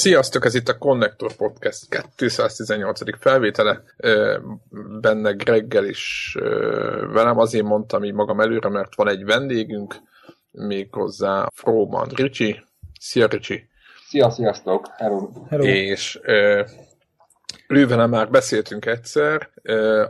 Sziasztok, 0.00 0.44
ez 0.44 0.54
itt 0.54 0.68
a 0.68 0.78
Connector 0.78 1.32
Podcast 1.32 1.86
218. 2.16 3.18
felvétele. 3.18 3.82
Benne 5.00 5.30
Greggel 5.32 5.84
is 5.84 6.36
velem 7.12 7.38
azért 7.38 7.64
mondtam 7.64 8.04
így 8.04 8.12
magam 8.12 8.40
előre, 8.40 8.68
mert 8.68 8.94
van 8.94 9.08
egy 9.08 9.24
vendégünk, 9.24 9.94
méghozzá 10.50 11.48
Froman 11.54 12.08
Ricsi. 12.14 12.64
Szia 13.00 13.26
Ricsi! 13.26 13.68
Szia, 14.08 14.30
sziasztok! 14.30 14.88
Hello! 14.96 15.28
Hello. 15.48 15.64
És 15.64 16.20
Lővele 17.70 18.06
már 18.06 18.30
beszéltünk 18.30 18.86
egyszer, 18.86 19.50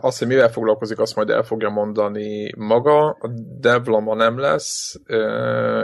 azt, 0.01 0.19
hogy 0.19 0.29
mivel 0.29 0.51
foglalkozik, 0.51 0.99
azt 0.99 1.17
majd 1.17 1.31
el 1.31 1.43
fogja 1.43 1.69
mondani 1.69 2.53
maga, 2.57 3.09
a 3.09 3.29
Devlama 3.59 4.15
nem 4.15 4.39
lesz, 4.39 5.01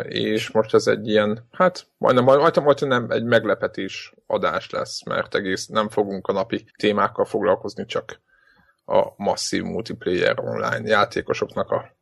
és 0.02 0.50
most 0.50 0.74
ez 0.74 0.86
egy 0.86 1.08
ilyen, 1.08 1.48
hát 1.50 1.86
majdnem, 1.98 2.24
majdnem, 2.24 2.64
majdnem 2.64 2.88
nem 2.88 3.10
egy 3.10 3.24
meglepetés 3.24 4.14
adás 4.26 4.70
lesz, 4.70 5.04
mert 5.04 5.34
egész 5.34 5.66
nem 5.66 5.88
fogunk 5.88 6.26
a 6.26 6.32
napi 6.32 6.64
témákkal 6.76 7.24
foglalkozni, 7.24 7.84
csak 7.84 8.20
a 8.84 9.12
masszív 9.16 9.62
multiplayer 9.62 10.38
online 10.38 10.88
játékosoknak 10.88 11.70
a, 11.70 11.96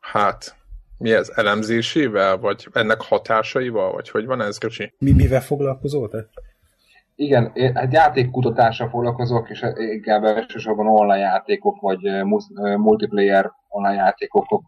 hát, 0.00 0.56
mi 0.98 1.12
ez, 1.12 1.32
elemzésével, 1.34 2.36
vagy 2.36 2.68
ennek 2.72 3.00
hatásaival, 3.00 3.92
vagy 3.92 4.08
hogy 4.08 4.26
van 4.26 4.40
ez, 4.40 4.58
Ricsi? 4.58 4.94
Mi, 4.98 5.12
mivel 5.12 5.42
foglalkozol 5.42 6.08
te? 6.08 6.28
Igen, 7.20 7.50
én, 7.54 7.76
hát 7.76 7.92
játékkutatással 7.92 8.88
foglalkozok, 8.88 9.50
és 9.50 9.64
inkább 9.76 10.24
elsősorban 10.24 10.86
online 10.86 11.16
játékok, 11.16 11.80
vagy 11.80 12.24
multiplayer 12.76 13.50
online 13.68 13.94
játékok 13.94 14.62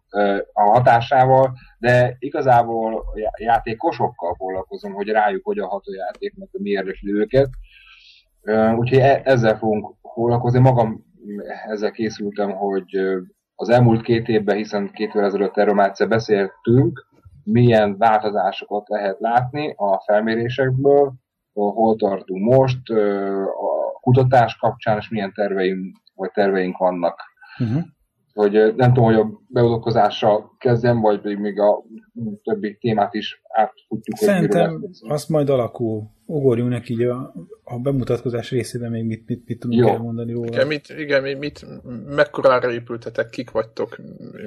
a 0.53 0.63
hatásával, 0.63 1.53
de 1.79 2.17
igazából 2.19 3.05
játékosokkal 3.39 4.35
foglalkozom, 4.35 4.93
hogy 4.93 5.09
rájuk 5.09 5.55
hat 5.59 5.85
a 5.87 5.95
játéknak, 5.95 6.49
mi 6.53 6.71
érdekli 6.71 7.13
őket. 7.13 7.49
Úgyhogy 8.77 8.99
e, 8.99 9.21
ezzel 9.25 9.57
fogunk 9.57 9.95
foglalkozni. 10.15 10.59
Magam 10.59 11.05
ezzel 11.67 11.91
készültem, 11.91 12.51
hogy 12.51 12.97
az 13.55 13.69
elmúlt 13.69 14.03
két 14.03 14.29
évben, 14.29 14.57
hiszen 14.57 14.91
két 14.93 15.09
évvel 15.09 15.25
ezelőtt 15.25 15.57
erről 15.57 15.75
már 15.75 15.89
egyszer 15.89 16.09
beszéltünk, 16.09 17.07
milyen 17.45 17.97
változásokat 17.99 18.89
lehet 18.89 19.21
látni 19.21 19.75
a 19.77 20.01
felmérésekből, 20.01 21.13
hol 21.53 21.97
tartunk 21.97 22.55
most, 22.55 22.91
a 22.91 24.01
kutatás 24.01 24.57
kapcsán, 24.57 24.99
és 24.99 25.09
milyen 25.09 25.33
terveink, 25.35 25.97
vagy 26.15 26.31
terveink 26.31 26.77
vannak. 26.77 27.21
Uh-huh. 27.59 27.83
Hogy 28.35 28.75
nem 28.77 28.93
tudom, 28.93 29.05
hogy 29.05 29.15
a 29.15 29.31
beavatkozással 29.49 30.57
kezdjem, 30.59 31.01
vagy 31.01 31.21
pedig 31.21 31.39
még 31.39 31.61
a 31.61 31.83
többi 32.43 32.77
témát 32.81 33.15
is 33.15 33.43
átfutjuk. 33.49 34.17
Szerintem 34.17 34.85
azt 35.09 35.29
majd 35.29 35.49
alakul. 35.51 36.03
Ugorjunk 36.27 36.71
neki 36.71 36.93
így 36.93 37.03
a, 37.03 37.33
a 37.65 37.79
bemutatkozás 37.79 38.51
részében 38.51 38.91
még 38.91 39.05
mit, 39.05 39.29
mit, 39.29 39.43
mit 39.47 39.59
tudunk 39.59 39.89
elmondani 39.89 40.33
róla. 40.33 40.47
Igen, 40.47 40.67
mit, 40.67 40.89
igen, 40.99 41.39
mit, 41.39 41.67
mekkorára 42.07 42.73
épültetek, 42.73 43.29
kik 43.29 43.51
vagytok, 43.51 43.99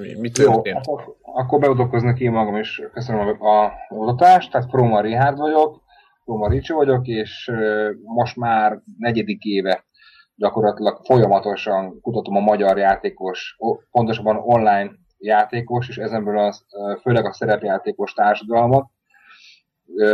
mi, 0.02 0.20
mi 0.20 0.30
történt? 0.30 0.86
Jó, 0.86 0.94
akkor, 0.94 1.16
akkor 1.22 1.60
bemutatkoznak 1.60 2.20
én 2.20 2.32
magam 2.32 2.56
is, 2.56 2.82
köszönöm 2.94 3.28
a, 3.40 3.48
a 3.50 3.72
mutatást, 3.90 4.52
tehát 4.52 4.70
Froma 4.70 5.02
Richard 5.02 5.38
vagyok, 5.38 5.83
Roma 6.26 6.50
Ricsi 6.50 6.74
vagyok, 6.74 7.08
és 7.08 7.52
most 8.04 8.36
már 8.36 8.82
negyedik 8.98 9.44
éve 9.44 9.86
gyakorlatilag 10.36 11.06
folyamatosan 11.06 12.02
kutatom 12.02 12.36
a 12.36 12.40
magyar 12.40 12.78
játékos, 12.78 13.58
pontosabban 13.92 14.38
online 14.38 14.92
játékos, 15.18 15.90
és 15.90 15.98
ezenből 15.98 16.38
az, 16.38 16.66
főleg 17.02 17.26
a 17.26 17.34
szerepjátékos 17.34 18.14
társadalmat. 18.14 18.90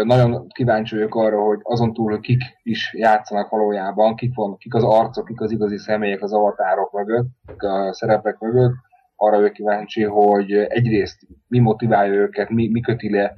Nagyon 0.03 0.47
kíváncsi 0.47 0.95
vagyok 0.95 1.15
arra, 1.15 1.41
hogy 1.41 1.59
azon 1.63 1.93
túl, 1.93 2.19
kik 2.19 2.41
is 2.63 2.93
játszanak 2.93 3.49
valójában, 3.49 4.15
kik, 4.15 4.35
van, 4.35 4.57
kik 4.57 4.73
az 4.73 4.83
arcok, 4.83 5.25
kik 5.25 5.41
az 5.41 5.51
igazi 5.51 5.77
személyek 5.77 6.21
az 6.21 6.33
avatárok 6.33 6.91
mögött, 6.91 7.27
a 7.57 7.93
szerepek 7.93 8.39
mögött, 8.39 8.73
arra 9.15 9.37
vagyok 9.37 9.53
kíváncsi, 9.53 10.03
hogy 10.03 10.51
egyrészt 10.51 11.19
mi 11.47 11.59
motiválja 11.59 12.13
őket, 12.13 12.49
mi, 12.49 12.69
mi 12.71 12.79
köti 12.79 13.11
le, 13.11 13.33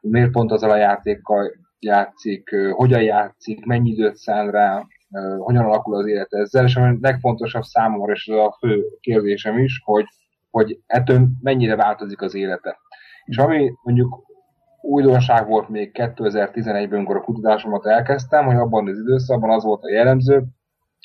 miért 0.00 0.30
pont 0.30 0.52
azzal 0.52 0.70
a 0.70 0.76
játékkal 0.76 1.50
játszik, 1.80 2.50
hogyan 2.70 3.02
játszik, 3.02 3.64
mennyi 3.64 3.90
időt 3.90 4.16
szán 4.16 4.50
rá, 4.50 4.86
hogyan 5.38 5.64
alakul 5.64 5.96
az 5.96 6.06
élet 6.06 6.32
ezzel, 6.32 6.64
és 6.64 6.76
ami 6.76 6.98
legfontosabb 7.00 7.62
számomra, 7.62 8.12
és 8.12 8.26
ez 8.26 8.36
a 8.36 8.56
fő 8.58 8.84
kérdésem 9.00 9.58
is, 9.58 9.80
hogy, 9.84 10.04
hogy 10.50 10.78
ettől 10.86 11.28
mennyire 11.40 11.76
változik 11.76 12.20
az 12.20 12.34
élete. 12.34 12.78
És 13.24 13.36
ami 13.36 13.72
mondjuk 13.82 14.26
újdonság 14.80 15.46
volt 15.46 15.68
még 15.68 15.90
2011-ben, 15.94 16.98
amikor 16.98 17.16
a 17.16 17.20
kutatásomat 17.20 17.86
elkezdtem, 17.86 18.44
hogy 18.44 18.56
abban 18.56 18.88
az 18.88 18.98
időszakban 18.98 19.50
az 19.50 19.64
volt 19.64 19.82
a 19.82 19.90
jellemző, 19.90 20.44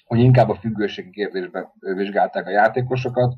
hogy 0.06 0.20
inkább 0.20 0.50
a 0.50 0.56
függőségi 0.56 1.10
kérdésben 1.10 1.72
vizsgálták 1.80 2.48
a 2.48 2.52
játékosokat, 2.52 3.34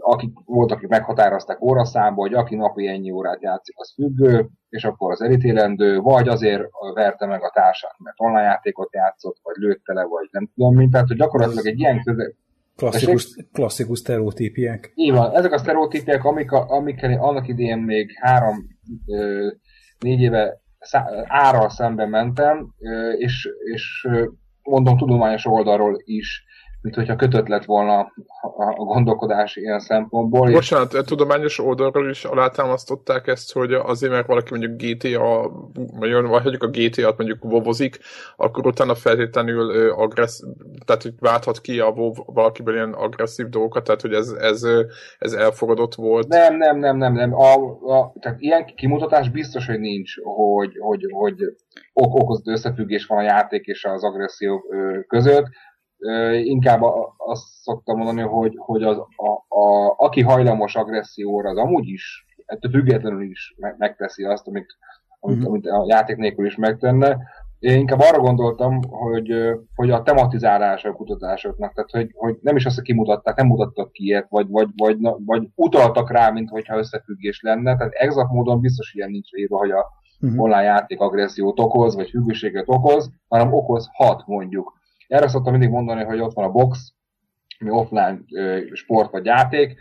akik 0.00 0.30
voltak, 0.44 0.76
akik 0.76 0.88
meghatározták 0.88 1.62
óraszámba, 1.62 2.20
hogy 2.20 2.34
aki 2.34 2.54
napi 2.54 2.86
ennyi 2.86 3.10
órát 3.10 3.42
játszik, 3.42 3.74
az 3.78 3.92
függő, 3.94 4.48
és 4.68 4.84
akkor 4.84 5.12
az 5.12 5.22
elítélendő, 5.22 6.00
vagy 6.00 6.28
azért 6.28 6.62
verte 6.94 7.26
meg 7.26 7.42
a 7.42 7.50
társát, 7.54 7.94
mert 7.98 8.16
online 8.20 8.42
játékot 8.42 8.94
játszott, 8.94 9.36
vagy 9.42 9.54
lőtte 9.56 9.92
le, 9.92 10.04
vagy 10.04 10.28
nem 10.30 10.50
tudom 10.54 10.74
mint. 10.74 10.92
Tehát, 10.92 11.06
hogy 11.06 11.16
gyakorlatilag 11.16 11.66
egy 11.66 11.78
ilyen 11.78 12.02
közeg... 12.02 12.34
Klasszikus, 12.76 13.46
klasszikus 13.52 13.98
sztereotípiák. 13.98 14.92
Így 14.94 15.12
van, 15.12 15.34
ezek 15.34 15.52
a 15.52 15.58
sztereotípiák, 15.58 16.24
amik, 16.24 16.52
a, 16.52 16.68
amikkel 16.68 17.12
annak 17.20 17.48
idén 17.48 17.78
még 17.78 18.10
három, 18.20 18.56
négy 19.98 20.20
éve 20.20 20.60
árral 21.26 21.70
szemben 21.70 22.08
mentem, 22.08 22.74
és, 23.16 23.48
és 23.72 24.08
mondom 24.62 24.96
tudományos 24.96 25.46
oldalról 25.46 25.96
is 26.04 26.44
mint 26.82 26.94
hogyha 26.94 27.16
kötött 27.16 27.48
lett 27.48 27.64
volna 27.64 28.12
a 28.76 28.84
gondolkodás 28.84 29.56
ilyen 29.56 29.80
szempontból. 29.80 30.50
Bocsánat, 30.50 30.92
és... 30.92 31.00
tudományos 31.04 31.58
oldalról 31.58 32.10
is 32.10 32.24
alátámasztották 32.24 33.26
ezt, 33.26 33.52
hogy 33.52 33.72
azért, 33.72 34.12
mert 34.12 34.26
valaki 34.26 34.50
mondjuk 34.50 34.82
GTA, 34.82 35.50
vagy 35.74 36.10
mondjuk 36.12 36.62
a 36.62 36.68
GTA-t 36.68 37.16
mondjuk 37.16 37.42
vovozik, 37.42 37.98
akkor 38.36 38.66
utána 38.66 38.94
feltétlenül 38.94 39.90
agressz, 39.90 40.42
tehát 40.84 41.02
hogy 41.02 41.14
válthat 41.18 41.60
ki 41.60 41.80
a 41.80 41.88
WoW 41.88 42.12
valakiből 42.26 42.74
ilyen 42.74 42.92
agresszív 42.92 43.48
dolgokat, 43.48 43.84
tehát 43.84 44.00
hogy 44.00 44.12
ez, 44.12 44.28
ez, 44.28 44.66
ez 45.18 45.32
elfogadott 45.32 45.94
volt. 45.94 46.28
Nem, 46.28 46.56
nem, 46.56 46.78
nem, 46.78 46.96
nem, 46.96 47.12
nem. 47.12 47.34
A, 47.34 47.52
a, 47.98 48.12
tehát 48.20 48.40
ilyen 48.40 48.64
kimutatás 48.64 49.28
biztos, 49.30 49.66
hogy 49.66 49.80
nincs, 49.80 50.14
hogy, 50.22 50.76
hogy, 50.78 51.06
hogy 51.10 51.42
ok 51.92 52.14
okozott 52.14 52.46
összefüggés 52.46 53.06
van 53.06 53.18
a 53.18 53.22
játék 53.22 53.66
és 53.66 53.84
az 53.84 54.04
agresszió 54.04 54.64
között 55.08 55.46
inkább 56.42 56.80
azt 57.16 57.44
szoktam 57.62 57.96
mondani, 57.96 58.20
hogy, 58.20 58.54
hogy 58.56 58.82
az, 58.82 58.98
a, 58.98 59.56
a, 59.58 59.94
aki 59.96 60.22
hajlamos 60.22 60.74
agresszióra, 60.74 61.50
az 61.50 61.56
amúgy 61.56 61.88
is, 61.88 62.26
ettől 62.46 62.70
függetlenül 62.70 63.22
is 63.22 63.54
megteszi 63.78 64.24
azt, 64.24 64.46
amit, 64.46 64.76
amit, 65.20 65.36
mm-hmm. 65.36 65.46
amit 65.46 65.66
a 65.66 65.84
játék 65.88 66.16
nélkül 66.16 66.46
is 66.46 66.56
megtenne. 66.56 67.18
Én 67.58 67.78
inkább 67.78 68.00
arra 68.00 68.18
gondoltam, 68.18 68.80
hogy, 68.90 69.32
hogy 69.74 69.90
a 69.90 70.02
tematizálása 70.02 70.88
a 70.88 70.92
kutatásoknak, 70.92 71.72
tehát 71.72 71.90
hogy, 71.90 72.10
hogy 72.14 72.38
nem 72.40 72.56
is 72.56 72.66
azt, 72.66 72.74
hogy 72.74 72.84
kimutatták, 72.84 73.36
nem 73.36 73.46
mutattak 73.46 73.92
ki 73.92 74.04
ilyet, 74.04 74.26
vagy, 74.28 74.46
vagy, 74.48 74.68
vagy, 74.76 74.98
vagy 75.26 75.48
utaltak 75.54 76.10
rá, 76.10 76.30
mint 76.30 76.48
hogyha 76.48 76.78
összefüggés 76.78 77.40
lenne, 77.42 77.76
tehát 77.76 77.92
exakt 77.92 78.30
módon 78.30 78.60
biztos 78.60 78.94
ilyen 78.94 79.10
nincs 79.10 79.32
írva, 79.32 79.58
hogy 79.58 79.70
a 79.70 79.86
uh-huh. 80.20 80.42
online 80.42 80.62
játék 80.62 81.00
agressziót 81.00 81.60
okoz, 81.60 81.94
vagy 81.94 82.10
függőséget 82.10 82.68
okoz, 82.68 83.10
hanem 83.28 83.52
okozhat 83.52 84.22
mondjuk. 84.26 84.80
Erre 85.12 85.28
szoktam 85.28 85.52
mindig 85.52 85.70
mondani, 85.70 86.04
hogy 86.04 86.20
ott 86.20 86.34
van 86.34 86.44
a 86.44 86.50
box, 86.50 86.92
ami 87.58 87.70
offline 87.70 88.18
sport 88.72 89.10
vagy 89.10 89.24
játék, 89.24 89.80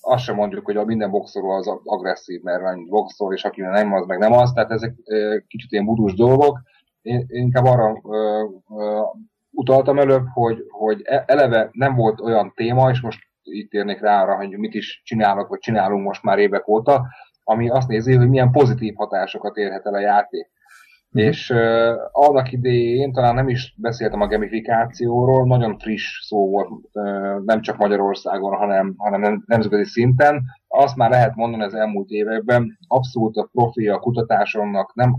azt 0.00 0.24
sem 0.24 0.34
mondjuk, 0.34 0.64
hogy 0.64 0.76
a 0.76 0.84
minden 0.84 1.10
boxoló 1.10 1.50
az 1.50 1.66
agresszív, 1.84 2.42
mert 2.42 2.62
van 2.62 2.86
boxol, 2.88 3.34
és 3.34 3.44
aki 3.44 3.60
nem 3.60 3.92
az, 3.92 4.06
meg 4.06 4.18
nem 4.18 4.32
az, 4.32 4.52
tehát 4.52 4.70
ezek 4.70 4.94
kicsit 5.46 5.72
ilyen 5.72 5.84
budus 5.84 6.14
dolgok. 6.14 6.60
Én 7.02 7.24
inkább 7.28 7.64
arra 7.64 8.00
ö, 8.04 8.44
ö, 8.76 9.00
utaltam 9.50 9.98
előbb, 9.98 10.26
hogy, 10.32 10.64
hogy 10.68 11.00
e, 11.04 11.24
eleve 11.26 11.68
nem 11.72 11.94
volt 11.94 12.20
olyan 12.20 12.52
téma, 12.54 12.90
és 12.90 13.00
most 13.00 13.20
itt 13.42 13.72
érnék 13.72 14.00
rá 14.00 14.22
arra, 14.22 14.36
hogy 14.36 14.58
mit 14.58 14.74
is 14.74 15.02
csinálok, 15.04 15.48
vagy 15.48 15.58
csinálunk 15.58 16.04
most 16.04 16.22
már 16.22 16.38
évek 16.38 16.68
óta, 16.68 17.06
ami 17.44 17.68
azt 17.68 17.88
nézi, 17.88 18.14
hogy 18.14 18.28
milyen 18.28 18.50
pozitív 18.50 18.94
hatásokat 18.94 19.56
érhet 19.56 19.86
el 19.86 19.94
a 19.94 20.00
játék. 20.00 20.50
Mm. 21.18 21.20
És 21.20 21.50
uh, 21.50 21.94
annak 22.10 22.52
idején 22.52 23.12
talán 23.12 23.34
nem 23.34 23.48
is 23.48 23.74
beszéltem 23.76 24.20
a 24.20 24.26
gamifikációról, 24.26 25.46
nagyon 25.46 25.78
friss 25.78 26.26
szó 26.26 26.48
volt, 26.48 26.68
uh, 26.92 27.44
nem 27.44 27.60
csak 27.60 27.76
Magyarországon, 27.76 28.56
hanem, 28.56 28.94
hanem 28.96 29.42
nemzetközi 29.46 29.84
szinten. 29.84 30.42
Azt 30.68 30.96
már 30.96 31.10
lehet 31.10 31.34
mondani 31.34 31.62
az 31.62 31.74
elmúlt 31.74 32.08
években, 32.08 32.78
abszolút 32.86 33.36
a 33.36 33.48
profi 33.52 33.88
a 33.88 33.98
kutatásomnak 33.98 34.94
nem, 34.94 35.16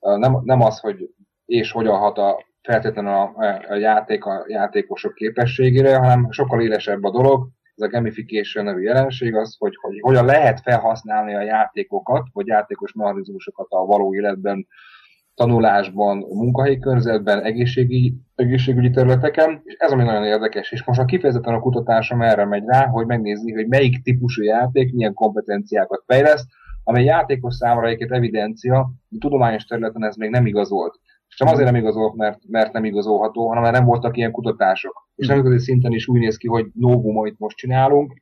uh, 0.00 0.18
nem, 0.18 0.40
nem 0.44 0.60
az, 0.60 0.80
hogy 0.80 1.10
és 1.44 1.72
hogyan 1.72 1.98
hat 1.98 2.18
a 2.18 2.46
feltétlenül 2.62 3.10
a, 3.10 3.32
a 3.68 3.74
játék 3.74 4.24
a 4.24 4.44
játékosok 4.46 5.14
képességére, 5.14 5.96
hanem 5.96 6.30
sokkal 6.30 6.60
élesebb 6.60 7.04
a 7.04 7.10
dolog. 7.10 7.48
Ez 7.74 7.86
a 7.86 7.90
gamification 7.90 8.64
nevű 8.64 8.80
jelenség 8.80 9.34
az, 9.34 9.56
hogy, 9.58 9.76
hogy 9.80 10.00
hogyan 10.00 10.24
lehet 10.24 10.60
felhasználni 10.60 11.34
a 11.34 11.42
játékokat, 11.42 12.26
vagy 12.32 12.46
játékos 12.46 12.92
mechanizmusokat 12.92 13.66
a 13.70 13.84
való 13.84 14.14
életben 14.14 14.66
tanulásban, 15.38 16.16
munkahelyi 16.18 16.78
környezetben, 16.78 17.42
egészségügyi, 17.42 18.14
egészségügyi 18.34 18.90
területeken, 18.90 19.60
és 19.64 19.74
ez 19.78 19.92
ami 19.92 20.02
nagyon 20.02 20.24
érdekes. 20.24 20.72
És 20.72 20.84
most 20.84 21.00
a 21.00 21.04
kifejezetten 21.04 21.54
a 21.54 21.60
kutatásom 21.60 22.22
erre 22.22 22.44
megy 22.44 22.64
rá, 22.66 22.86
hogy 22.86 23.06
megnézni, 23.06 23.52
hogy 23.52 23.66
melyik 23.66 24.02
típusú 24.02 24.42
játék 24.42 24.92
milyen 24.92 25.14
kompetenciákat 25.14 26.02
fejleszt, 26.06 26.46
amely 26.84 27.04
játékos 27.04 27.54
számára 27.54 27.86
egyébként 27.86 28.12
evidencia, 28.12 28.78
a 29.10 29.16
tudományos 29.18 29.64
területen 29.64 30.04
ez 30.04 30.16
még 30.16 30.30
nem 30.30 30.46
igazolt. 30.46 31.00
És 31.28 31.38
nem 31.38 31.48
azért 31.48 31.70
nem 31.70 31.80
igazolt, 31.80 32.14
mert, 32.14 32.38
mert 32.48 32.72
nem 32.72 32.84
igazolható, 32.84 33.48
hanem 33.48 33.62
mert 33.62 33.74
nem 33.74 33.84
voltak 33.84 34.16
ilyen 34.16 34.32
kutatások. 34.32 35.08
És 35.14 35.26
nemzetközi 35.26 35.64
szinten 35.64 35.92
is 35.92 36.08
úgy 36.08 36.20
néz 36.20 36.36
ki, 36.36 36.48
hogy 36.48 36.66
novum, 36.74 37.18
amit 37.18 37.38
most 37.38 37.56
csinálunk, 37.56 38.12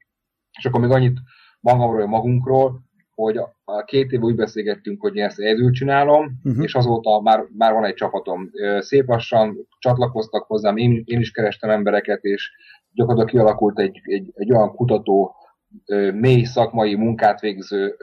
és 0.58 0.64
akkor 0.64 0.80
még 0.80 0.90
annyit 0.90 1.18
magamról, 1.60 2.06
magunkról, 2.06 2.80
hogy 3.16 3.36
a 3.64 3.84
két 3.84 4.10
év 4.10 4.20
úgy 4.20 4.34
beszélgettünk, 4.34 5.00
hogy 5.00 5.16
én 5.16 5.24
ezt 5.24 5.38
egyedül 5.38 5.70
csinálom, 5.70 6.40
uh-huh. 6.44 6.64
és 6.64 6.74
azóta 6.74 7.20
már, 7.20 7.44
már 7.56 7.72
van 7.72 7.84
egy 7.84 7.94
csapatom. 7.94 8.50
Szép 8.78 9.08
lassan 9.08 9.68
csatlakoztak 9.78 10.46
hozzám, 10.46 10.76
én, 10.76 11.02
én 11.04 11.20
is 11.20 11.30
kerestem 11.30 11.70
embereket, 11.70 12.24
és 12.24 12.50
gyakorlatilag 12.92 13.30
kialakult 13.30 13.78
egy, 13.78 14.00
egy, 14.04 14.30
egy 14.34 14.52
olyan 14.52 14.74
kutató, 14.74 15.34
mély 16.14 16.42
szakmai 16.44 16.94
munkát 16.94 17.40
végző 17.40 17.96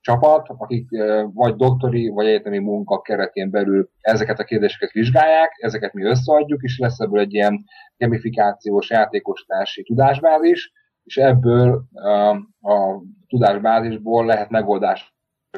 csapat, 0.00 0.46
akik 0.48 0.88
vagy 1.32 1.54
doktori, 1.54 2.08
vagy 2.08 2.26
egyetemi 2.26 2.58
munka 2.58 3.00
keretén 3.00 3.50
belül 3.50 3.90
ezeket 4.00 4.38
a 4.38 4.44
kérdéseket 4.44 4.90
vizsgálják, 4.90 5.50
ezeket 5.56 5.92
mi 5.92 6.04
összeadjuk, 6.04 6.62
és 6.62 6.78
lesz 6.78 6.98
ebből 6.98 7.20
egy 7.20 7.34
ilyen 7.34 7.64
gamifikációs, 7.98 8.90
játékosítási 8.90 9.82
tudásbázis, 9.82 10.72
és 11.06 11.16
ebből 11.16 11.84
a, 11.92 12.30
a 12.70 13.02
tudásbázisból 13.28 14.26
lehet 14.26 14.50
megoldás 14.50 15.14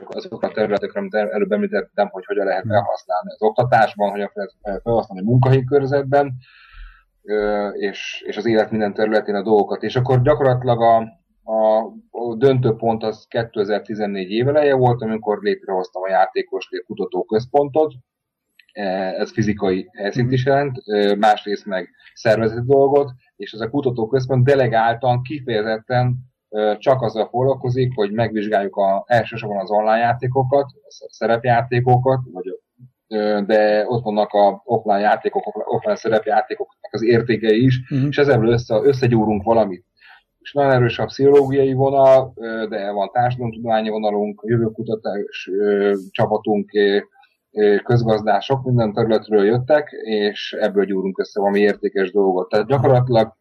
azokra 0.06 0.48
a 0.48 0.52
területekre, 0.52 1.00
amit 1.00 1.14
előbb 1.14 1.52
említettem, 1.52 2.08
hogy 2.10 2.24
hogyan 2.24 2.46
lehet 2.46 2.66
felhasználni 2.66 3.30
az 3.30 3.42
oktatásban, 3.42 4.10
hogyan 4.10 4.30
lehet 4.34 4.82
felhasználni 4.82 5.26
a 5.26 5.30
munkahelyi 5.30 5.64
körzetben, 5.64 6.34
és, 7.72 8.22
és 8.26 8.36
az 8.36 8.46
élet 8.46 8.70
minden 8.70 8.94
területén 8.94 9.34
a 9.34 9.42
dolgokat. 9.42 9.82
És 9.82 9.96
akkor 9.96 10.22
gyakorlatilag 10.22 10.82
a, 10.82 10.96
a, 11.52 11.78
a 12.10 12.34
döntő 12.36 12.74
pont 12.74 13.02
az 13.02 13.26
2014 13.28 14.30
éveleje 14.30 14.74
volt, 14.74 15.02
amikor 15.02 15.38
létrehoztam 15.42 16.02
a 16.02 16.08
játékos 16.08 16.68
kutatóközpontot, 16.86 17.92
ez 19.18 19.32
fizikai 19.32 19.90
helyszínt 19.92 20.32
is 20.32 20.44
jelent, 20.44 20.82
másrészt 21.18 21.66
meg 21.66 21.88
szervezeti 22.14 22.66
dolgot, 22.66 23.10
és 23.36 23.52
ez 23.52 23.60
a 23.60 23.70
kutatóközpont 23.70 24.44
delegáltan, 24.44 25.22
kifejezetten 25.22 26.16
csak 26.78 27.02
azzal 27.02 27.28
foglalkozik, 27.28 27.92
hogy 27.94 28.12
megvizsgáljuk 28.12 28.76
a, 28.76 29.04
elsősorban 29.06 29.58
az 29.60 29.70
online 29.70 29.98
játékokat, 29.98 30.64
a 30.64 31.08
szerepjátékokat, 31.10 32.20
vagy, 32.32 32.58
de 33.46 33.84
ott 33.86 34.02
vannak 34.02 34.32
a 34.32 34.62
offline 34.64 34.98
játékok, 34.98 35.72
offline 35.74 35.96
szerepjátékoknak 35.96 36.92
az 36.92 37.02
értékei 37.02 37.64
is, 37.64 37.80
uh-huh. 37.90 38.08
és 38.08 38.18
ezzel 38.18 38.48
össze, 38.48 38.80
összegyúrunk 38.82 39.42
valamit. 39.42 39.84
És 40.38 40.52
nagyon 40.52 40.72
erős 40.72 40.98
a 40.98 41.04
pszichológiai 41.04 41.72
vonal, 41.72 42.32
de 42.68 42.90
van 42.90 43.10
társadalomtudományi 43.12 43.88
vonalunk, 43.88 44.42
jövőkutatás 44.46 45.50
csapatunk, 46.10 46.70
közgazdások 47.84 48.64
minden 48.64 48.92
területről 48.92 49.44
jöttek, 49.44 49.88
és 50.02 50.56
ebből 50.60 50.84
gyúrunk 50.84 51.18
össze 51.18 51.40
valami 51.40 51.58
értékes 51.58 52.12
dolgot. 52.12 52.48
Tehát 52.48 52.66
gyakorlatilag 52.66 53.36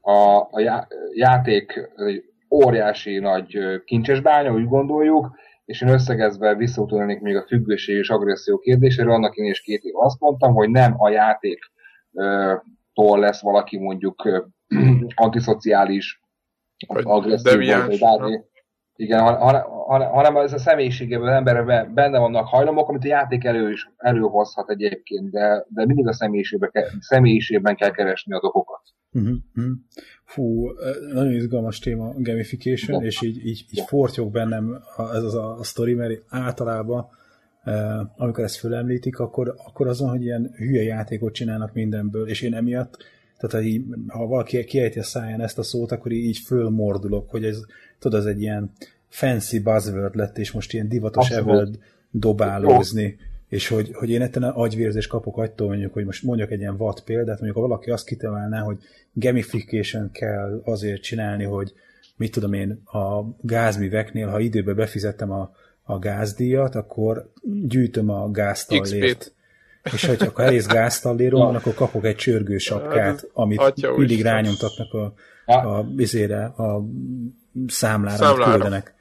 a, 0.00 0.36
a 0.36 0.86
játék 1.14 1.90
egy 1.96 2.24
óriási 2.50 3.18
nagy 3.18 3.58
kincses 3.84 4.20
bánya, 4.20 4.52
úgy 4.52 4.68
gondoljuk, 4.68 5.30
és 5.64 5.80
én 5.80 5.88
összegezve 5.88 6.54
visszautalnék 6.54 7.20
még 7.20 7.36
a 7.36 7.44
függőség 7.46 7.96
és 7.96 8.10
agresszió 8.10 8.58
kérdéséről, 8.58 9.12
annak 9.12 9.36
én 9.36 9.50
is 9.50 9.60
két 9.60 9.82
év 9.82 9.96
azt 9.96 10.20
mondtam, 10.20 10.54
hogy 10.54 10.70
nem 10.70 10.94
a 10.96 11.10
játéktól 11.10 13.18
lesz 13.18 13.42
valaki 13.42 13.78
mondjuk 13.78 14.28
antiszociális, 15.14 16.20
agresszív, 16.86 17.58
vagy 17.86 17.98
bármi, 17.98 18.40
igen, 18.96 19.20
hanem, 19.20 20.10
hanem 20.10 20.36
ez 20.36 20.52
a 20.52 20.58
személyiségéből 20.58 21.28
az 21.28 21.34
emberben 21.34 21.94
benne 21.94 22.18
vannak 22.18 22.46
hajlamok, 22.46 22.88
amit 22.88 23.04
a 23.04 23.08
játék 23.08 23.44
elő 23.44 23.70
is 23.70 23.90
előhozhat 23.96 24.70
egyébként, 24.70 25.30
de, 25.30 25.66
de 25.68 25.86
mindig 25.86 26.08
a 26.08 26.12
személyiségben 26.12 26.70
kell, 26.70 26.88
személyiségben 27.00 27.76
kell 27.76 27.90
keresni 27.90 28.34
a 28.34 28.40
dolgokat. 28.40 28.80
Uh-huh. 29.12 29.36
Fú, 30.24 30.70
nagyon 31.12 31.32
izgalmas 31.32 31.78
téma 31.78 32.12
gamification, 32.16 33.00
de. 33.00 33.06
és 33.06 33.22
így, 33.22 33.46
így, 33.46 33.64
így 33.70 33.84
fortyog 33.86 34.32
bennem 34.32 34.82
ez 34.96 35.22
az 35.22 35.34
a, 35.34 35.58
a 35.58 35.62
sztori, 35.62 35.94
mert 35.94 36.22
általában 36.28 37.08
amikor 38.16 38.44
ezt 38.44 38.56
fölemlítik, 38.56 39.18
akkor, 39.18 39.54
akkor 39.66 39.88
azon, 39.88 40.08
hogy 40.08 40.22
ilyen 40.22 40.54
hülye 40.56 40.82
játékot 40.82 41.34
csinálnak 41.34 41.72
mindenből, 41.72 42.28
és 42.28 42.42
én 42.42 42.54
emiatt, 42.54 42.96
tehát 43.42 43.66
ha, 43.66 43.72
így, 43.72 43.84
ha 44.08 44.26
valaki 44.26 44.64
kiejti 44.64 44.98
a 44.98 45.02
száján 45.02 45.40
ezt 45.40 45.58
a 45.58 45.62
szót, 45.62 45.92
akkor 45.92 46.12
így 46.12 46.38
fölmordulok, 46.38 47.30
hogy 47.30 47.44
ez, 47.44 47.60
tudod, 47.98 48.20
ez 48.20 48.26
egy 48.26 48.40
ilyen 48.40 48.70
fancy 49.08 49.58
buzzword 49.58 50.14
lett, 50.14 50.38
és 50.38 50.50
most 50.50 50.72
ilyen 50.72 50.88
divatos 50.88 51.30
evel 51.30 51.68
dobálózni, 52.10 53.16
és 53.48 53.68
hogy, 53.68 53.90
hogy 53.92 54.10
én 54.10 54.22
ettől 54.22 54.44
agyvérzés 54.44 55.06
kapok 55.06 55.38
attól, 55.38 55.68
mondjuk, 55.68 55.92
hogy 55.92 56.04
most 56.04 56.22
mondjak 56.22 56.50
egy 56.50 56.60
ilyen 56.60 56.76
vad 56.76 57.00
példát, 57.00 57.40
mondjuk 57.40 57.54
ha 57.54 57.68
valaki 57.68 57.90
azt 57.90 58.06
kitalálná, 58.06 58.60
hogy 58.60 58.78
gamification 59.12 60.10
kell 60.10 60.60
azért 60.64 61.02
csinálni, 61.02 61.44
hogy 61.44 61.72
mit 62.16 62.32
tudom 62.32 62.52
én, 62.52 62.70
a 62.84 63.22
gázműveknél, 63.40 64.28
ha 64.28 64.40
időbe 64.40 64.74
befizettem 64.74 65.30
a, 65.30 65.54
a 65.82 65.98
gázdíjat, 65.98 66.74
akkor 66.74 67.32
gyűjtöm 67.66 68.10
a 68.10 68.30
gáztallért. 68.30 69.34
És 69.82 70.06
hogyha 70.06 70.26
akkor 70.26 70.44
elész 70.44 70.66
gáztallérom 70.66 71.40
van, 71.40 71.54
akkor 71.54 71.74
kapok 71.74 72.04
egy 72.04 72.16
csörgő 72.16 72.58
sapkát, 72.58 73.04
hát, 73.04 73.30
amit 73.32 73.96
mindig 73.96 74.22
rányomtatnak 74.22 74.92
a, 74.92 75.14
a, 75.46 75.52
a, 75.52 75.78
a 76.62 76.84
számlára, 77.66 78.16
számlára. 78.16 78.44
amit 78.44 78.54
küldenek. 78.54 78.94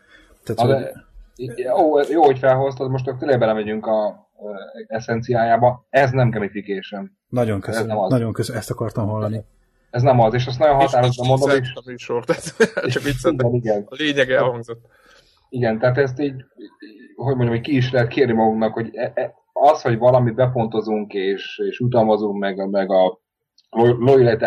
Tehát, 0.44 0.94
hogy... 1.36 1.50
jó, 1.56 2.00
jó, 2.10 2.24
hogy 2.24 2.40
felhoztad, 2.40 2.90
most 2.90 3.08
akkor 3.08 3.20
tényleg 3.20 3.40
belemegyünk 3.40 3.86
a 3.86 4.30
eszenciájába. 4.88 5.86
Ez 5.90 6.12
nem 6.12 6.30
gamification. 6.30 7.18
Nagyon 7.30 7.60
köszönöm, 7.60 7.90
ez 7.90 7.96
nem 7.96 8.04
az. 8.04 8.12
nagyon 8.12 8.34
köszönöm, 8.34 8.60
ezt 8.60 8.72
akartam 8.72 9.08
hallani. 9.08 9.44
Ez 9.90 10.02
nem 10.02 10.20
az, 10.20 10.34
és 10.34 10.46
azt 10.46 10.60
nagyon 10.60 10.76
határozottan 10.76 11.28
mondom. 11.28 11.62
És... 11.62 11.74
A 11.76 11.82
műsor, 11.86 12.26
csak 12.26 13.06
így 13.08 13.16
igen, 13.24 13.54
igen. 13.54 13.86
A 13.90 13.96
lényeg 13.96 14.32
elhangzott. 14.32 14.86
Igen, 15.50 15.80
tehát 15.80 15.98
ezt 15.98 16.20
így, 16.20 16.46
hogy 17.16 17.36
mondjam, 17.36 17.50
hogy 17.50 17.62
ki 17.62 17.76
is 17.76 17.92
lehet 17.92 18.08
kérni 18.08 18.34
magunknak, 18.34 18.74
hogy 18.74 18.90
e, 18.94 19.12
e, 19.16 19.34
az, 19.62 19.82
hogy 19.82 19.98
valamit 19.98 20.36
bepontozunk 20.36 21.14
és, 21.14 21.62
és 21.70 21.80
utalmazunk 21.80 22.40
meg, 22.40 22.70
meg 22.70 22.92
a 22.92 23.20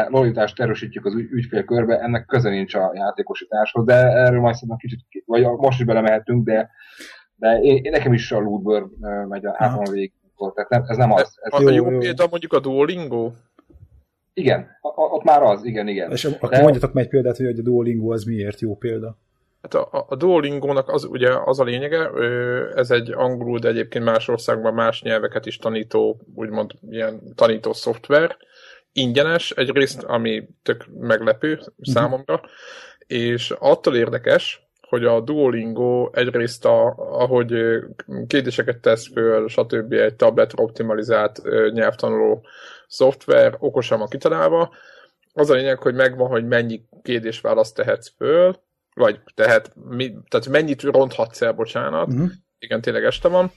lojalitást 0.09 0.61
erősítjük 0.61 1.05
az 1.05 1.15
ügyfélkörbe, 1.15 1.99
ennek 1.99 2.27
köze 2.27 2.51
nincs 2.51 2.75
a 2.75 2.91
játékosításhoz, 2.95 3.85
de 3.85 3.95
erről 3.95 4.41
majd 4.41 4.55
szerintem 4.55 4.77
kicsit, 4.77 5.01
vagy 5.27 5.47
most 5.47 5.79
is 5.79 5.87
belemehetünk, 5.87 6.45
de, 6.45 6.71
de 7.37 7.59
én, 7.61 7.85
én 7.85 7.91
nekem 7.91 8.13
is 8.13 8.33
a 8.33 8.39
lootből 8.39 8.91
megy 9.29 9.47
a 9.47 9.55
áton 9.57 9.93
végig. 9.93 10.13
Tehát 10.55 10.71
nem, 10.71 10.85
ez 10.87 10.97
nem 10.97 11.13
az. 11.13 11.39
Ez 11.43 11.53
a, 11.53 11.61
jó, 11.61 11.69
jó, 11.69 11.91
jó 11.91 11.99
példa 11.99 12.27
mondjuk 12.31 12.53
a 12.53 12.61
Duolingo? 12.61 13.33
Igen, 14.33 14.67
ott 14.81 15.23
már 15.23 15.43
az, 15.43 15.65
igen, 15.65 15.89
igen. 15.89 16.11
És 16.11 16.25
akkor 16.25 16.49
de... 16.49 16.63
mondjatok 16.63 16.93
meg 16.93 17.05
egy 17.05 17.11
példát, 17.11 17.37
hogy 17.37 17.47
a 17.47 17.63
Duolingo 17.63 18.13
az 18.13 18.25
miért 18.25 18.61
jó 18.61 18.77
példa? 18.77 19.19
Hát 19.65 19.75
a, 19.75 20.07
a 20.09 20.17
Duolingo-nak 20.17 20.89
az, 20.89 21.05
ugye 21.05 21.31
az 21.45 21.61
a 21.61 21.65
lényege, 21.65 22.11
ez 22.75 22.91
egy 22.91 23.13
angolul, 23.13 23.59
de 23.59 23.69
egyébként 23.69 24.05
más 24.05 24.29
országban 24.29 24.75
más 24.75 25.03
nyelveket 25.03 25.47
is 25.47 25.57
tanító, 25.57 26.21
úgymond 26.35 26.71
ilyen 26.91 27.35
tanító 27.35 27.73
szoftver, 27.73 28.37
ingyenes 28.93 29.51
egyrészt, 29.51 30.03
ami 30.03 30.49
tök 30.63 30.87
meglepő 31.01 31.61
számomra, 31.83 32.41
és 33.07 33.51
attól 33.59 33.97
érdekes, 33.97 34.69
hogy 34.81 35.05
a 35.05 35.21
Duolingo 35.21 36.11
egyrészt, 36.13 36.65
a, 36.65 36.95
ahogy 36.97 37.55
kérdéseket 38.27 38.79
tesz 38.79 39.09
föl, 39.13 39.49
stb. 39.49 39.93
egy 39.93 40.15
tabletre 40.15 40.63
optimalizált 40.63 41.43
nyelvtanuló 41.73 42.47
szoftver, 42.87 43.57
okosan 43.59 43.99
van 43.99 44.09
kitalálva. 44.09 44.75
Az 45.33 45.51
a 45.51 45.55
lényeg, 45.55 45.79
hogy 45.79 45.95
megvan, 45.95 46.29
hogy 46.29 46.47
mennyi 46.47 46.83
kérdés-választ 47.03 47.75
tehetsz 47.75 48.13
föl, 48.17 48.63
vagy 48.95 49.21
tehet, 49.35 49.73
mi, 49.75 50.15
tehát 50.29 50.49
mennyit 50.49 50.83
ronthatsz 50.83 51.43
el, 51.43 51.53
bocsánat, 51.53 52.09
uh-huh. 52.09 52.31
igen, 52.59 52.81
tényleg 52.81 53.05
este 53.05 53.29
van, 53.29 53.53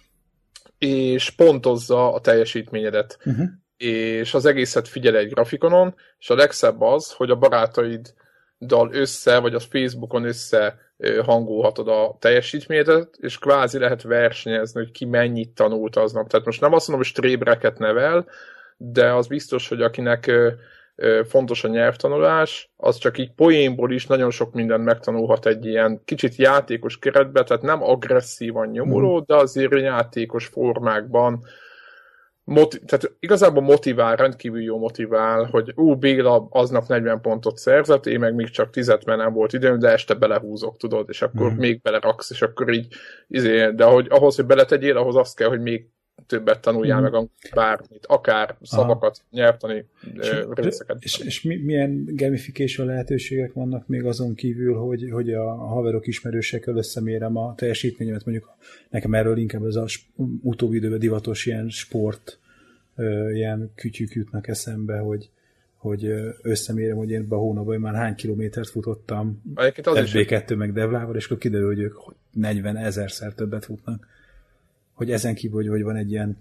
és 0.77 1.29
pontozza 1.29 2.13
a 2.13 2.20
teljesítményedet. 2.20 3.17
Uh-huh 3.25 3.48
és 3.77 4.34
az 4.34 4.46
egészet 4.46 4.88
figyel 4.88 5.15
egy 5.15 5.29
grafikonon, 5.29 5.96
és 6.20 6.29
a 6.29 6.36
legszebb 6.36 6.82
az, 6.82 7.12
hogy 7.12 7.29
a 7.29 7.36
barátaiddal 7.36 8.89
össze, 8.91 9.39
vagy 9.39 9.53
a 9.53 9.60
Facebookon 9.60 10.25
össze 10.25 10.79
hangolhatod 11.25 11.88
a 11.88 12.17
teljesítményedet, 12.20 13.15
és 13.20 13.38
kvázi 13.38 13.77
lehet 13.77 14.01
versenyezni, 14.01 14.79
hogy 14.79 14.91
ki 14.91 15.06
mennyit 15.06 15.50
tanult 15.50 15.96
aznap. 15.96 16.27
Tehát 16.29 16.46
most 16.46 16.62
nem 16.62 16.74
azt 16.74 16.88
mondom, 16.88 17.06
hogy 17.06 17.15
strébreket 17.15 17.77
nevel, 17.77 18.27
de 18.77 19.13
az 19.13 19.27
biztos, 19.27 19.67
hogy 19.67 19.82
akinek 19.82 20.32
fontos 21.27 21.63
a 21.63 21.68
nyelvtanulás, 21.68 22.72
az 22.75 22.98
csak 22.98 23.18
így 23.18 23.32
poénból 23.32 23.92
is 23.92 24.08
nagyon 24.08 24.32
sok 24.32 24.54
mindent 24.54 24.84
megtanulhat 24.84 25.46
egy 25.46 25.66
ilyen 25.66 26.01
kicsit 26.06 26.36
játékos 26.36 27.00
keretbe, 27.00 27.44
tehát 27.44 27.63
nem 27.63 27.84
agresszívan 27.84 28.68
nyomuló, 28.68 29.18
mm. 29.18 29.24
de 29.25 29.36
azért 29.36 29.80
játékos 29.80 30.46
formákban 30.46 31.44
moti- 32.48 32.86
tehát 32.86 33.16
igazából 33.20 33.63
motivál, 33.63 34.16
rendkívül 34.16 34.62
jó 34.62 34.77
motivál, 34.77 35.44
hogy 35.44 35.72
ú, 35.75 35.96
Béla 35.96 36.48
aznap 36.50 36.88
40 36.88 37.22
pontot 37.22 37.58
szerzett, 37.58 38.06
én 38.06 38.20
meg 38.20 38.36
még 38.36 38.50
csak 38.50 38.70
10 38.70 38.88
mert 38.88 39.06
nem 39.06 39.34
volt 39.34 39.54
időm, 39.54 39.80
de 39.80 39.89
este 39.89 40.13
belehúzok, 40.13 40.77
tudod, 40.77 41.10
és 41.10 41.22
akkor 41.22 41.51
mm. 41.51 41.58
még 41.58 41.82
beleraksz, 41.82 42.30
és 42.30 42.42
akkor 42.42 42.74
így, 42.74 42.88
izé, 43.27 43.72
de 43.72 43.84
hogy 43.84 44.08
ahhoz, 44.10 44.36
hogy 44.36 44.46
beletegyél, 44.46 44.98
ahhoz 44.98 45.16
azt 45.16 45.36
kell, 45.36 45.48
hogy 45.48 45.62
még 45.62 45.89
többet 46.25 46.62
tanuljál 46.62 47.00
mm. 47.00 47.03
meg 47.03 47.29
bármit, 47.53 48.05
akár 48.05 48.55
szavakat, 48.62 49.21
Aha. 49.31 49.41
nyelvtani 49.41 49.86
és, 50.13 50.31
részeket. 50.50 50.97
És, 51.00 51.17
és 51.17 51.41
milyen 51.41 52.03
gamification 52.05 52.88
lehetőségek 52.88 53.53
vannak 53.53 53.88
még 53.88 54.05
azon 54.05 54.36
kívül, 54.36 54.75
hogy, 54.75 55.09
hogy 55.12 55.33
a 55.33 55.55
haverok 55.55 56.07
ismerősekkel 56.07 56.75
összemérem 56.75 57.36
a 57.38 57.55
teljesítményemet, 57.55 58.25
mondjuk 58.25 58.50
nekem 58.89 59.13
erről 59.13 59.38
inkább 59.38 59.65
ez 59.65 59.75
a 59.75 59.86
utóbbi 60.41 60.75
időben 60.75 61.00
divatos 61.00 61.45
ilyen 61.45 61.69
sport 61.69 62.39
ilyen 63.33 63.71
kütyük 63.75 64.13
jutnak 64.13 64.47
eszembe, 64.47 64.97
hogy, 64.97 65.29
hogy 65.77 66.13
összemérem, 66.41 66.97
hogy 66.97 67.09
én 67.09 67.19
ebben 67.19 67.38
a 67.38 67.41
hónapban 67.41 67.79
már 67.79 67.95
hány 67.95 68.15
kilométert 68.15 68.69
futottam 68.69 69.41
FB2 69.55 70.57
meg 70.57 70.74
Devlával, 70.74 71.15
és 71.15 71.25
akkor 71.25 71.38
kiderül, 71.38 71.67
hogy 71.67 71.79
ők 71.79 71.95
40 72.31 72.77
ezerszer 72.77 73.33
többet 73.33 73.65
futnak 73.65 74.07
hogy 74.98 75.12
ezen 75.12 75.36
kívül, 75.36 75.58
hogy, 75.62 75.68
hogy 75.68 75.84
van 75.84 75.96
egy 75.96 76.12
ilyen 76.12 76.38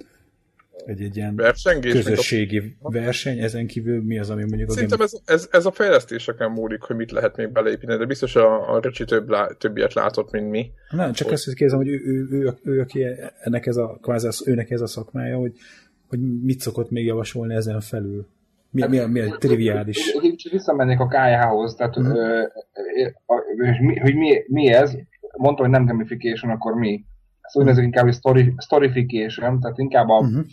egy, 0.87 1.03
egy 1.03 1.17
ilyen 1.17 1.37
Versengés, 1.37 1.93
közösségi 1.93 2.77
a... 2.81 2.91
verseny, 2.91 3.39
ezen 3.39 3.67
kívül 3.67 4.03
mi 4.03 4.19
az, 4.19 4.31
ami 4.31 4.45
mondjuk... 4.45 4.71
Szerintem 4.71 5.01
ez, 5.01 5.13
ez, 5.25 5.49
ez, 5.51 5.67
a 5.67 5.71
fejlesztéseken 5.71 6.51
múlik, 6.51 6.83
hogy 6.83 6.97
mit 6.97 7.11
lehet 7.11 7.37
még 7.37 7.53
beleépíteni, 7.53 7.99
de 7.99 8.05
biztos 8.05 8.37
a, 8.37 8.75
a 8.75 8.81
Ricsi 8.81 9.05
több 9.05 9.29
lá, 9.29 9.47
többiet 9.59 9.95
látott, 9.95 10.31
mint 10.31 10.51
mi. 10.51 10.71
Nem, 10.91 11.13
csak 11.13 11.27
hogy... 11.27 11.35
azt 11.37 11.45
kérdezem, 11.45 11.79
hogy 11.79 11.89
ő, 11.89 12.01
ő, 12.05 12.29
ő, 12.31 12.39
ő, 12.41 12.55
ő, 12.63 12.81
aki 12.81 13.07
ennek 13.41 13.67
ez 13.67 13.77
a, 13.77 13.99
kvázi 14.03 14.51
őnek 14.51 14.71
ez 14.71 14.81
a 14.81 14.87
szakmája, 14.87 15.37
hogy, 15.37 15.53
hogy 16.09 16.19
mit 16.43 16.61
szokott 16.61 16.91
még 16.91 17.07
javasolni 17.07 17.55
ezen 17.55 17.81
felül. 17.81 18.27
Mi, 18.71 18.87
mi, 18.87 18.99
mi, 18.99 19.07
mi 19.07 19.21
a 19.21 19.37
triviális? 19.39 20.13
Kicsit 20.21 20.53
visszamennék 20.53 21.01
a 21.01 21.07
KH-hoz, 21.07 21.75
tehát 21.75 22.01
mm. 22.01 22.05
ö, 22.05 22.43
ö, 23.27 23.71
mi, 23.81 23.99
hogy 23.99 24.15
mi, 24.15 24.45
mi 24.47 24.73
ez, 24.73 24.97
mondta, 25.37 25.63
hogy 25.63 25.71
nem 25.71 25.85
gamification, 25.85 26.51
akkor 26.53 26.75
mi? 26.75 27.05
Ez 27.47 27.57
úgynevezett 27.57 27.85
inkább 27.85 28.07
egy 28.07 28.15
story, 28.15 28.55
storification, 28.59 29.61
tehát 29.61 29.79
inkább 29.79 30.09
a, 30.09 30.19
uh-huh. 30.19 30.45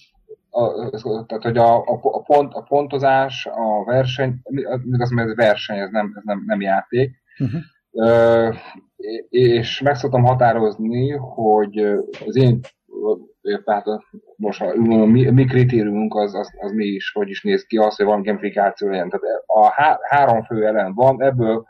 a, 0.49 1.25
tehát, 1.25 1.43
hogy 1.43 1.57
a, 1.57 1.75
a, 1.77 1.99
a, 2.01 2.21
pont, 2.21 2.53
a 2.53 2.61
pontozás, 2.61 3.45
a 3.45 3.83
verseny, 3.85 4.41
az, 4.43 5.11
ez 5.11 5.35
verseny, 5.35 5.77
ez 5.77 5.89
nem, 5.91 6.13
ez 6.15 6.23
nem, 6.23 6.43
nem 6.45 6.61
játék. 6.61 7.11
Uh-huh. 7.39 7.61
Uh, 7.91 8.55
és 9.29 9.81
meg 9.81 9.95
szoktam 9.95 10.23
határozni, 10.23 11.09
hogy 11.09 11.77
az 12.25 12.35
én 12.35 12.59
tehát 13.63 13.85
most 14.35 14.61
a, 14.61 14.73
mi, 15.05 15.29
mi 15.29 15.45
kritériumunk 15.45 16.15
az, 16.15 16.35
az, 16.35 16.49
az, 16.59 16.71
mi 16.71 16.85
is, 16.85 17.11
hogy 17.11 17.29
is 17.29 17.41
néz 17.43 17.63
ki, 17.63 17.77
az, 17.77 17.95
hogy 17.95 18.05
van 18.05 18.21
gamifikáció 18.21 18.89
legyen. 18.89 19.09
Tehát 19.09 19.25
a 19.45 19.69
há, 19.71 19.99
három 20.01 20.43
fő 20.43 20.65
elem 20.65 20.93
van, 20.93 21.23
ebből 21.23 21.65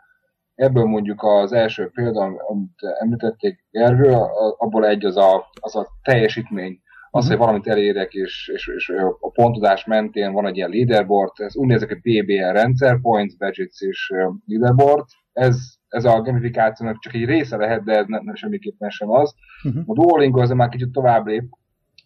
Ebből 0.56 0.86
mondjuk 0.86 1.24
az 1.24 1.52
első 1.52 1.90
példa, 1.94 2.22
amit 2.22 2.82
említették 3.00 3.66
Gergő, 3.72 4.12
abból 4.58 4.88
egy 4.88 5.06
az 5.06 5.18
a, 5.18 5.50
az 5.60 5.76
a 5.76 5.88
teljesítmény. 6.02 6.82
Az, 7.10 7.24
uh-huh. 7.24 7.38
hogy 7.38 7.48
valamit 7.48 7.68
elérek, 7.68 8.14
és, 8.14 8.52
és, 8.54 8.68
és 8.68 8.90
a 9.20 9.32
pontozás 9.32 9.86
mentén 9.86 10.32
van 10.32 10.46
egy 10.46 10.56
ilyen 10.56 10.70
leaderboard, 10.70 11.32
ez 11.36 11.56
úgynevezett 11.56 11.90
a 11.90 11.96
BBL 12.02 12.52
rendszer, 12.52 13.02
Points, 13.02 13.38
Budgets 13.38 13.82
és 13.82 14.12
leaderboard. 14.46 15.06
Ez, 15.34 15.58
ez 15.88 16.06
a 16.06 16.22
gamifikációnak 16.22 17.00
csak 17.00 17.14
egy 17.14 17.26
része 17.26 17.58
lehet, 17.58 17.84
de 17.84 17.98
ez 17.98 18.06
nem, 18.08 18.24
nem 18.24 18.36
semmiképpen 18.36 18.90
sem 18.90 19.10
az. 19.10 19.34
Uh-huh. 19.64 19.84
A 19.86 19.94
Duolingo 19.94 20.42
az 20.42 20.50
már 20.50 20.70
kicsit 20.70 20.92
tovább 20.92 21.26
lép, 21.26 21.44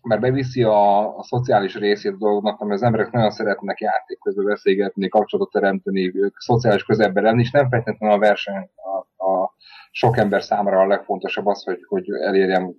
mert 0.01 0.22
beviszi 0.22 0.63
a, 0.63 1.18
a 1.18 1.24
szociális 1.24 1.75
részét 1.75 2.12
a 2.12 2.18
dolgoknak, 2.18 2.60
mert 2.60 2.72
az 2.72 2.84
emberek 2.84 3.12
nagyon 3.12 3.30
szeretnek 3.30 3.80
játék 3.80 4.20
közben 4.20 4.46
beszélgetni, 4.46 5.08
kapcsolatot 5.08 5.51
teremteni, 5.51 6.13
szociális 6.38 6.84
közelben 6.84 7.24
lenni, 7.24 7.42
és 7.42 7.51
nem 7.51 7.70
feltétlenül 7.70 8.16
a 8.16 8.20
verseny 8.20 8.70
a, 8.75 9.25
a 9.25 9.56
sok 9.92 10.18
ember 10.18 10.44
számára 10.44 10.80
a 10.80 10.88
legfontosabb 10.88 11.46
az, 11.46 11.63
hogy, 11.63 11.80
hogy 11.88 12.10
elérjem 12.10 12.74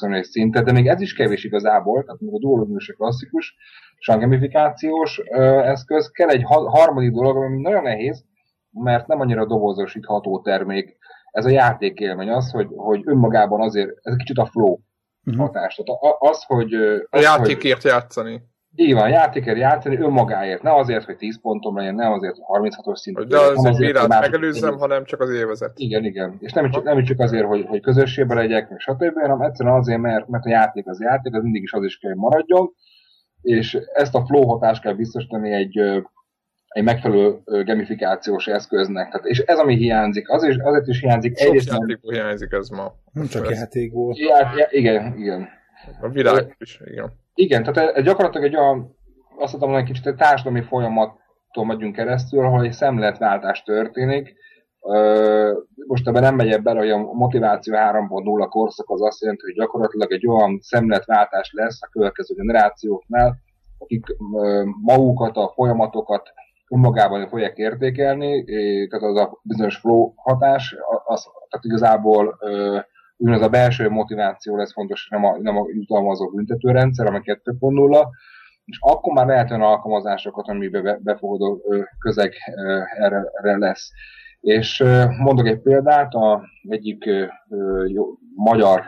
egy 0.00 0.24
szintet, 0.24 0.64
de 0.64 0.72
még 0.72 0.86
ez 0.86 1.00
is 1.00 1.14
kevés 1.14 1.44
igazából, 1.44 2.04
tehát 2.04 2.20
a 2.20 2.74
is 2.76 2.88
a 2.88 2.94
klasszikus, 2.94 3.56
és 3.98 4.08
a 4.08 4.18
gamifikációs 4.18 5.18
eszköz. 5.64 6.10
Kell 6.10 6.28
egy 6.28 6.42
ha, 6.42 6.70
harmadik 6.70 7.12
dolog, 7.12 7.36
ami 7.36 7.60
nagyon 7.60 7.82
nehéz, 7.82 8.24
mert 8.70 9.06
nem 9.06 9.20
annyira 9.20 9.46
dobozosítható 9.46 10.40
termék. 10.40 10.96
Ez 11.30 11.44
a 11.44 11.50
játékélmény 11.50 12.30
az, 12.30 12.50
hogy, 12.50 12.68
hogy 12.76 13.02
önmagában 13.04 13.60
azért, 13.60 13.90
ez 14.02 14.16
kicsit 14.16 14.38
a 14.38 14.46
flow 14.46 14.78
uh-huh. 15.26 15.44
hatást. 15.44 15.84
Tehát 15.84 16.16
az, 16.18 16.44
hogy... 16.44 16.74
Az, 16.74 17.06
a 17.10 17.20
játékért 17.20 17.82
hogy, 17.82 17.90
játszani. 17.90 18.42
Így 18.76 18.94
van, 18.94 19.08
játékért 19.08 19.58
játszani 19.58 19.98
önmagáért. 19.98 20.62
Ne 20.62 20.74
azért, 20.74 21.04
hogy 21.04 21.16
10 21.16 21.40
pontom 21.40 21.76
legyen, 21.76 21.94
ne 21.94 22.12
azért, 22.12 22.36
hogy 22.40 22.70
36-os 22.70 22.96
szintű. 22.96 23.22
De 23.22 23.38
az 23.38 23.64
egy 23.64 23.76
bírát 23.76 24.08
megelőzzem, 24.08 24.78
hanem 24.78 25.04
csak 25.04 25.20
az 25.20 25.30
élvezet. 25.30 25.72
Igen, 25.74 26.04
igen. 26.04 26.36
És 26.38 26.52
nem, 26.52 26.70
csak, 26.70 26.84
nem 26.84 27.04
csak 27.04 27.20
azért, 27.20 27.46
hogy, 27.46 27.64
hogy 27.66 27.80
közösségben 27.80 28.36
legyek, 28.36 28.70
meg 28.70 28.78
stb., 28.78 29.20
hanem 29.20 29.40
egyszerűen 29.40 29.74
azért, 29.74 30.00
mert, 30.00 30.28
mert 30.28 30.44
a 30.44 30.48
játék 30.48 30.86
az 30.86 31.00
játék, 31.00 31.34
az 31.34 31.42
mindig 31.42 31.62
is 31.62 31.72
az 31.72 31.84
is 31.84 31.98
kell, 31.98 32.10
hogy 32.10 32.20
maradjon, 32.20 32.72
és 33.40 33.78
ezt 33.92 34.14
a 34.14 34.24
flow 34.26 34.46
hatást 34.46 34.82
kell 34.82 34.94
biztosítani 34.94 35.52
egy, 35.52 35.80
egy 36.74 36.84
megfelelő 36.84 37.38
gamifikációs 37.44 38.46
eszköznek. 38.46 39.10
Tehát, 39.10 39.26
és 39.26 39.38
ez, 39.38 39.58
ami 39.58 39.76
hiányzik, 39.76 40.30
az 40.30 40.42
is, 40.42 40.56
azért 40.56 40.86
is 40.86 41.00
hiányzik. 41.00 41.38
Sok 41.38 41.46
egyrészt 41.46 41.70
játékból 41.70 42.12
hiányzik 42.12 42.52
ez 42.52 42.68
ma. 42.68 42.92
Nem 43.12 43.26
csak 43.26 43.50
játékból. 43.50 44.14
Ja, 44.16 44.36
ja, 44.56 44.66
igen, 44.70 45.18
igen. 45.18 45.48
A 46.00 46.08
világ 46.08 46.56
is, 46.58 46.80
igen. 46.84 47.12
Igen, 47.34 47.62
tehát 47.62 47.96
ez 47.96 48.04
gyakorlatilag 48.04 48.46
egy 48.46 48.56
olyan, 48.56 48.96
azt 49.38 49.52
mondom, 49.52 49.70
hogy 49.70 49.80
egy 49.80 49.86
kicsit 49.86 50.06
egy 50.06 50.14
társadalmi 50.14 50.62
folyamaton 50.62 51.66
megyünk 51.66 51.94
keresztül, 51.94 52.44
ahol 52.44 52.64
egy 52.64 52.72
szemléletváltás 52.72 53.62
történik. 53.62 54.34
Most 55.86 56.08
ebben 56.08 56.22
nem 56.22 56.34
megyek 56.34 56.62
bele, 56.62 56.78
hogy 56.78 56.90
a 56.90 56.98
motiváció 56.98 57.74
3.0 57.74 58.46
korszak 58.48 58.90
az 58.90 59.02
azt 59.02 59.20
jelenti, 59.20 59.42
hogy 59.44 59.54
gyakorlatilag 59.54 60.12
egy 60.12 60.26
olyan 60.26 60.58
szemléletváltás 60.62 61.50
lesz 61.52 61.82
a 61.82 61.88
következő 61.90 62.34
generációknál, 62.34 63.36
akik 63.78 64.06
magukat, 64.82 65.36
a 65.36 65.52
folyamatokat 65.54 66.32
önmagában 66.70 67.28
fogják 67.28 67.56
értékelni, 67.56 68.44
tehát 68.88 69.04
az 69.04 69.16
a 69.16 69.40
bizonyos 69.42 69.76
flow 69.76 70.12
hatás, 70.16 70.76
az, 71.04 71.22
tehát 71.48 71.64
igazából 71.64 72.38
ugyanaz 73.16 73.42
a 73.42 73.48
belső 73.48 73.88
motiváció 73.88 74.56
lesz 74.56 74.72
fontos, 74.72 75.08
nem 75.10 75.24
a, 75.24 75.38
nem 75.38 75.56
a 75.56 75.64
jutalmazó 75.72 76.30
büntetőrendszer, 76.30 77.06
ami 77.06 77.20
2.0, 77.22 78.06
és 78.64 78.78
akkor 78.80 79.12
már 79.12 79.26
lehet 79.26 79.50
olyan 79.50 79.62
alkalmazásokat, 79.62 80.48
amiben 80.48 81.00
befogadó 81.02 81.62
közeg 81.98 82.32
erre, 82.98 83.56
lesz. 83.56 83.90
És 84.40 84.84
mondok 85.18 85.46
egy 85.46 85.60
példát, 85.60 86.12
a 86.12 86.42
egyik 86.68 87.04
magyar 88.34 88.82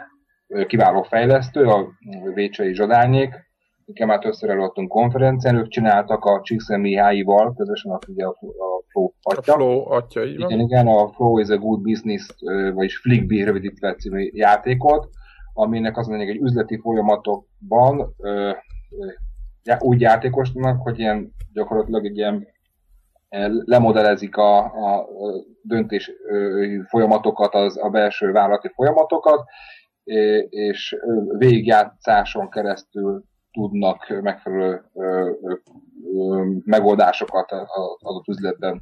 kiváló 0.67 1.03
fejlesztő, 1.03 1.65
a 1.65 1.89
Vécsei 2.35 2.75
Zsadányék, 2.75 3.46
Nekem 3.87 4.09
már 4.09 4.19
többször 4.19 4.51
előadtunk 4.51 4.89
konferencián, 4.89 5.57
ők 5.57 5.69
csináltak 5.69 6.25
a 6.25 6.41
Csíkszem 6.43 6.81
Mihályval, 6.81 7.55
közösen 7.55 7.93
a, 7.93 7.99
ugye 8.09 8.25
a, 8.25 8.31
a 8.31 8.83
Flow 8.89 9.11
atya. 9.23 9.53
A 9.53 9.57
Flow 9.57 9.93
atya, 9.93 10.25
így 10.25 10.39
van. 10.39 10.51
Igen, 10.51 10.65
igen, 10.65 10.87
a 10.87 11.09
Flow 11.09 11.39
is 11.39 11.49
a 11.49 11.59
Good 11.59 11.81
Business, 11.81 12.27
vagyis 12.75 12.99
Flickbee 12.99 13.45
rövidítve 13.45 13.95
című 13.95 14.31
játékot, 14.33 15.09
aminek 15.53 15.97
az 15.97 16.07
mondjuk 16.07 16.31
egy 16.31 16.41
üzleti 16.41 16.79
folyamatokban 16.79 18.15
úgy 19.79 20.01
játékosnak, 20.01 20.83
hogy 20.83 20.99
ilyen 20.99 21.33
gyakorlatilag 21.53 22.05
egy 22.05 22.17
ilyen 22.17 22.47
lemodelezik 23.65 24.37
a, 24.37 24.59
a 24.65 25.09
döntés 25.63 26.11
folyamatokat, 26.89 27.55
az, 27.55 27.79
a 27.83 27.89
belső 27.89 28.33
vállalati 28.33 28.69
folyamatokat, 28.75 29.45
és 30.49 30.97
végigjátszáson 31.39 32.49
keresztül 32.49 33.25
tudnak 33.57 34.21
megfelelő 34.23 34.83
megoldásokat 36.65 37.53
az 37.53 37.97
adott 37.99 38.29
üzletben, 38.29 38.81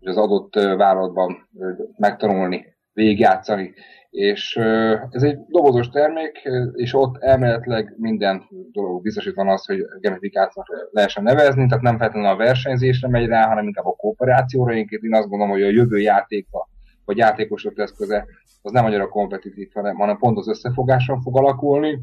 és 0.00 0.08
az 0.08 0.16
adott 0.16 0.54
vállalatban 0.54 1.48
megtanulni, 1.96 2.64
végigjátszani. 2.92 3.74
És 4.10 4.56
ez 5.10 5.22
egy 5.22 5.38
dobozos 5.46 5.88
termék, 5.88 6.48
és 6.72 6.94
ott 6.94 7.22
elméletileg 7.22 7.94
minden 7.96 8.42
dolog 8.72 9.02
biztosítva 9.02 9.52
az, 9.52 9.66
hogy 9.66 9.84
gamifikációnak 10.00 10.88
lehessen 10.90 11.22
nevezni, 11.22 11.66
tehát 11.66 11.82
nem 11.82 11.98
feltétlenül 11.98 12.30
a 12.30 12.36
versenyzésre 12.36 13.08
megy 13.08 13.26
rá, 13.26 13.48
hanem 13.48 13.66
inkább 13.66 13.86
a 13.86 13.96
kooperációra. 13.96 14.74
Én, 14.74 14.86
én 14.88 15.14
azt 15.14 15.28
gondolom, 15.28 15.52
hogy 15.52 15.62
a 15.62 15.70
jövő 15.70 15.98
játéka, 15.98 16.68
vagy 17.04 17.16
játékosok 17.16 17.78
eszköze, 17.78 18.26
az 18.62 18.72
nem 18.72 18.84
annyira 18.84 19.08
kompetitív, 19.08 19.70
hanem, 19.74 19.96
hanem 19.96 20.18
pont 20.18 20.38
az 20.38 20.48
összefogáson 20.48 21.20
fog 21.20 21.36
alakulni, 21.36 22.00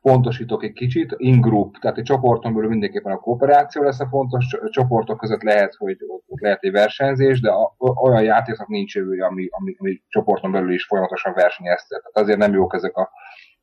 pontosítok 0.00 0.64
egy 0.64 0.72
kicsit, 0.72 1.14
in-group, 1.16 1.78
tehát 1.78 1.98
egy 1.98 2.04
csoporton 2.04 2.54
belül 2.54 2.68
mindenképpen 2.68 3.12
a 3.12 3.18
kooperáció 3.18 3.82
lesz 3.82 4.00
a 4.00 4.06
fontos, 4.06 4.46
csoportok 4.70 5.18
között 5.18 5.42
lehet, 5.42 5.74
hogy 5.74 5.96
ott 6.26 6.40
lehet 6.40 6.62
egy 6.62 6.72
versenyzés, 6.72 7.40
de 7.40 7.52
olyan 7.78 8.22
játéknak 8.22 8.68
nincs 8.68 8.94
jövője, 8.94 9.24
ami, 9.24 9.48
ami, 9.50 9.76
ami 9.78 10.02
csoporton 10.08 10.52
belül 10.52 10.72
is 10.72 10.86
folyamatosan 10.86 11.32
versenyeztet. 11.32 12.02
Tehát 12.02 12.16
azért 12.28 12.38
nem 12.38 12.52
jók 12.52 12.74
ezek 12.74 12.96
a 12.96 13.10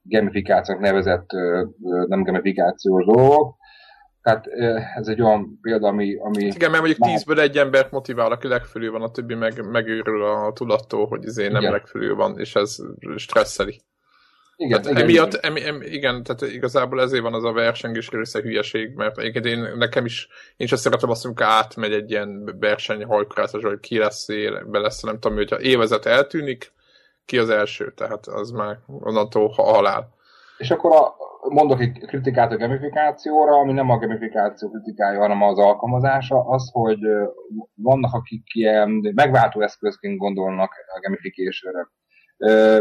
gamifikációk 0.01 0.79
nevezett 0.79 1.29
nem 2.07 2.23
gamifikációs 2.23 3.05
dolgok. 3.05 3.55
Tehát 4.21 4.47
ez 4.95 5.07
egy 5.07 5.21
olyan 5.21 5.59
példa, 5.61 5.87
ami... 5.87 6.15
ami 6.19 6.43
Igen, 6.43 6.71
mert 6.71 6.83
mondjuk 6.83 7.07
tízből 7.07 7.39
egy 7.39 7.57
embert 7.57 7.91
motivál, 7.91 8.31
aki 8.31 8.47
legfölül 8.47 8.91
van, 8.91 9.01
a 9.01 9.11
többi 9.11 9.35
meg 9.35 9.69
megőrül 9.71 10.23
a 10.23 10.53
tudattól, 10.53 11.07
hogy 11.07 11.23
izé 11.23 11.47
nem 11.47 11.61
Igen. 11.61 11.71
legfölül 11.71 12.15
van, 12.15 12.39
és 12.39 12.55
ez 12.55 12.77
stresszeli. 13.15 13.81
Igen, 14.57 14.81
tehát 14.81 14.97
igen, 14.97 15.09
emiatt, 15.09 15.33
igen. 15.33 15.51
Emi, 15.51 15.65
emi, 15.65 15.85
igen, 15.85 16.24
tehát 16.24 16.53
igazából 16.53 17.01
ezért 17.01 17.24
van 17.24 17.33
az 17.33 17.43
a 17.43 17.51
versengés 17.51 18.09
része 18.09 18.41
hülyeség, 18.41 18.93
mert 18.95 19.17
egyébként 19.17 19.45
én, 19.45 19.59
nekem 19.77 20.05
is, 20.05 20.27
én 20.57 20.67
sem 20.67 20.77
szeretem 20.77 21.09
azt, 21.09 21.25
amikor 21.25 21.45
átmegy 21.45 21.93
egy 21.93 22.12
ilyen 22.12 22.57
verseny 22.59 23.03
hajkurázás, 23.03 23.63
hogy 23.63 23.79
ki 23.79 23.97
lesz, 23.97 24.27
be 24.65 24.79
lesz, 24.79 25.01
nem 25.01 25.19
tudom, 25.19 25.38
hogyha 25.38 25.62
évezet 25.62 26.05
eltűnik, 26.05 26.74
ki 27.25 27.38
az 27.38 27.50
első, 27.50 27.93
tehát 27.93 28.27
az 28.27 28.51
már 28.51 28.77
onnantól 28.88 29.47
halál. 29.47 30.13
És 30.57 30.71
akkor 30.71 30.91
a, 30.91 31.15
mondok 31.50 31.81
egy 31.81 32.00
kritikát 32.07 32.51
a 32.51 32.57
gamifikációra, 32.57 33.53
ami 33.57 33.74
nem 33.74 33.89
a 33.89 33.97
gamifikáció 33.97 34.69
kritikája, 34.69 35.19
hanem 35.19 35.41
az 35.41 35.57
alkalmazása, 35.57 36.39
az, 36.47 36.69
hogy 36.71 37.00
vannak, 37.74 38.13
akik 38.13 38.43
ilyen 38.53 39.12
megváltó 39.15 39.62
eszközként 39.62 40.17
gondolnak 40.17 40.71
a 40.95 41.00
gamificationre. 41.00 41.88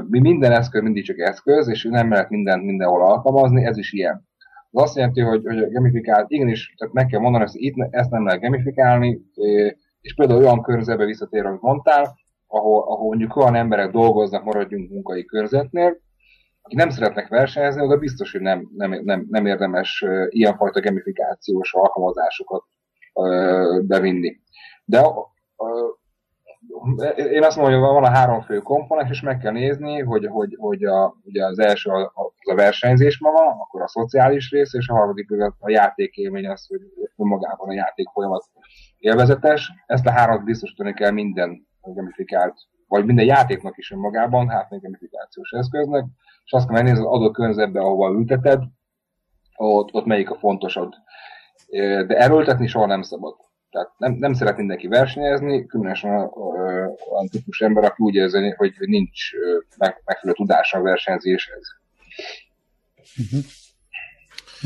Mi 0.09 0.21
minden 0.21 0.53
eszköz 0.53 0.83
mindig 0.83 1.05
csak 1.05 1.19
eszköz, 1.19 1.69
és 1.69 1.89
nem 1.91 2.11
lehet 2.11 2.31
mindent 2.31 2.65
mindenhol 2.65 3.07
alkalmazni, 3.07 3.65
ez 3.65 3.77
is 3.77 3.93
ilyen. 3.93 4.29
Az 4.71 4.83
azt 4.83 4.97
jelenti, 4.97 5.21
hogy, 5.21 5.45
hogy 5.45 5.59
a 5.59 5.71
gamifikált, 5.71 6.31
igenis, 6.31 6.75
tehát 6.77 6.95
meg 6.95 7.07
kell 7.07 7.21
mondani, 7.21 7.45
hogy 7.45 7.63
itt 7.63 7.75
ezt 7.91 8.11
nem 8.11 8.25
lehet 8.25 8.41
gamifikálni, 8.41 9.21
és 10.01 10.15
például 10.15 10.45
olyan 10.45 10.63
környezetbe 10.63 11.05
visszatér, 11.05 11.47
amit 11.47 11.61
mondtál, 11.61 12.15
ahol, 12.47 12.83
ahol 12.83 13.07
mondjuk 13.07 13.37
olyan 13.37 13.55
emberek 13.55 13.91
dolgoznak, 13.91 14.45
maradjunk 14.45 14.91
munkai 14.91 15.25
körzetnél, 15.25 15.97
akik 16.63 16.79
nem 16.79 16.91
szeretnek 16.91 17.29
versenyezni, 17.29 17.83
oda 17.83 17.97
biztos, 17.97 18.33
hogy 18.33 18.41
nem, 18.41 18.69
nem, 18.77 19.01
nem, 19.05 19.27
nem 19.31 19.47
érdemes 19.47 20.05
ilyenfajta 20.29 20.81
gamifikációs 20.81 21.75
alkalmazásokat 21.75 22.63
bevinni. 23.83 24.41
De 24.85 25.01
én 27.17 27.43
azt 27.43 27.57
mondom, 27.57 27.81
hogy 27.81 27.93
van 27.93 28.05
a 28.05 28.17
három 28.17 28.41
fő 28.41 28.59
komponens, 28.59 29.11
és 29.11 29.21
meg 29.21 29.39
kell 29.39 29.53
nézni, 29.53 30.01
hogy, 30.01 30.27
hogy, 30.27 30.57
hogy 30.59 30.85
a, 30.85 31.17
ugye 31.25 31.45
az 31.45 31.59
első 31.59 31.91
az 31.91 32.51
a 32.51 32.55
versenyzés 32.55 33.19
maga, 33.19 33.41
akkor 33.41 33.83
a 33.83 33.89
szociális 33.89 34.51
rész, 34.51 34.75
és 34.75 34.89
a 34.89 34.95
harmadik 34.95 35.31
a, 35.31 35.57
a 35.59 35.71
játékélmény 35.71 36.49
az, 36.49 36.67
hogy 36.67 36.81
önmagában 37.17 37.69
a 37.69 37.73
játék 37.73 38.09
folyamat 38.13 38.45
élvezetes. 38.99 39.73
Ezt 39.87 40.07
a 40.07 40.11
hármat 40.11 40.45
biztosítani 40.45 40.93
kell 40.93 41.11
minden 41.11 41.67
gamifikált, 41.81 42.55
vagy 42.89 43.05
minden 43.05 43.25
játéknak 43.25 43.77
is 43.77 43.91
önmagában, 43.91 44.49
hát 44.49 44.71
még 44.71 44.81
gamifikációs 44.81 45.51
eszköznek, 45.51 46.05
és 46.45 46.53
azt 46.53 46.67
kell 46.67 46.75
megnézni 46.75 47.05
az 47.05 47.13
adott 47.13 47.35
környezetbe, 47.35 47.81
ahova 47.81 48.11
ülteted, 48.11 48.63
ott, 49.57 49.95
ott 49.95 50.05
melyik 50.05 50.31
a 50.31 50.39
fontosabb. 50.39 50.91
De 52.07 52.17
erőltetni 52.17 52.67
soha 52.67 52.87
nem 52.87 53.03
szabad. 53.03 53.37
Tehát 53.75 53.93
nem, 53.99 54.13
nem 54.13 54.33
szeret 54.33 54.57
mindenki 54.57 54.87
versenyezni, 54.87 55.67
különösen 55.67 56.11
olyan 57.11 57.29
típus 57.31 57.61
ember, 57.61 57.85
aki 57.85 58.03
úgy 58.03 58.15
érzi, 58.15 58.55
hogy 58.57 58.73
nincs 58.79 59.31
meg, 59.79 60.03
megfelelő 60.05 60.37
tudása 60.37 60.79
a 60.79 60.83
versenyzéshez. 60.83 61.77
Uh-huh. 63.19 63.45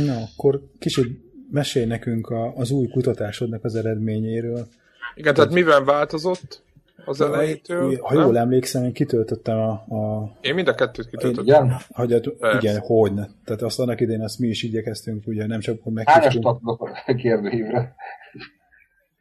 Na, 0.07 0.23
akkor 0.23 0.61
kicsit 0.79 1.21
mesélj 1.51 1.87
nekünk 1.87 2.29
a, 2.29 2.55
az 2.55 2.71
új 2.71 2.89
kutatásodnak 2.89 3.65
az 3.65 3.75
eredményéről. 3.75 4.67
Igen, 5.15 5.35
tehát 5.35 5.53
mivel 5.53 5.85
változott? 5.85 6.63
az 7.09 7.21
elejétől. 7.21 7.99
Ha 8.01 8.21
jól 8.21 8.39
emlékszem, 8.39 8.85
én 8.85 8.93
kitöltöttem 8.93 9.59
a... 9.59 9.71
a 9.71 10.31
én 10.41 10.55
mind 10.55 10.69
a 10.69 10.75
kettőt 10.75 11.09
kitöltöttem. 11.09 11.45
Igen, 11.45 11.77
hogy, 11.89 12.37
igen, 12.61 12.79
hogy 12.79 13.15
ne. 13.15 13.27
Tehát 13.45 13.63
azt 13.63 13.81
annak 13.81 14.01
idén 14.01 14.23
azt 14.23 14.39
mi 14.39 14.49
is 14.49 14.63
igyekeztünk, 14.63 15.27
ugye 15.27 15.47
nem 15.47 15.61
csak, 15.61 15.83
hogy 15.83 15.93
meghívtunk. 15.93 16.61
Hányas 16.65 17.07
a 17.07 17.15
kérdőívre? 17.15 17.95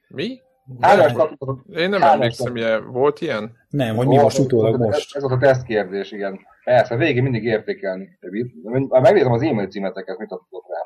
Mi? 0.07 0.39
Hányas 0.79 1.13
Én 1.75 1.89
nem 1.89 2.01
emlékszem, 2.01 2.55
ilyen. 2.55 2.91
volt 2.91 3.21
ilyen? 3.21 3.51
Nem, 3.69 3.95
hogy 3.95 4.07
mi 4.07 4.17
most 4.17 4.39
utólag 4.39 4.79
most. 4.79 5.15
Ez, 5.15 5.23
ez 5.23 5.31
a 5.31 5.37
teszt 5.37 5.65
kérdés, 5.65 6.11
igen. 6.11 6.39
Persze, 6.63 6.93
a 6.93 6.97
végén 6.97 7.23
mindig 7.23 7.43
értékelni. 7.43 8.17
Megnézem 8.89 9.31
az 9.31 9.41
e-mail 9.41 9.67
címeteket, 9.67 10.17
mit 10.17 10.31
adtok 10.31 10.65
rá. 10.69 10.79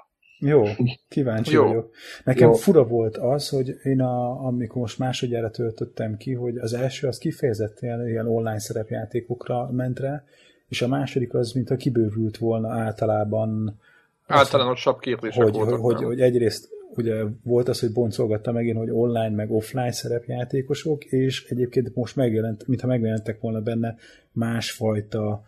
Jó, 0.50 0.64
kíváncsi 1.10 1.54
Jó. 1.54 1.68
vagyok. 1.68 1.90
Nekem 2.24 2.50
Jó. 2.50 2.54
fura 2.54 2.84
volt 2.84 3.18
az, 3.18 3.50
hogy 3.50 3.76
én 3.84 4.02
a, 4.02 4.46
amikor 4.46 4.82
most 4.82 5.00
másodjára 5.00 5.52
töltöttem 5.52 6.18
ki, 6.18 6.34
hogy 6.34 6.58
az 6.58 6.74
első 6.74 7.08
az 7.08 7.18
kifejezetten 7.18 8.08
ilyen 8.08 8.28
online 8.28 8.60
szerepjátékokra 8.60 9.70
ment 9.72 10.00
rá, 10.00 10.24
és 10.68 10.82
a 10.82 10.88
második 10.88 11.34
az, 11.34 11.52
mint 11.52 11.70
a 11.70 11.76
kibővült 11.76 12.38
volna 12.38 12.70
általában. 12.70 13.80
Általánosabb 14.28 15.00
kérdések 15.00 15.44
hogy, 15.44 15.54
voltak. 15.54 15.80
Hogy, 15.80 15.94
hogy, 15.94 16.04
hogy 16.04 16.22
egyrészt 16.22 16.70
ugye 16.96 17.24
volt 17.44 17.68
az, 17.68 17.80
hogy 17.80 17.94
boncolgatta 17.94 18.52
megint, 18.52 18.78
hogy 18.78 18.90
online 18.92 19.36
meg 19.36 19.52
offline 19.52 19.92
szerepjátékosok, 19.92 21.04
és 21.04 21.46
egyébként 21.50 21.96
most 21.96 22.16
megjelent, 22.16 22.68
mintha 22.68 22.88
megjelentek 22.88 23.40
volna 23.40 23.62
benne 23.62 23.96
másfajta 24.32 25.44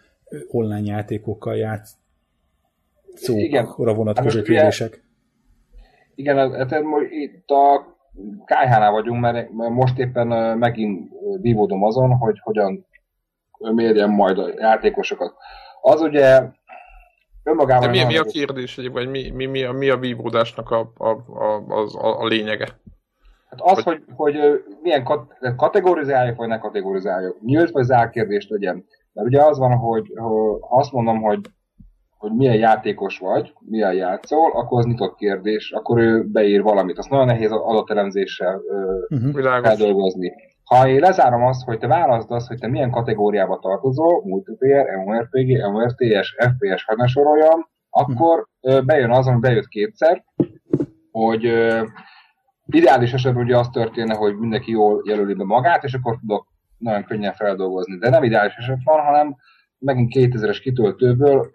online 0.48 0.92
játékokkal 0.92 1.58
játsz, 1.58 1.96
szókra 3.14 3.94
vonatkozó 3.94 4.38
hát 4.38 4.46
kérdések. 4.46 5.04
Igen, 6.16 6.38
hát, 6.38 6.72
hát 6.72 6.84
itt 7.10 7.50
a 7.50 7.96
KH-nál 8.46 8.92
vagyunk, 8.92 9.22
mert 9.22 9.50
most 9.52 9.98
éppen 9.98 10.58
megint 10.58 11.12
vívódom 11.42 11.84
azon, 11.84 12.12
hogy 12.12 12.40
hogyan 12.40 12.86
mérjem 13.60 14.10
majd 14.10 14.38
a 14.38 14.50
játékosokat. 14.58 15.34
Az 15.82 16.02
ugye 16.02 16.42
önmagában... 17.44 17.92
De 17.92 18.00
mi, 18.00 18.04
mi 18.04 18.18
a 18.18 18.24
kérdés, 18.24 18.80
vagy 18.92 19.10
mi, 19.10 19.30
mi, 19.30 19.46
mi, 19.46 19.64
a, 19.64 19.72
mi 19.72 19.90
a 19.90 19.98
vívódásnak 19.98 20.72
a, 20.72 20.92
a, 20.98 21.10
a, 21.10 21.64
a, 21.94 22.22
a 22.22 22.26
lényege? 22.26 22.66
Hát 23.50 23.62
az, 23.62 23.84
hogy, 23.84 24.04
hogy, 24.16 24.36
hogy 24.36 24.64
milyen 24.82 25.04
kat, 25.04 25.38
kategorizáljuk, 25.56 26.38
vagy 26.38 26.48
ne 26.48 26.58
kategorizáljuk. 26.60 27.42
Nyílt 27.42 27.72
vagy 27.72 27.84
zárt 27.84 28.12
kérdést 28.12 28.50
legyen. 28.50 28.86
Mert 29.14 29.28
ugye 29.28 29.42
az 29.44 29.58
van, 29.58 29.72
hogy 29.72 30.12
ha 30.16 30.58
azt 30.70 30.92
mondom, 30.92 31.22
hogy 31.22 31.40
hogy 32.24 32.32
milyen 32.36 32.56
játékos 32.56 33.20
vagy, 33.20 33.54
milyen 33.60 33.94
játszol, 33.94 34.52
akkor 34.54 34.80
az 34.80 34.86
nyitott 34.86 35.16
kérdés, 35.16 35.72
akkor 35.72 36.00
ő 36.00 36.24
beír 36.24 36.62
valamit. 36.62 36.98
Azt 36.98 37.10
nagyon 37.10 37.26
nehéz 37.26 37.52
adatelemzéssel 37.52 38.62
uh-huh. 39.10 39.68
eldolgozni. 39.68 40.34
Ha 40.64 40.88
én 40.88 41.00
lezárom 41.00 41.44
azt, 41.44 41.64
hogy 41.64 41.80
te 41.80 41.88
válaszd 41.88 42.32
azt, 42.32 42.48
hogy 42.48 42.60
te 42.60 42.68
milyen 42.68 42.92
kategóriába 42.92 43.60
tartozol, 43.60 44.22
multiplayer, 44.26 44.96
MMORPG, 44.96 45.70
MMORTS, 45.70 46.36
FPS, 46.38 46.86
hadd 46.86 46.98
ne 46.98 47.08
soroljam, 47.08 47.68
akkor 47.90 48.48
bejön 48.86 49.12
az, 49.12 49.28
ami 49.28 49.40
bejött 49.40 49.68
kétszer, 49.68 50.24
hogy 51.12 51.44
ideális 52.66 53.14
esetben 53.14 53.44
ugye 53.44 53.58
az 53.58 53.70
történne, 53.70 54.16
hogy 54.16 54.36
mindenki 54.38 54.72
jól 54.72 55.02
jelöli 55.06 55.34
be 55.34 55.44
magát, 55.44 55.84
és 55.84 55.94
akkor 55.94 56.18
tudok 56.20 56.48
nagyon 56.78 57.04
könnyen 57.04 57.34
feldolgozni. 57.34 57.98
De 57.98 58.10
nem 58.10 58.24
ideális 58.24 58.56
eset 58.56 58.80
van, 58.84 59.00
hanem 59.00 59.36
megint 59.80 60.14
2000-es 60.16 60.60
kitöltőből 60.62 61.52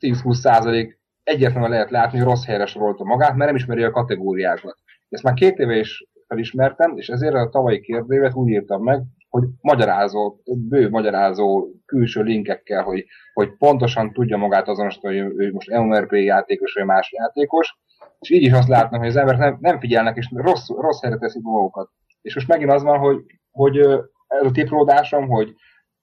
10-20 0.00 0.32
százalék 0.32 1.00
egyértelműen 1.22 1.70
lehet 1.70 1.90
látni, 1.90 2.18
hogy 2.18 2.26
rossz 2.26 2.46
helyre 2.46 2.66
sorolta 2.66 3.04
magát, 3.04 3.34
mert 3.34 3.46
nem 3.46 3.54
ismeri 3.54 3.82
a 3.82 3.90
kategóriákat. 3.90 4.76
Ezt 5.08 5.22
már 5.22 5.34
két 5.34 5.58
éve 5.58 5.76
is 5.76 6.06
felismertem, 6.30 6.96
és 6.96 7.08
ezért 7.08 7.34
a 7.34 7.48
tavalyi 7.48 7.80
kérdévet 7.80 8.34
úgy 8.34 8.48
írtam 8.48 8.82
meg, 8.82 9.02
hogy 9.28 9.44
magyarázó, 9.60 10.36
bő 10.68 10.88
magyarázó 10.88 11.68
külső 11.86 12.22
linkekkel, 12.22 12.82
hogy, 12.82 13.04
hogy 13.32 13.56
pontosan 13.58 14.12
tudja 14.12 14.36
magát 14.36 14.68
azonosítani, 14.68 15.18
hogy 15.18 15.32
ő 15.36 15.52
most 15.52 15.70
MMRP 15.70 16.12
játékos, 16.12 16.72
vagy 16.72 16.84
más 16.84 17.12
játékos, 17.12 17.78
és 18.20 18.30
így 18.30 18.42
is 18.42 18.52
azt 18.52 18.68
látnak, 18.68 19.00
hogy 19.00 19.08
az 19.08 19.16
emberek 19.16 19.40
nem, 19.40 19.56
nem 19.60 19.80
figyelnek, 19.80 20.16
és 20.16 20.30
rossz, 20.34 20.68
rossz 20.68 21.02
helyre 21.02 21.18
teszik 21.18 21.42
magukat. 21.42 21.90
És 22.22 22.34
most 22.34 22.48
megint 22.48 22.70
az 22.70 22.82
van, 22.82 22.98
hogy, 22.98 23.16
hogy 23.50 23.78
ez 24.26 24.44
a 24.44 24.50
tipródásom, 24.50 25.28
hogy, 25.28 25.54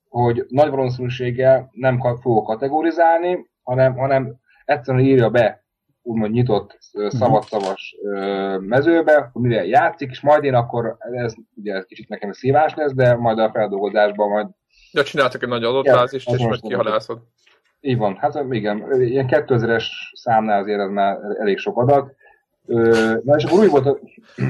hogy 0.09 0.45
nagy 0.47 0.69
valószínűséggel 0.69 1.69
nem 1.71 1.99
fogok 1.99 2.45
kategorizálni, 2.45 3.45
hanem, 3.63 3.95
hanem 3.97 4.35
egyszerűen 4.65 5.05
írja 5.05 5.29
be 5.29 5.65
úgymond 6.07 6.33
nyitott 6.33 6.77
szabadszavas 7.07 7.95
mezőbe, 8.59 9.29
hogy 9.33 9.41
mivel 9.41 9.65
játszik, 9.65 10.09
és 10.09 10.21
majd 10.21 10.43
én 10.43 10.53
akkor, 10.53 10.97
ez 10.99 11.33
ugye 11.55 11.73
ez 11.73 11.85
kicsit 11.85 12.09
nekem 12.09 12.31
szívás 12.31 12.73
lesz, 12.75 12.93
de 12.93 13.15
majd 13.15 13.39
a 13.39 13.51
feldolgozásban 13.51 14.29
majd... 14.29 14.47
Ja, 14.91 15.03
csináltak 15.03 15.43
egy 15.43 15.49
nagy 15.49 15.63
adatbázist, 15.63 16.31
és 16.31 16.43
majd 16.43 16.61
kihalászod. 16.61 17.19
Így 17.79 17.97
van, 17.97 18.15
hát 18.15 18.45
igen, 18.49 19.01
ilyen 19.01 19.25
2000-es 19.29 19.85
számnál 20.13 20.61
azért 20.61 20.79
ez 20.79 20.89
már 20.89 21.17
elég 21.39 21.57
sok 21.57 21.77
adat. 21.77 22.15
Na 23.23 23.35
és 23.35 23.43
akkor 23.43 23.59
úgy 23.59 23.69
volt... 23.69 23.85
A... 23.85 23.99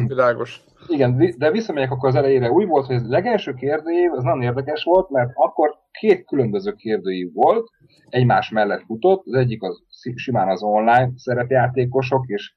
Világos. 0.07 0.61
Igen, 0.87 1.33
de 1.37 1.51
visszamegyek 1.51 1.91
akkor 1.91 2.09
az 2.09 2.15
elejére. 2.15 2.51
Úgy 2.51 2.67
volt, 2.67 2.85
hogy 2.85 2.95
a 2.95 3.01
legelső 3.07 3.53
kérdőív, 3.53 4.11
az 4.11 4.23
nagyon 4.23 4.41
érdekes 4.41 4.83
volt, 4.83 5.09
mert 5.09 5.31
akkor 5.33 5.75
két 5.91 6.25
különböző 6.25 6.71
kérdőív 6.71 7.33
volt, 7.33 7.69
egymás 8.09 8.49
mellett 8.49 8.83
futott, 8.85 9.23
az 9.25 9.33
egyik 9.33 9.63
az 9.63 9.83
simán 10.15 10.47
az 10.47 10.63
online 10.63 11.11
szerepjátékosok, 11.15 12.27
és, 12.27 12.53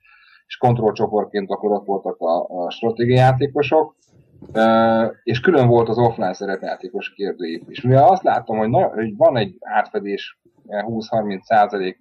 és 0.47 0.57
kontrollcsoportként 0.57 1.51
akkor 1.51 1.73
ott 1.73 1.85
voltak 1.85 2.21
a, 2.21 2.65
a 2.65 2.71
stratégiajátékosok, 2.71 3.97
és 5.23 5.41
külön 5.41 5.69
volt 5.69 5.89
az 5.89 5.99
offline 5.99 6.33
szerepjátékos 6.33 7.13
kérdőív 7.13 7.63
is. 7.69 7.81
Mivel 7.81 8.09
azt 8.09 8.23
látom, 8.23 8.59
hogy, 8.59 8.69
na, 8.69 8.89
hogy 8.89 9.17
van 9.17 9.37
egy 9.37 9.57
átfedés 9.61 10.41
20-30 10.67 11.41
százalék 11.41 11.99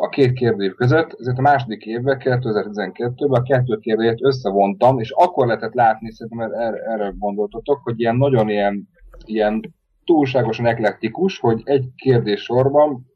a 0.00 0.08
két 0.08 0.32
kérdőív 0.32 0.74
között, 0.74 1.16
ezért 1.18 1.38
a 1.38 1.42
második 1.42 1.84
évben, 1.84 2.20
2012-ben 2.24 3.40
a 3.40 3.42
kettő 3.42 3.76
kérdőjét 3.76 4.24
összevontam, 4.24 4.98
és 4.98 5.10
akkor 5.10 5.46
lehetett 5.46 5.74
látni, 5.74 6.12
szerintem 6.12 6.52
erre, 6.52 6.78
erre 6.78 7.12
gondoltatok, 7.18 7.80
hogy 7.82 8.00
ilyen 8.00 8.16
nagyon 8.16 8.48
ilyen, 8.48 8.88
ilyen 9.24 9.74
túlságosan 10.04 10.66
eklektikus, 10.66 11.38
hogy 11.38 11.62
egy 11.64 11.88
kérdés 11.96 12.42
sorban 12.42 13.12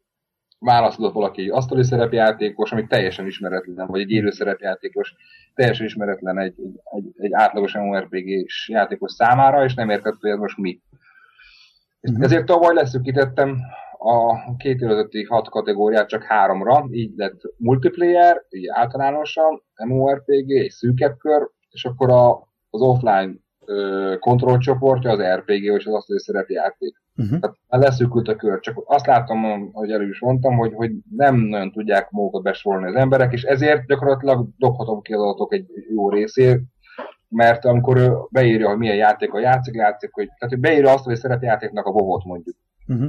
válaszolott 0.58 1.12
valaki 1.12 1.42
egy 1.42 1.50
asztali 1.50 1.84
szerepjátékos, 1.84 2.72
ami 2.72 2.86
teljesen 2.86 3.26
ismeretlen, 3.26 3.86
vagy 3.86 4.00
egy 4.00 4.10
élő 4.10 4.30
szerepjátékos, 4.30 5.14
teljesen 5.54 5.86
ismeretlen 5.86 6.38
egy, 6.38 6.54
egy, 6.84 7.04
egy, 7.16 7.32
átlagos 7.32 7.74
MMORPG-s 7.74 8.68
játékos 8.68 9.12
számára, 9.12 9.64
és 9.64 9.74
nem 9.74 9.90
értett, 9.90 10.16
hogy 10.20 10.30
ez 10.30 10.38
most 10.38 10.58
mi. 10.58 10.80
Uh-huh. 12.00 12.24
Ezért 12.24 12.46
tavaly 12.46 12.74
leszűkítettem 12.74 13.58
a 13.98 14.56
két 14.56 14.82
előtti 14.82 15.24
hat 15.24 15.48
kategóriát 15.48 16.08
csak 16.08 16.22
háromra, 16.22 16.86
így 16.90 17.12
lett 17.16 17.40
multiplayer, 17.56 18.44
így 18.48 18.68
általánosan, 18.68 19.62
MMORPG, 19.84 20.50
egy 20.50 20.70
szűkebb 20.70 21.16
kör, 21.18 21.48
és 21.70 21.84
akkor 21.84 22.10
a, 22.10 22.30
az 22.70 22.80
offline 22.80 23.34
kontrollcsoportja 24.18 25.10
az 25.10 25.20
RPG, 25.20 25.62
és 25.62 25.86
az 25.86 26.06
hogy 26.06 26.18
szerepjáték. 26.18 27.02
Uh-huh. 27.16 27.38
Tehát 27.40 27.56
leszűkült 27.68 28.28
a 28.28 28.36
kör. 28.36 28.60
Csak 28.60 28.82
azt 28.86 29.06
látom, 29.06 29.70
hogy 29.72 29.90
elő 29.90 30.08
is 30.08 30.20
mondtam, 30.20 30.56
hogy, 30.56 30.72
hogy 30.74 30.92
nem 31.16 31.36
nagyon 31.36 31.72
tudják 31.72 32.10
magukat 32.10 32.42
besorolni 32.42 32.86
az 32.86 32.94
emberek, 32.94 33.32
és 33.32 33.42
ezért 33.42 33.86
gyakorlatilag 33.86 34.48
dobhatom 34.56 35.00
ki 35.02 35.12
az 35.12 35.20
adatok 35.20 35.52
egy 35.52 35.66
jó 35.94 36.10
részét, 36.10 36.60
mert 37.28 37.64
amikor 37.64 37.96
ő 37.96 38.12
beírja, 38.30 38.68
hogy 38.68 38.78
milyen 38.78 38.96
játéka 38.96 39.40
játszik, 39.40 39.74
játszik, 39.74 40.10
hogy, 40.12 40.26
tehát 40.26 40.54
hogy 40.54 40.60
beírja 40.60 40.92
azt, 40.92 41.04
hogy 41.04 41.16
szerepjátéknak 41.16 41.86
a 41.86 41.92
bovot 41.92 42.24
mondjuk. 42.24 42.56
Uh-huh. 42.86 43.08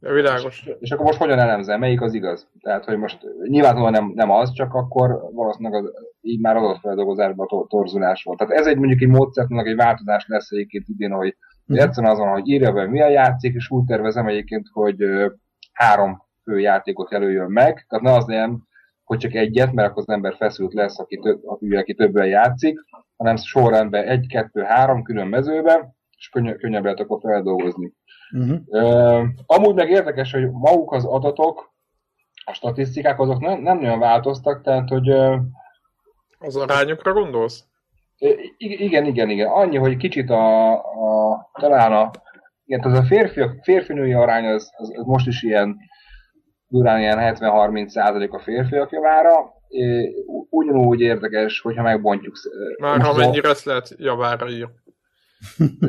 Ja, 0.00 0.12
világos. 0.12 0.62
És, 0.66 0.72
és 0.78 0.90
akkor 0.90 1.04
most 1.04 1.18
hogyan 1.18 1.38
elemzel, 1.38 1.78
melyik 1.78 2.00
az 2.00 2.14
igaz? 2.14 2.48
Tehát, 2.60 2.84
hogy 2.84 2.96
most 2.96 3.18
nyilvánvalóan 3.42 3.92
nem, 3.92 4.12
nem 4.14 4.30
az, 4.30 4.52
csak 4.52 4.74
akkor 4.74 5.20
valószínűleg 5.32 5.84
az, 5.84 5.92
így 6.20 6.40
már 6.40 6.56
adatfeldolgozásban 6.56 7.46
to- 7.46 7.68
torzulás 7.68 8.22
volt. 8.22 8.38
Tehát 8.38 8.52
ez 8.52 8.66
egy 8.66 8.76
mondjuk 8.76 9.00
egy 9.00 9.08
módszertnek 9.08 9.66
egy 9.66 9.76
változás 9.76 10.24
lesz 10.26 10.50
egyébként 10.50 10.88
idén, 10.88 11.12
hogy 11.12 11.36
uh-huh. 11.66 11.86
egyszerűen 11.86 12.12
azon, 12.12 12.28
hogy 12.28 12.48
írja 12.48 12.72
be 12.72 12.86
milyen 12.86 13.10
játék, 13.10 13.54
és 13.54 13.70
úgy 13.70 13.84
tervezem 13.84 14.26
egyébként, 14.26 14.66
hogy 14.72 15.04
három 15.72 16.22
fő 16.42 16.58
játékot 16.58 17.10
jelöljön 17.10 17.50
meg. 17.50 17.86
Tehát 17.88 18.04
ne 18.04 18.12
az 18.12 18.24
nem, 18.24 18.62
hogy 19.04 19.18
csak 19.18 19.34
egyet, 19.34 19.72
mert 19.72 19.88
akkor 19.88 20.02
az 20.06 20.14
ember 20.14 20.34
feszült 20.34 20.74
lesz, 20.74 20.98
aki, 20.98 21.16
több, 21.16 21.40
aki 21.76 21.94
többen 21.94 22.26
játszik, 22.26 22.80
hanem 23.16 23.36
sorrendben 23.36 24.04
egy, 24.04 24.26
kettő, 24.26 24.62
három 24.62 25.02
külön 25.02 25.26
mezőbe, 25.26 25.94
és 26.16 26.28
könny- 26.28 26.56
könnyebb 26.56 26.82
lehet 26.84 27.00
akkor 27.00 27.20
feldolgozni. 27.20 27.92
Uh-huh. 28.32 28.60
Uh, 28.66 29.28
amúgy 29.46 29.74
meg 29.74 29.90
érdekes, 29.90 30.32
hogy 30.32 30.50
maguk 30.50 30.92
az 30.92 31.04
adatok, 31.04 31.72
a 32.44 32.52
statisztikák 32.52 33.20
azok 33.20 33.40
nem, 33.40 33.60
nem 33.60 33.78
nagyon 33.78 33.98
változtak, 33.98 34.62
tehát 34.62 34.88
hogy... 34.88 35.10
Az 36.38 36.56
arányokra 36.56 37.12
gondolsz? 37.12 37.64
Igen, 38.56 39.04
igen, 39.04 39.30
igen. 39.30 39.48
Annyi, 39.48 39.76
hogy 39.76 39.96
kicsit 39.96 40.30
a, 40.30 40.72
a 40.72 41.50
talán 41.60 41.92
a, 41.92 42.10
igen, 42.64 42.92
az 42.92 42.98
a 42.98 43.02
férfi, 43.02 43.42
férfi-női 43.62 44.12
arány 44.12 44.46
az, 44.46 44.70
az, 44.76 44.92
az, 44.96 45.04
most 45.04 45.26
is 45.26 45.42
ilyen 45.42 45.76
durán 46.68 47.00
ilyen 47.00 47.36
70-30 47.36 47.88
százalék 47.88 48.32
a 48.32 48.38
férfiak 48.38 48.90
javára. 48.90 49.52
Ugyanúgy 50.50 51.00
érdekes, 51.00 51.60
hogyha 51.60 51.82
megbontjuk. 51.82 52.34
Már 52.78 53.00
ha 53.00 53.14
mennyire 53.16 53.48
ezt 53.48 53.64
lehet 53.64 53.94
javára 53.98 54.48
ír. 54.48 54.68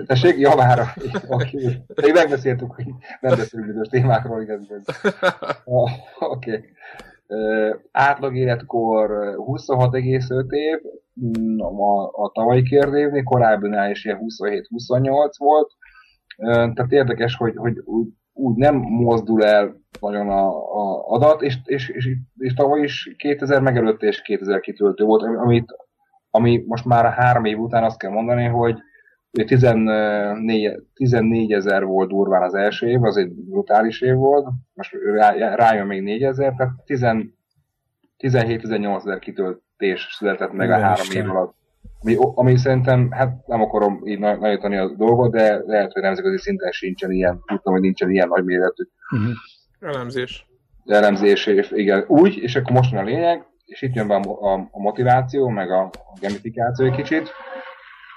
Tessék, 0.06 0.38
javára. 0.38 0.86
Oké. 1.28 1.84
Okay. 1.88 2.12
megbeszéltük, 2.12 2.72
hogy 2.72 2.86
nem 3.20 3.38
beszélünk 3.38 3.68
bizonyos 3.68 3.88
témákról, 3.88 4.42
igaz. 4.42 4.68
Oké. 5.64 5.96
Okay. 6.18 6.64
átlag 7.92 8.36
életkor 8.36 9.10
26,5 9.38 10.52
év, 10.52 10.78
mm, 11.40 11.60
a, 11.60 12.04
a 12.04 12.32
tavalyi 12.34 12.64
kérdévnél, 12.64 13.24
korábbinál 13.24 13.90
is 13.90 14.06
ilyen 14.06 14.20
27-28 14.22 15.34
volt. 15.38 15.72
Tehát 16.74 16.92
érdekes, 16.92 17.36
hogy, 17.36 17.56
hogy 17.56 17.78
úgy, 17.86 18.08
úgy 18.34 18.56
nem 18.56 18.76
mozdul 18.76 19.46
el 19.46 19.82
nagyon 20.00 20.30
a, 20.30 20.48
a 20.48 21.08
adat, 21.08 21.42
és, 21.42 21.58
és, 21.66 21.90
és, 21.90 22.10
és 22.38 22.54
tavaly 22.54 22.82
is 22.82 23.16
2000 23.18 23.62
megelőtt 23.62 24.02
és 24.02 24.22
2000 24.22 24.60
kitöltő 24.60 25.04
volt, 25.04 25.24
amit, 25.24 25.76
ami 26.30 26.64
most 26.68 26.86
már 26.86 27.06
a 27.06 27.10
három 27.10 27.46
év 27.46 27.60
után 27.60 27.84
azt 27.84 27.98
kell 27.98 28.12
mondani, 28.12 28.46
hogy 28.46 28.82
14, 29.32 30.82
14 30.94 31.52
ezer 31.52 31.86
volt 31.86 32.10
durván 32.10 32.44
az 32.44 32.54
első 32.54 32.88
év, 32.88 33.04
az 33.04 33.17
egy 33.17 33.32
brutális 33.34 34.02
év 34.02 34.15
volt, 34.15 34.48
most 34.74 34.96
rá, 35.13 35.56
rájön 35.56 35.88
még 35.88 36.02
4 36.02 36.24
ezer, 36.24 36.54
tehát 36.54 36.74
17-18 38.20 38.98
ezer 38.98 39.20
kitöltés 39.20 40.08
született 40.17 40.52
meg 40.52 40.67
Igen, 40.67 40.80
a 40.80 40.84
három 40.84 41.08
év 41.13 41.30
alatt. 41.30 41.56
Ami, 42.00 42.15
ami 42.17 42.58
szerintem, 42.58 43.12
hát 43.12 43.48
nem 43.48 43.62
akarom 43.62 44.02
így 44.06 44.20
nagyítani 44.20 44.78
a 44.78 44.96
dolgot, 44.96 45.32
de 45.32 45.62
lehet, 45.65 45.91
hogy 45.91 46.02
nemzetközi 46.02 46.38
szinten 46.38 46.72
sincsen 46.72 47.12
ilyen, 47.12 47.41
tudtam, 47.46 47.74
hogy 47.74 47.82
nincsen 47.82 48.10
ilyen 48.10 48.28
nagy 48.28 48.44
méretű. 48.44 48.84
Uh-huh. 49.12 49.32
Elemzés. 49.80 50.48
Elemzés, 50.86 51.50
igen. 51.72 52.04
Úgy, 52.08 52.38
és 52.38 52.56
akkor 52.56 52.72
most 52.72 52.91
van 52.91 53.00
a 53.00 53.06
lényeg, 53.06 53.46
és 53.65 53.82
itt 53.82 53.94
jön 53.94 54.08
be 54.08 54.15
a, 54.15 54.54
a, 54.54 54.67
a 54.72 54.80
motiváció, 54.80 55.48
meg 55.48 55.72
a, 55.72 55.82
a 55.82 56.17
gamifikáció 56.22 56.86
egy 56.86 56.96
kicsit 56.96 57.32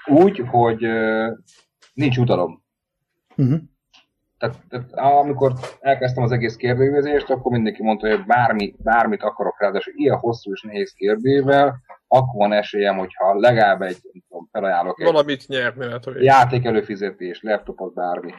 úgy, 0.05 0.43
hogy 0.47 0.87
nincs 1.93 2.17
utalom. 2.17 2.63
Uh-huh. 3.37 3.59
Tehát, 4.37 4.57
tehát 4.69 4.93
amikor 4.93 5.53
elkezdtem 5.79 6.23
az 6.23 6.31
egész 6.31 6.55
kérdőívezést, 6.55 7.29
akkor 7.29 7.51
mindenki 7.51 7.83
mondta, 7.83 8.07
hogy 8.07 8.25
bármi, 8.25 8.75
bármit 8.77 9.23
akarok 9.23 9.61
rá, 9.61 9.71
de 9.71 9.81
ilyen 9.95 10.17
hosszú 10.17 10.51
és 10.51 10.61
nehéz 10.61 10.91
kérdőível, 10.91 11.75
akkor 12.07 12.33
van 12.33 12.53
esélyem, 12.53 12.97
hogyha 12.97 13.39
legalább 13.39 13.81
egy, 13.81 13.97
tudom, 14.27 14.49
felajánlok 14.51 14.99
egy 14.99 15.05
Valamit 15.05 15.47
nyerni 15.47 15.85
lehet, 15.85 16.03
hogy... 16.03 16.23
játék 16.23 16.65
előfizetés, 16.65 17.41
laptopot, 17.41 17.93
bármi. 17.93 18.31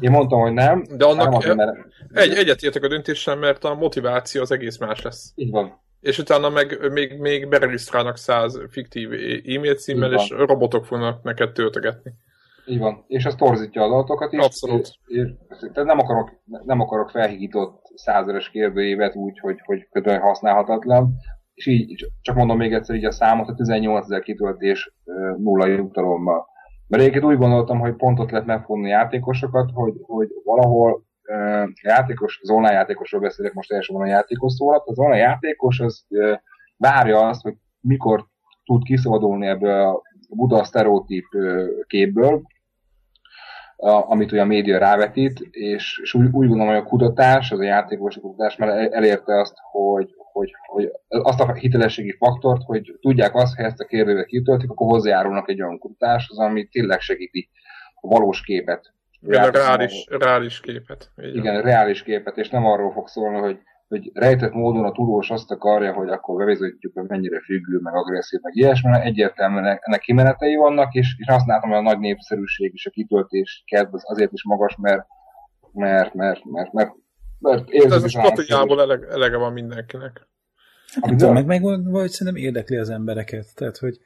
Én 0.00 0.10
mondtam, 0.10 0.40
hogy 0.40 0.52
nem. 0.52 0.84
De 0.96 1.04
annak 1.04 1.24
nem 1.24 1.34
azért, 1.34 1.56
mert... 1.56 1.76
egy, 2.12 2.34
egyetértek 2.34 2.82
a 2.82 2.88
döntéssel, 2.88 3.36
mert 3.36 3.64
a 3.64 3.74
motiváció 3.74 4.40
az 4.40 4.50
egész 4.50 4.78
más 4.78 5.02
lesz. 5.02 5.32
Így 5.34 5.50
van 5.50 5.82
és 6.04 6.18
utána 6.18 6.48
meg 6.48 6.92
még, 6.92 7.18
még 7.18 7.48
beregisztrálnak 7.48 8.16
száz 8.16 8.60
fiktív 8.70 9.12
e-mail 9.56 9.74
címmel, 9.74 10.12
és 10.12 10.28
robotok 10.30 10.84
fognak 10.84 11.22
neked 11.22 11.52
töltögetni. 11.52 12.12
Így 12.66 12.78
van, 12.78 13.04
és 13.06 13.24
az 13.24 13.34
torzítja 13.34 13.82
az 13.82 13.90
adatokat 13.90 14.32
is. 14.32 14.38
Abszolút. 14.38 14.80
És, 15.06 15.18
és, 15.48 15.70
tehát 15.72 15.88
nem 15.88 15.98
akarok, 15.98 16.30
nem 16.44 16.80
akarok 16.80 17.10
felhigított 17.10 17.82
százeres 17.94 18.50
kérdőévet 18.50 19.14
úgy, 19.14 19.38
hogy, 19.38 19.60
hogy 19.64 19.88
kötően 19.90 20.20
használhatatlan, 20.20 21.14
és 21.54 21.66
így, 21.66 22.06
csak 22.20 22.36
mondom 22.36 22.56
még 22.56 22.72
egyszer 22.72 22.96
így 22.96 23.04
a 23.04 23.12
számot, 23.12 23.48
a 23.48 23.54
18 23.54 24.04
ezer 24.04 24.20
kitöltés 24.20 24.92
nulla 25.36 25.66
jutalommal. 25.66 26.46
Mert 26.86 27.02
egyébként 27.02 27.32
úgy 27.32 27.38
gondoltam, 27.38 27.78
hogy 27.78 27.94
pontot 27.94 28.30
lehet 28.30 28.46
megfogni 28.46 28.88
játékosokat, 28.88 29.70
hogy, 29.72 29.94
hogy 30.02 30.28
valahol 30.44 31.04
játékos, 31.82 32.38
az 32.42 32.50
online 32.50 32.72
játékosról 32.72 33.20
beszélek 33.20 33.52
most 33.52 33.72
elsősorban 33.72 34.06
a 34.06 34.10
játékos 34.10 34.52
szólat, 34.52 34.88
az 34.88 34.98
online 34.98 35.20
játékos 35.20 35.80
az 35.80 36.06
várja 36.76 37.28
azt, 37.28 37.42
hogy 37.42 37.54
mikor 37.80 38.26
tud 38.64 38.84
kiszabadulni 38.84 39.46
ebből 39.46 39.80
a 39.80 40.02
Buda 40.28 40.64
sztereotíp 40.64 41.26
képből, 41.86 42.42
amit 43.76 44.32
ugye 44.32 44.40
a 44.40 44.44
média 44.44 44.78
rávetít, 44.78 45.40
és, 45.50 45.98
és 46.02 46.14
úgy, 46.14 46.24
úgy 46.24 46.48
gondolom, 46.48 46.66
hogy 46.66 46.82
a 46.82 46.88
kutatás, 46.88 47.52
az 47.52 47.58
a 47.58 47.62
játékos 47.62 48.14
kutatás 48.16 48.56
már 48.56 48.68
elérte 48.92 49.40
azt, 49.40 49.54
hogy, 49.70 50.14
hogy, 50.32 50.50
hogy 50.66 50.90
azt 51.08 51.40
a 51.40 51.52
hitelességi 51.52 52.12
faktort, 52.12 52.62
hogy 52.62 52.96
tudják 53.00 53.34
azt, 53.34 53.56
hogy 53.56 53.64
ezt 53.64 53.80
a 53.80 53.84
kérdővet 53.84 54.26
kitöltik, 54.26 54.70
akkor 54.70 54.86
hozzájárulnak 54.86 55.48
egy 55.48 55.62
olyan 55.62 55.78
kutatáshoz, 55.78 56.38
ami 56.38 56.64
tényleg 56.64 57.00
segíti 57.00 57.50
a 58.00 58.08
valós 58.08 58.42
képet 58.42 58.92
igen, 59.26 59.50
reális, 59.50 60.06
reális 60.10 60.60
képet. 60.60 61.10
Igen, 61.16 61.34
Igen, 61.34 61.62
reális 61.62 62.02
képet, 62.02 62.36
és 62.36 62.48
nem 62.48 62.64
arról 62.64 62.92
fog 62.92 63.08
szólni, 63.08 63.38
hogy, 63.38 63.58
hogy 63.88 64.10
rejtett 64.14 64.52
módon 64.52 64.84
a 64.84 64.92
tudós 64.92 65.30
azt 65.30 65.50
akarja, 65.50 65.92
hogy 65.92 66.08
akkor 66.08 66.36
bevezítjük, 66.36 66.92
hogy 66.94 67.08
mennyire 67.08 67.40
függő, 67.40 67.78
meg 67.82 67.94
agresszív, 67.94 68.40
meg 68.40 68.56
ilyesmi, 68.56 68.90
mert 68.90 69.04
egyértelműen 69.04 69.78
ennek 69.80 70.00
kimenetei 70.00 70.56
vannak, 70.56 70.94
és, 70.94 71.14
és 71.18 71.26
azt 71.26 71.46
látom, 71.46 71.70
hogy 71.70 71.78
a 71.78 71.82
nagy 71.82 71.98
népszerűség 71.98 72.70
és 72.74 72.86
a 72.86 72.90
kitöltés 72.90 73.62
kedv 73.66 73.94
az 73.94 74.02
azért 74.06 74.32
is 74.32 74.44
magas, 74.44 74.76
mert 74.80 75.06
mert, 75.74 76.14
mert, 76.14 76.44
mert, 76.44 76.72
mert, 76.72 76.90
mert 77.38 77.70
érzik 77.70 77.92
Ez 77.92 78.02
a 78.02 78.08
stratégiából 78.08 78.80
elege, 78.80 79.06
elege 79.06 79.36
van 79.36 79.52
mindenkinek. 79.52 80.28
Nem 81.00 81.16
tudom, 81.16 81.34
meg, 81.34 81.46
meg 81.46 81.62
vagy 81.90 82.10
szerintem 82.10 82.42
érdekli 82.42 82.76
az 82.76 82.90
embereket. 82.90 83.54
Tehát, 83.54 83.76
hogy 83.76 83.98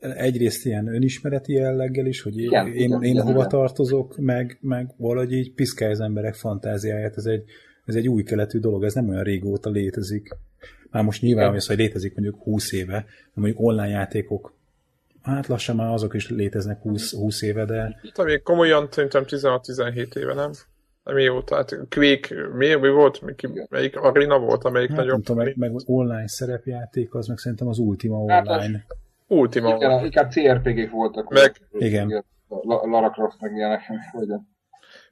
egyrészt 0.00 0.66
ilyen 0.66 0.94
önismereti 0.94 1.52
jelleggel 1.52 2.06
is, 2.06 2.22
hogy 2.22 2.38
igen, 2.38 2.66
én, 2.66 2.74
igen, 2.74 3.02
én 3.02 3.10
igen, 3.10 3.24
hova 3.24 3.38
igen. 3.38 3.48
tartozok, 3.48 4.16
meg, 4.16 4.58
meg 4.60 4.94
valahogy 4.96 5.32
így 5.32 5.52
piszkálja 5.52 5.94
az 5.94 6.00
emberek 6.00 6.34
fantáziáját. 6.34 7.16
Ez 7.16 7.24
egy, 7.24 7.44
ez 7.84 7.94
egy 7.94 8.08
új 8.08 8.22
keletű 8.22 8.58
dolog, 8.58 8.84
ez 8.84 8.94
nem 8.94 9.08
olyan 9.08 9.22
régóta 9.22 9.70
létezik. 9.70 10.28
Már 10.90 11.02
most 11.02 11.22
nyilván, 11.22 11.48
hogy 11.48 11.56
az, 11.56 11.66
hogy 11.66 11.76
létezik 11.76 12.14
mondjuk 12.14 12.42
20 12.42 12.72
éve, 12.72 13.04
de 13.34 13.40
mondjuk 13.40 13.60
online 13.60 13.88
játékok 13.88 14.56
hát 15.22 15.46
lassan 15.46 15.76
már 15.76 15.92
azok 15.92 16.14
is 16.14 16.30
léteznek 16.30 16.80
20, 16.80 17.14
20 17.14 17.42
éve, 17.42 17.64
de... 17.64 18.00
Hát, 18.16 18.24
még 18.24 18.42
komolyan 18.42 18.88
szerintem 18.90 19.24
16-17 19.26 20.16
éve, 20.16 20.34
nem? 20.34 20.50
Mióta? 21.04 21.54
Hát 21.54 21.78
Quake, 21.90 22.48
mi, 22.56 22.74
mi 22.74 22.88
volt? 22.88 23.20
Mi, 23.22 23.34
melyik 23.68 23.96
arena 23.96 24.38
volt, 24.38 24.64
amelyik 24.64 24.88
hát, 24.88 24.98
nagyobb? 24.98 25.22
tudom, 25.22 25.44
meg, 25.44 25.56
meg, 25.56 25.72
online 25.84 26.28
szerepjáték, 26.28 27.14
az 27.14 27.26
meg 27.26 27.38
szerintem 27.38 27.68
az 27.68 27.78
Ultima 27.78 28.32
hát 28.32 28.46
Online. 28.48 28.84
Az, 28.88 28.96
Ultima 29.28 29.76
Igen, 29.76 30.04
inkább 30.04 30.30
CRPG-k 30.30 30.90
voltak. 30.90 31.28
Meg, 31.28 31.52
igen. 31.72 32.24
Lara 32.66 33.10
Croft 33.10 33.40
meg 33.40 33.52
ilyenek. 33.52 33.80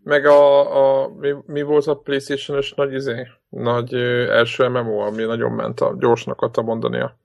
Meg 0.03 0.25
a, 0.27 1.03
a 1.03 1.09
mi, 1.09 1.35
mi, 1.47 1.63
volt 1.63 1.87
a 1.87 1.95
Playstation-ös 1.95 2.75
nagy 2.75 2.93
izé? 2.93 3.27
Nagy 3.49 3.95
ö, 3.95 4.33
első 4.33 4.69
MMO, 4.69 4.99
ami 4.99 5.23
nagyon 5.23 5.53
ment 5.53 5.81
a 5.81 5.97
gyorsnak 5.99 6.41
adta 6.41 6.63
mondania. 6.63 7.19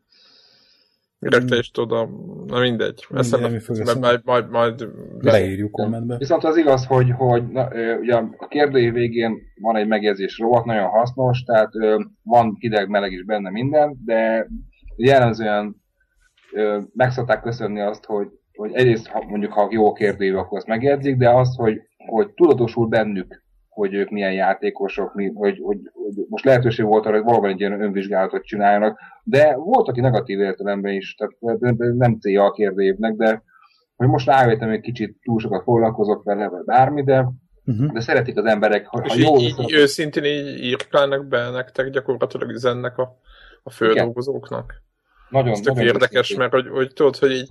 Mire 1.19 1.43
te 1.43 1.57
is 1.57 1.71
tudod, 1.71 2.09
na 2.45 2.59
mindegy. 2.59 3.05
Eszembe, 3.13 3.47
nem 3.67 3.83
mert 3.83 3.99
majd, 3.99 4.21
majd, 4.23 4.49
majd 4.49 4.87
leírjuk 5.19 5.71
kommentbe. 5.71 6.17
Viszont 6.17 6.43
az 6.43 6.57
igaz, 6.57 6.85
hogy, 6.85 7.11
hogy 7.11 7.47
na, 7.47 7.67
ugye 7.99 8.15
a 8.37 8.47
kérdői 8.47 8.89
végén 8.89 9.37
van 9.61 9.75
egy 9.75 9.87
megjegyzés 9.87 10.37
rovat, 10.37 10.65
nagyon 10.65 10.87
hasznos, 10.87 11.43
tehát 11.43 11.75
ö, 11.75 11.99
van 12.23 12.55
hideg, 12.59 12.89
meleg 12.89 13.11
is 13.11 13.23
benne 13.23 13.49
minden, 13.49 13.97
de 14.05 14.47
jellemzően 14.95 15.80
meg 16.93 17.11
szokták 17.11 17.41
köszönni 17.41 17.81
azt, 17.81 18.05
hogy, 18.05 18.27
hogy 18.53 18.73
egyrészt 18.73 19.07
ha, 19.07 19.23
mondjuk 19.27 19.53
ha 19.53 19.67
jó 19.71 19.87
a 19.89 19.93
kérdőjű, 19.93 20.33
akkor 20.33 20.57
azt 20.57 20.67
megjegyzik, 20.67 21.17
de 21.17 21.29
azt, 21.29 21.55
hogy, 21.55 21.81
hogy 21.97 22.29
tudatosul 22.29 22.87
bennük, 22.87 23.43
hogy 23.69 23.93
ők 23.93 24.09
milyen 24.09 24.33
játékosok, 24.33 25.13
mi, 25.13 25.31
hogy, 25.33 25.59
hogy, 25.63 25.77
hogy 25.93 26.25
most 26.29 26.45
lehetőség 26.45 26.85
volt 26.85 27.05
arra, 27.05 27.15
hogy 27.15 27.25
valóban 27.25 27.49
egy 27.49 27.59
ilyen 27.59 27.81
önvizsgálatot 27.81 28.43
csináljanak, 28.43 28.99
de 29.23 29.55
volt, 29.55 29.87
aki 29.87 30.01
negatív 30.01 30.39
értelemben 30.39 30.93
is, 30.93 31.15
tehát 31.15 31.59
nem 31.95 32.19
célja 32.19 32.43
a 32.43 32.51
kérdőjévnek, 32.51 33.15
de 33.15 33.43
hogy 33.95 34.07
most 34.07 34.25
rájöttem, 34.25 34.69
hogy 34.69 34.81
kicsit 34.81 35.17
túl 35.23 35.39
sokat 35.39 35.63
foglalkozok 35.63 36.23
vele, 36.23 36.47
vagy 36.47 36.63
bármi, 36.63 37.03
de 37.03 37.27
Uh-huh. 37.65 37.91
De 37.91 37.99
szeretik 37.99 38.37
az 38.37 38.45
emberek, 38.45 38.87
ha, 38.87 39.01
ha 39.07 39.15
jól... 39.17 39.39
Így, 39.39 39.59
így, 39.59 39.73
őszintén 39.73 40.23
így 40.23 40.63
írkálnak 40.63 41.27
be 41.27 41.49
nektek 41.49 41.89
gyakorlatilag 41.89 42.49
üzennek 42.49 42.97
a, 42.97 43.19
a 43.63 43.69
földolgozóknak. 43.69 44.83
Nagyon, 45.31 45.51
Ez 45.51 45.59
tök 45.59 45.73
nagyon 45.73 45.93
érdekes, 45.93 46.35
mert 46.35 46.51
hogy, 46.51 46.67
hogy 46.67 46.93
tudod, 46.93 47.17
hogy 47.17 47.31
így 47.31 47.49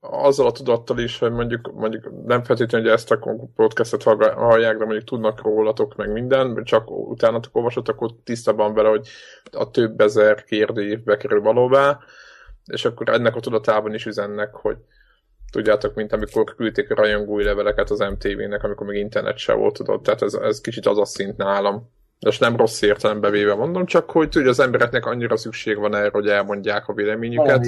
azzal 0.00 0.46
a 0.46 0.52
tudattal 0.52 0.98
is, 0.98 1.18
hogy 1.18 1.32
mondjuk, 1.32 1.72
mondjuk 1.74 2.26
nem 2.26 2.42
feltétlenül, 2.42 2.86
hogy 2.86 2.96
ezt 2.96 3.10
a 3.10 3.48
podcastet 3.56 4.02
hallják, 4.02 4.76
de 4.76 4.84
mondjuk 4.84 5.04
tudnak 5.04 5.42
rólatok 5.42 5.96
meg 5.96 6.12
minden, 6.12 6.64
csak 6.64 6.90
utánatok 6.90 7.56
olvasott, 7.56 7.88
akkor 7.88 8.10
tisztában 8.24 8.74
vele, 8.74 8.88
hogy 8.88 9.08
a 9.52 9.70
több 9.70 10.00
ezer 10.00 10.44
kérdőív 10.44 11.02
bekerül 11.02 11.40
valóvá, 11.40 11.98
és 12.64 12.84
akkor 12.84 13.08
ennek 13.08 13.36
a 13.36 13.40
tudatában 13.40 13.94
is 13.94 14.06
üzennek, 14.06 14.54
hogy 14.54 14.76
tudjátok, 15.52 15.94
mint 15.94 16.12
amikor 16.12 16.54
küldték 16.54 16.90
a 16.90 16.94
rajongói 16.94 17.44
leveleket 17.44 17.90
az 17.90 17.98
MTV-nek, 17.98 18.62
amikor 18.62 18.86
még 18.86 18.98
internet 18.98 19.38
se 19.38 19.52
volt, 19.52 19.74
tudod, 19.74 20.02
tehát 20.02 20.22
ez, 20.22 20.34
ez 20.34 20.60
kicsit 20.60 20.86
az 20.86 20.98
a 20.98 21.04
szint 21.04 21.36
nálam. 21.36 21.90
És 22.26 22.38
nem 22.38 22.56
rossz 22.56 22.82
értelembe 22.82 23.30
véve 23.30 23.54
mondom, 23.54 23.86
csak 23.86 24.10
hogy 24.10 24.28
tudja, 24.28 24.48
az 24.48 24.60
embereknek 24.60 25.06
annyira 25.06 25.36
szükség 25.36 25.78
van 25.78 25.94
erre, 25.94 26.08
hogy 26.12 26.26
elmondják 26.26 26.88
a 26.88 26.92
véleményüket. 26.92 27.66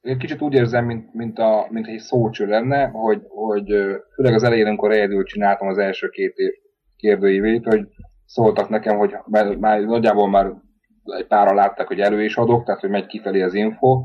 Én 0.00 0.18
kicsit 0.18 0.40
úgy 0.40 0.54
érzem, 0.54 0.84
mint, 0.84 1.14
mint, 1.14 1.38
a, 1.38 1.66
mint 1.70 1.86
egy 1.86 1.98
szócső 1.98 2.46
lenne, 2.46 2.86
hogy, 2.86 3.20
hogy 3.28 3.66
főleg 4.14 4.34
az 4.34 4.42
elején, 4.42 4.66
amikor 4.66 4.92
egyedül 4.92 5.24
csináltam 5.24 5.68
az 5.68 5.78
első 5.78 6.08
két 6.08 6.36
év 6.36 6.50
kérdőívét, 6.96 7.64
hogy 7.64 7.86
szóltak 8.26 8.68
nekem, 8.68 8.96
hogy 8.96 9.14
már, 9.26 9.56
már 9.56 9.80
nagyjából 9.80 10.28
már 10.28 10.52
egy 11.04 11.26
pára 11.26 11.54
látták, 11.54 11.86
hogy 11.86 12.00
elő 12.00 12.24
is 12.24 12.36
adok, 12.36 12.64
tehát 12.64 12.80
hogy 12.80 12.90
megy 12.90 13.06
kifelé 13.06 13.42
az 13.42 13.54
info, 13.54 14.04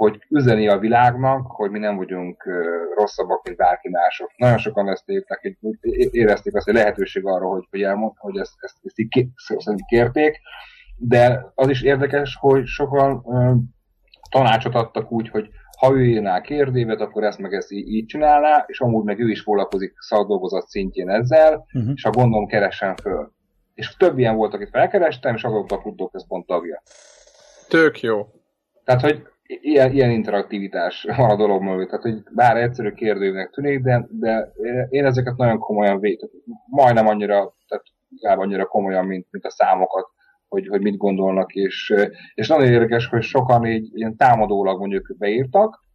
hogy 0.00 0.26
üzeni 0.28 0.68
a 0.68 0.78
világnak, 0.78 1.46
hogy 1.46 1.70
mi 1.70 1.78
nem 1.78 1.96
vagyunk 1.96 2.44
rosszabbak, 2.96 3.44
mint 3.44 3.56
bárki 3.56 3.88
mások. 3.88 4.30
Nagyon 4.36 4.58
sokan 4.58 4.88
ezt 4.88 5.08
értek, 5.08 5.56
hogy 5.60 5.78
érezték 6.10 6.54
azt, 6.54 6.64
hogy 6.64 6.74
lehetőség 6.74 7.26
arra, 7.26 7.46
hogy, 7.46 7.66
hogy 7.70 7.82
elmond, 7.82 8.12
hogy 8.16 8.38
ezt, 8.38 8.52
ezt, 8.58 8.76
ezt 8.82 8.98
így 8.98 9.84
kérték, 9.88 10.40
de 10.96 11.52
az 11.54 11.68
is 11.68 11.82
érdekes, 11.82 12.36
hogy 12.40 12.66
sokan 12.66 13.24
tanácsot 14.30 14.74
adtak 14.74 15.12
úgy, 15.12 15.28
hogy 15.28 15.48
ha 15.78 15.92
ő 15.92 16.04
írná 16.04 16.40
kérdévet, 16.40 17.00
akkor 17.00 17.24
ezt 17.24 17.38
meg 17.38 17.52
ezt 17.52 17.70
így, 17.70 17.88
így 17.88 18.06
csinálná, 18.06 18.64
és 18.66 18.80
amúgy 18.80 19.04
meg 19.04 19.20
ő 19.20 19.28
is 19.28 19.40
foglalkozik 19.40 19.94
szakdolgozat 19.98 20.68
szintjén 20.68 21.10
ezzel, 21.10 21.66
uh-huh. 21.72 21.92
és 21.94 22.04
a 22.04 22.10
gondom 22.10 22.46
keressen 22.46 22.96
föl. 22.96 23.32
És 23.74 23.96
több 23.96 24.18
ilyen 24.18 24.36
volt, 24.36 24.54
akit 24.54 24.68
felkerestem, 24.68 25.34
és 25.34 25.42
azok 25.42 25.72
a 25.72 25.80
kutatóközpont 25.80 26.46
tagja. 26.46 26.82
Tök 27.68 28.00
jó. 28.00 28.26
Tehát, 28.84 29.00
hogy 29.00 29.28
ilyen, 29.60 29.92
ilyen 29.92 30.10
interaktivitás 30.10 31.06
van 31.16 31.30
a 31.30 31.36
dolog 31.36 31.62
mögött. 31.62 31.88
Tehát, 31.88 32.02
hogy 32.02 32.22
bár 32.34 32.56
egyszerű 32.56 32.90
kérdőnek 32.90 33.50
tűnik, 33.50 33.80
de, 33.80 34.06
de 34.10 34.52
én 34.88 35.04
ezeket 35.04 35.36
nagyon 35.36 35.58
komolyan 35.58 36.00
védek. 36.00 36.30
Majdnem 36.66 37.06
annyira, 37.06 37.54
tehát 37.68 37.84
inkább 38.08 38.38
annyira 38.38 38.66
komolyan, 38.66 39.06
mint, 39.06 39.26
mint 39.30 39.44
a 39.44 39.50
számokat, 39.50 40.06
hogy, 40.48 40.68
hogy 40.68 40.80
mit 40.80 40.96
gondolnak, 40.96 41.54
és, 41.54 41.94
és 42.34 42.48
nagyon 42.48 42.72
érdekes, 42.72 43.06
hogy 43.06 43.22
sokan 43.22 43.66
így 43.66 43.88
ilyen 43.92 44.16
támadólag 44.16 44.78
mondjuk 44.78 45.14
beírtak, 45.18 45.88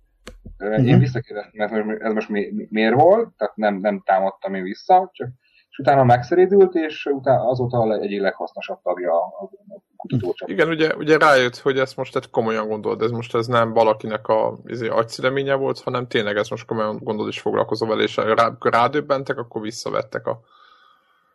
Uh-huh. 0.57 0.85
Én 0.85 0.91
mhm. 0.91 0.99
visszakérdeztem, 0.99 1.85
mert 1.85 2.01
ez 2.01 2.13
most 2.13 2.29
mi, 2.29 2.67
miért 2.69 2.93
volt, 2.93 3.29
tehát 3.37 3.55
nem, 3.55 3.75
nem 3.75 4.01
támadtam 4.05 4.53
én 4.53 4.63
vissza, 4.63 5.09
csak 5.13 5.29
és 5.75 5.81
utána 5.81 6.03
megszerédült, 6.03 6.73
és 6.73 7.05
utána 7.05 7.49
azóta 7.49 7.99
egyik 7.99 8.21
leghasznosabb 8.21 8.81
tagja 8.81 9.11
a 9.13 9.49
kutatócsapat. 9.95 10.53
Igen, 10.53 10.69
ugye, 10.69 10.95
ugye 10.95 11.17
rájött, 11.17 11.57
hogy 11.57 11.77
ezt 11.77 11.97
most 11.97 12.13
tehát 12.13 12.29
komolyan 12.29 12.67
gondolod, 12.67 13.01
ez 13.01 13.11
most 13.11 13.35
ez 13.35 13.47
nem 13.47 13.73
valakinek 13.73 14.27
a 14.27 14.59
izé, 14.65 14.87
agyszüleménye 14.87 15.53
volt, 15.53 15.79
hanem 15.79 16.07
tényleg 16.07 16.37
ez 16.37 16.49
most 16.49 16.65
komolyan 16.65 16.99
gondolod 17.03 17.31
és 17.31 17.39
foglalkozol 17.39 17.87
vele, 17.87 18.03
és 18.03 18.15
rá, 18.15 18.57
rádöbbentek, 18.59 19.37
akkor 19.37 19.61
visszavettek 19.61 20.27
a... 20.27 20.39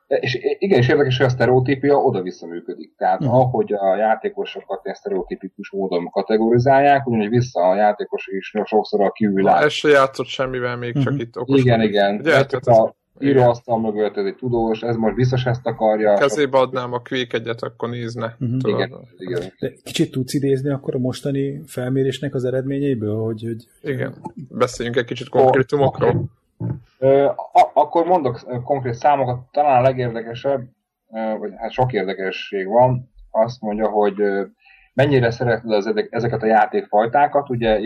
És 0.07 0.39
igen, 0.59 0.79
és 0.79 0.89
érdekes, 0.89 1.17
hogy 1.17 1.27
a 1.27 1.31
sztereotípia 1.31 1.97
oda-vissza 1.97 2.47
működik. 2.47 2.95
Tehát 2.97 3.21
uh-huh. 3.21 3.37
ahogy 3.37 3.73
a 3.73 3.97
játékosokat 3.97 4.81
ilyen 4.85 4.97
sztereotípikus 4.97 5.71
módon 5.71 6.11
kategorizálják, 6.11 7.07
ugyanúgy 7.07 7.29
vissza 7.29 7.61
a 7.61 7.75
játékos 7.75 8.27
is 8.27 8.53
sokszor 8.65 9.01
a 9.01 9.11
kívül 9.11 9.49
áll. 9.49 9.63
Ez 9.63 9.73
se 9.73 9.89
játszott 9.89 10.27
semmivel 10.27 10.77
még, 10.77 10.89
uh-huh. 10.89 11.05
csak 11.05 11.13
mhm. 11.13 11.23
itt 11.23 11.37
okos. 11.37 11.61
Igen, 11.61 11.81
igen. 11.81 12.19
Ugye, 12.19 12.35
hát, 12.35 12.53
a, 12.53 12.99
íróasztal 13.21 13.81
mögött, 13.81 14.17
ez 14.17 14.25
egy 14.25 14.35
tudós, 14.35 14.81
ez 14.81 14.97
most 14.97 15.15
biztos 15.15 15.45
ezt 15.47 15.67
akarja. 15.67 16.15
Kezébe 16.15 16.59
adnám 16.59 16.93
a 16.93 16.99
Quake 16.99 17.37
egyet, 17.37 17.63
akkor 17.63 17.89
nézne. 17.89 18.37
Uh-huh. 18.41 18.59
Igen, 18.63 18.93
igen. 19.19 19.41
De 19.59 19.73
kicsit 19.85 20.11
tudsz 20.11 20.35
idézni 20.35 20.71
akkor 20.71 20.95
a 20.95 20.99
mostani 20.99 21.63
felmérésnek 21.67 22.35
az 22.35 22.45
eredményeiből? 22.45 23.23
Hogy, 23.23 23.43
hogy... 23.43 23.91
Igen, 23.91 24.15
beszéljünk 24.49 24.97
egy 24.97 25.05
kicsit 25.05 25.29
konkrétumokról. 25.29 26.25
akkor 27.75 28.07
mondok 28.07 28.63
konkrét 28.65 28.95
számokat, 28.95 29.39
talán 29.53 29.79
a 29.79 29.83
legérdekesebb, 29.83 30.69
vagy 31.39 31.53
hát 31.57 31.71
sok 31.71 31.93
érdekesség 31.93 32.67
van, 32.67 33.11
azt 33.31 33.61
mondja, 33.61 33.89
hogy 33.89 34.15
mennyire 34.95 35.31
szereted 35.31 35.71
az 35.71 35.95
ezeket 36.11 36.43
a 36.43 36.47
játékfajtákat, 36.47 37.51
ugye 37.51 37.81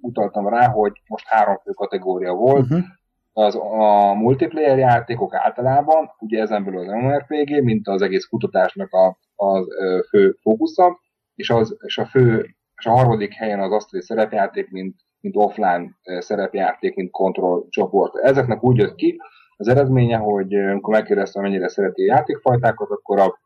utaltam 0.00 0.48
rá, 0.48 0.68
hogy 0.68 0.92
most 1.06 1.26
három 1.28 1.60
fő 1.64 1.70
kategória 1.70 2.32
volt, 2.32 2.62
uh-huh 2.62 2.84
az, 3.32 3.54
a 3.54 4.14
multiplayer 4.14 4.78
játékok 4.78 5.34
általában, 5.34 6.10
ugye 6.18 6.40
ezen 6.40 6.64
belül 6.64 6.80
az 6.80 6.86
MMORPG, 6.86 7.62
mint 7.62 7.88
az 7.88 8.02
egész 8.02 8.24
kutatásnak 8.24 8.92
a, 8.92 9.06
a 9.44 9.64
fő 10.08 10.36
fókusza, 10.42 11.00
és, 11.34 11.50
az, 11.50 11.76
és 11.80 11.98
a 11.98 12.06
fő, 12.06 12.56
és 12.74 12.86
a 12.86 12.90
harmadik 12.90 13.32
helyen 13.32 13.60
az 13.60 13.72
asztali 13.72 14.02
szerepjáték, 14.02 14.70
mint, 14.70 14.96
mint 15.20 15.36
offline 15.36 15.90
szerepjáték, 16.18 16.94
mint 16.94 17.10
kontroll 17.10 17.66
csoport. 17.68 18.16
Ezeknek 18.16 18.64
úgy 18.64 18.76
jött 18.76 18.94
ki 18.94 19.16
az 19.56 19.68
eredménye, 19.68 20.16
hogy 20.16 20.54
amikor 20.54 20.94
megkérdeztem, 20.94 21.42
mennyire 21.42 21.68
szereti 21.68 22.02
a 22.08 22.14
játékfajtákat, 22.14 22.90
akkor 22.90 23.18
a 23.18 23.38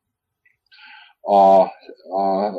a, 1.24 1.60
a 2.10 2.52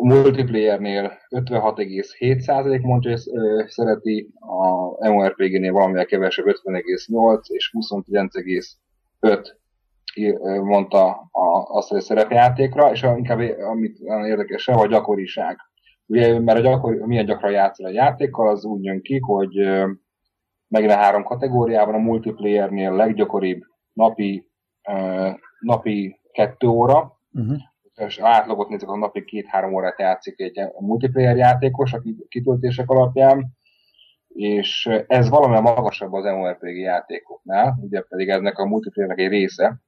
multiplayernél 0.00 1.12
56,7% 1.30 2.82
mondja, 2.82 3.10
hogy 3.10 3.20
szereti, 3.68 4.30
a 4.40 5.08
MMORPG-nél 5.08 5.72
valamivel 5.72 6.06
kevesebb 6.06 6.44
50,8 6.46 7.46
és 7.46 7.72
29,5 7.78 9.54
mondta 10.62 11.08
a, 11.32 11.76
azt, 11.76 11.88
hogy 11.88 12.00
szerepjátékra, 12.00 12.90
és 12.90 13.02
inkább 13.02 13.40
amit 13.58 13.98
érdekesebb, 14.26 14.76
a 14.76 14.86
gyakoriság. 14.86 15.56
Ugye, 16.06 16.40
mert 16.40 16.58
a 16.58 16.62
gyakori, 16.62 16.98
milyen 17.06 17.26
gyakran 17.26 17.52
játszol 17.52 17.86
a 17.86 17.90
játékkal, 17.90 18.48
az 18.48 18.64
úgy 18.64 18.84
jön 18.84 19.02
ki, 19.02 19.18
hogy 19.18 19.54
megint 20.68 20.92
három 20.92 21.24
kategóriában, 21.24 21.94
a 21.94 21.98
multiplayernél 21.98 22.92
leggyakoribb 22.92 23.62
napi, 23.92 24.50
napi 25.60 26.20
kettő 26.32 26.66
óra, 26.66 27.18
uh-huh 27.32 27.56
és 27.96 28.18
átlagot 28.18 28.68
nézzük, 28.68 28.88
a 28.88 28.96
napi 28.96 29.24
két-három 29.24 29.74
órát 29.74 29.98
játszik 29.98 30.40
egy 30.40 30.60
multiplayer 30.78 31.36
játékos 31.36 31.92
a 31.92 32.02
kitöltések 32.28 32.90
alapján, 32.90 33.56
és 34.28 34.88
ez 35.06 35.28
valamivel 35.28 35.60
magasabb 35.60 36.12
az 36.12 36.24
MMORPG 36.24 36.76
játékoknál, 36.76 37.78
ugye 37.80 38.00
pedig 38.00 38.28
ennek 38.28 38.58
a 38.58 38.66
multiplayernek 38.66 39.18
egy 39.18 39.30
része, 39.30 39.80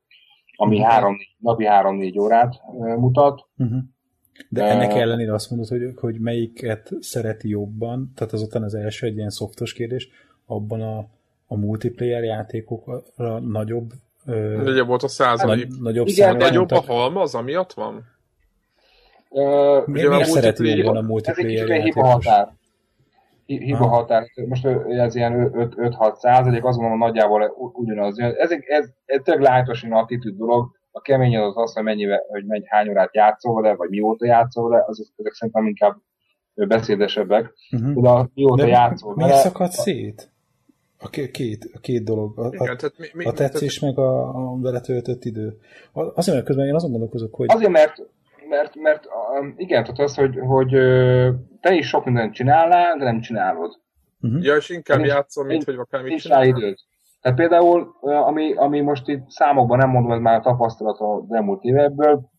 ami 0.56 0.80
három, 0.80 1.16
napi 1.38 1.66
3-4 1.68 2.20
órát 2.20 2.54
mutat, 2.98 3.46
uh-huh. 3.56 3.78
De 4.48 4.64
ennek 4.64 4.94
ellenére 4.94 5.34
azt 5.34 5.50
mondod, 5.50 5.68
hogy, 5.68 5.92
hogy 5.96 6.20
melyiket 6.20 6.90
szereti 7.00 7.48
jobban, 7.48 8.12
tehát 8.14 8.32
azután 8.32 8.62
az 8.62 8.74
első 8.74 9.06
egy 9.06 9.16
ilyen 9.16 9.30
szoftos 9.30 9.72
kérdés, 9.72 10.08
abban 10.46 10.80
a, 10.80 10.98
a 11.46 11.56
multiplayer 11.56 12.22
játékokra 12.22 13.38
nagyobb 13.38 13.92
Nagyobb 14.36 14.86
volt 14.86 15.02
a 15.02 15.08
százalék. 15.08 15.68
Nagy, 15.68 15.80
nagyobb 15.80 16.06
Igen, 16.06 16.36
nagyobb 16.36 16.70
a 16.70 16.80
halmaz, 16.80 17.34
amiatt 17.34 17.72
van? 17.72 18.04
Uh, 19.28 19.86
Miért, 19.86 20.08
miért 20.08 20.28
szereti 20.28 20.76
jobban 20.76 20.96
a 20.96 21.00
multiplayer 21.00 21.70
Ez 21.70 21.76
egy 21.76 21.82
hiba 21.82 22.04
határ. 22.06 22.48
Hiba 23.46 23.76
ha. 23.76 23.86
határ. 23.86 24.26
Most 24.48 24.66
ez 24.88 25.14
ilyen 25.14 25.50
5-6 25.54 26.14
százalék, 26.14 26.64
azt 26.64 26.76
gondolom 26.76 26.98
nagyjából 26.98 27.54
ugyanaz. 27.72 28.18
Ez, 28.18 28.50
egy, 28.50 28.64
ez, 28.66 28.88
ez 29.04 29.20
tényleg 29.22 29.44
lájtosan 29.44 29.92
attitűd 29.92 30.36
dolog. 30.36 30.76
A 30.90 31.00
kemény 31.00 31.36
az 31.36 31.56
az, 31.56 31.72
hogy, 31.72 31.82
mennyivel, 31.82 32.22
hogy 32.28 32.44
mennyi, 32.44 32.64
hány 32.66 32.88
órát 32.88 33.14
játszol 33.14 33.62
vele, 33.62 33.74
vagy 33.74 33.88
mióta 33.88 34.26
játszol 34.26 34.68
vele, 34.68 34.84
az, 34.86 35.12
ezek 35.16 35.32
szerintem 35.32 35.66
inkább 35.66 35.96
beszédesebbek. 36.54 37.54
Uh-huh. 37.72 38.02
De 38.02 38.30
mióta 38.34 38.62
De 38.62 38.68
játszol 38.68 39.14
vele... 39.14 39.28
Miért 39.28 39.42
szakad 39.42 39.70
szét? 39.70 40.32
A 41.00 41.08
két, 41.08 41.70
a 41.74 41.78
két 41.78 42.04
dolog. 42.04 42.38
A, 42.38 42.48
Igen, 42.50 42.76
a, 42.80 42.90
mi, 42.96 43.06
mi, 43.12 43.24
a 43.24 43.32
tetszés 43.32 43.78
tehát... 43.78 43.96
meg 43.96 44.04
a, 44.04 44.28
a 44.28 44.58
vele 44.60 44.80
töltött 44.80 45.24
idő. 45.24 45.58
Azért, 45.92 46.36
mert 46.36 46.46
közben 46.46 46.66
én 46.66 46.74
azon 46.74 46.90
gondolkozok, 46.90 47.34
hogy... 47.34 47.46
Azért, 47.50 47.70
mert, 47.70 48.02
mert, 48.48 48.74
mert 48.74 49.08
igen, 49.56 49.82
tehát 49.82 49.98
az, 49.98 50.14
hogy, 50.14 50.38
hogy 50.38 50.70
te 51.60 51.74
is 51.74 51.88
sok 51.88 52.04
mindent 52.04 52.34
csinálnál, 52.34 52.96
de 52.96 53.04
nem 53.04 53.20
csinálod. 53.20 53.80
Uh-huh. 54.20 54.44
Ja, 54.44 54.56
és 54.56 54.68
inkább 54.68 55.04
játszol, 55.04 55.44
mint 55.44 55.64
hogy 55.64 55.74
akármit 55.74 56.08
nincs 56.08 56.28
rá 56.28 56.44
időd. 56.44 56.78
Tehát 57.20 57.38
például, 57.38 57.96
ami, 58.00 58.54
ami 58.54 58.80
most 58.80 59.08
itt 59.08 59.30
számokban 59.30 59.78
nem 59.78 59.90
mondom, 59.90 60.12
ez 60.12 60.20
már 60.20 60.38
a 60.38 60.42
tapasztalat 60.42 61.00
az 61.00 61.32
elmúlt 61.32 61.62
évekből, 61.62 62.30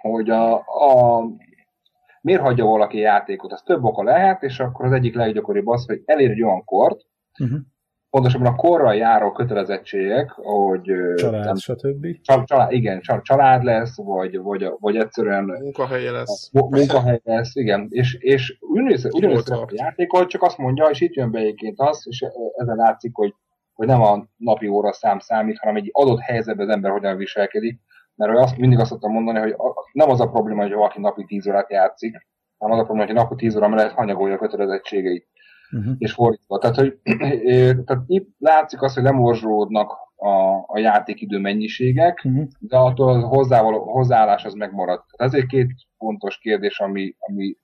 hogy 0.00 0.30
a, 0.30 0.54
a 0.56 1.22
miért 2.20 2.40
hagyja 2.40 2.64
valaki 2.64 2.98
játékot, 2.98 3.52
az 3.52 3.62
több 3.62 3.84
oka 3.84 4.02
lehet, 4.02 4.42
és 4.42 4.60
akkor 4.60 4.86
az 4.86 4.92
egyik 4.92 5.14
leggyakoribb 5.14 5.66
az, 5.66 5.86
hogy 5.86 6.02
elér 6.04 6.30
egy 6.30 6.42
olyan 6.42 6.64
kort, 6.64 7.00
uh-huh 7.38 7.60
pontosabban 8.10 8.52
a 8.52 8.54
korral 8.54 8.94
járó 8.94 9.32
kötelezettségek, 9.32 10.30
hogy... 10.30 10.92
Család, 11.14 11.44
nem, 11.44 11.56
stb. 11.56 12.06
Család, 12.22 12.72
igen, 12.72 13.00
család 13.22 13.62
lesz, 13.62 13.96
vagy, 13.96 14.38
vagy, 14.38 14.68
vagy 14.78 14.96
egyszerűen... 14.96 15.44
Munkahelye 15.44 16.10
lesz. 16.10 16.50
Munkahely 16.52 17.20
lesz, 17.24 17.56
igen. 17.56 17.86
És, 17.90 18.14
és 18.14 18.58
ugyanúgy, 18.60 19.06
ugyanúgy 19.10 19.50
a 19.50 19.66
játékot, 19.70 20.28
csak 20.28 20.42
azt 20.42 20.58
mondja, 20.58 20.86
és 20.86 21.00
itt 21.00 21.14
jön 21.14 21.30
be 21.30 21.38
egyébként 21.38 21.80
az, 21.80 22.02
és 22.08 22.24
ezen 22.56 22.76
látszik, 22.76 23.14
hogy, 23.14 23.34
hogy 23.72 23.86
nem 23.86 24.02
a 24.02 24.26
napi 24.36 24.68
óra 24.68 24.92
szám 24.92 25.18
számít, 25.18 25.58
hanem 25.58 25.76
egy 25.76 25.88
adott 25.92 26.20
helyzetben 26.20 26.68
az 26.68 26.74
ember 26.74 26.90
hogyan 26.90 27.16
viselkedik. 27.16 27.80
Mert 28.14 28.38
azt, 28.38 28.56
mindig 28.56 28.78
azt 28.78 28.90
szoktam 28.90 29.12
mondani, 29.12 29.38
hogy 29.38 29.54
nem 29.92 30.10
az 30.10 30.20
a 30.20 30.30
probléma, 30.30 30.62
hogy 30.62 30.72
valaki 30.72 31.00
napi 31.00 31.24
10 31.24 31.46
órát 31.48 31.70
játszik, 31.70 32.26
hanem 32.58 32.76
az 32.76 32.82
a 32.82 32.84
probléma, 32.84 33.06
hogy 33.06 33.16
napi 33.16 33.34
10 33.34 33.56
óra 33.56 33.68
mellett 33.68 33.92
hanyagolja 33.92 34.34
a 34.34 34.38
kötelezettségeit 34.38 35.28
uh-huh. 35.72 35.94
és 35.98 36.12
fordítva. 36.12 36.58
Tehát, 36.58 36.76
hogy, 36.76 36.98
tehát 37.84 38.02
itt 38.06 38.28
látszik 38.38 38.82
az, 38.82 38.94
hogy 38.94 39.02
lemorzsolódnak 39.02 39.90
a, 40.16 40.64
a 40.66 40.78
játékidő 40.78 41.38
mennyiségek, 41.38 42.22
uh-huh. 42.24 42.46
de 42.58 42.76
attól 42.76 43.08
a 43.08 43.26
hozzávaló, 43.26 43.78
hozzáállás 43.78 44.44
az 44.44 44.54
megmarad. 44.54 45.04
Tehát 45.16 45.34
ez 45.34 45.40
egy 45.40 45.46
két 45.46 45.70
fontos 45.98 46.38
kérdés, 46.38 46.80
ami, 46.80 47.14
ami, 47.18 47.56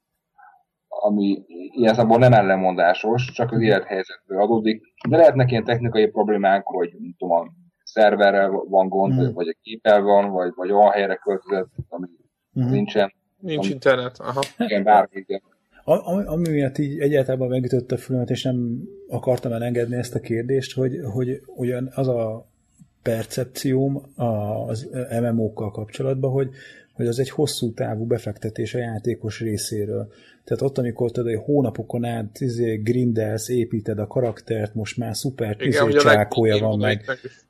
ami 0.88 1.44
ilyen 1.70 1.94
szempontból 1.94 2.28
nem 2.28 2.38
ellenmondásos, 2.38 3.32
csak 3.32 3.52
az 3.52 3.60
élethelyzetből 3.60 4.40
adódik. 4.40 4.82
De 5.08 5.16
lehetnek 5.16 5.50
ilyen 5.50 5.64
technikai 5.64 6.06
problémák, 6.06 6.66
hogy 6.66 6.96
tudom, 7.18 7.36
a 7.38 7.52
szerverrel 7.84 8.50
van 8.50 8.88
gond, 8.88 9.12
uh-huh. 9.12 9.34
vagy 9.34 9.48
a 9.48 9.58
képel 9.62 10.02
van, 10.02 10.30
vagy, 10.30 10.52
vagy 10.54 10.70
olyan 10.70 10.90
helyre 10.90 11.14
költözött, 11.14 11.70
ami 11.88 12.06
uh-huh. 12.52 12.72
nincsen. 12.72 13.12
Nincs 13.40 13.64
ami, 13.64 13.72
internet, 13.72 14.18
aha. 14.18 14.40
Igen, 14.58 14.82
bármi, 14.82 15.08
igen. 15.12 15.42
Ami, 15.88 16.24
ami 16.24 16.48
miatt 16.48 16.78
így 16.78 16.98
egyáltalán 16.98 17.48
megütött 17.48 17.92
a 17.92 17.96
fülemet, 17.96 18.30
és 18.30 18.42
nem 18.42 18.82
akartam 19.08 19.52
elengedni 19.52 19.96
ezt 19.96 20.14
a 20.14 20.20
kérdést, 20.20 20.72
hogy, 20.72 21.00
hogy 21.04 21.42
ugyan 21.46 21.90
az 21.94 22.08
a 22.08 22.46
percepcióm 23.02 24.02
az 24.66 24.88
MMO-kkal 25.20 25.70
kapcsolatban, 25.70 26.30
hogy, 26.30 26.50
hogy 26.92 27.06
az 27.06 27.18
egy 27.18 27.30
hosszú 27.30 27.72
távú 27.72 28.04
befektetés 28.04 28.74
a 28.74 28.78
játékos 28.78 29.40
részéről. 29.40 30.12
Tehát 30.46 30.62
ott, 30.62 30.78
amikor 30.78 31.10
tudod, 31.10 31.34
hogy 31.34 31.42
hónapokon 31.44 32.04
át 32.04 32.40
izé, 32.40 32.76
grindelsz, 32.76 33.48
építed 33.48 33.98
a 33.98 34.06
karaktert, 34.06 34.74
most 34.74 34.96
már 34.96 35.16
szuper 35.16 35.56
izé, 35.60 35.88
csákója 35.88 36.58
van, 36.58 36.78
meg 36.78 37.04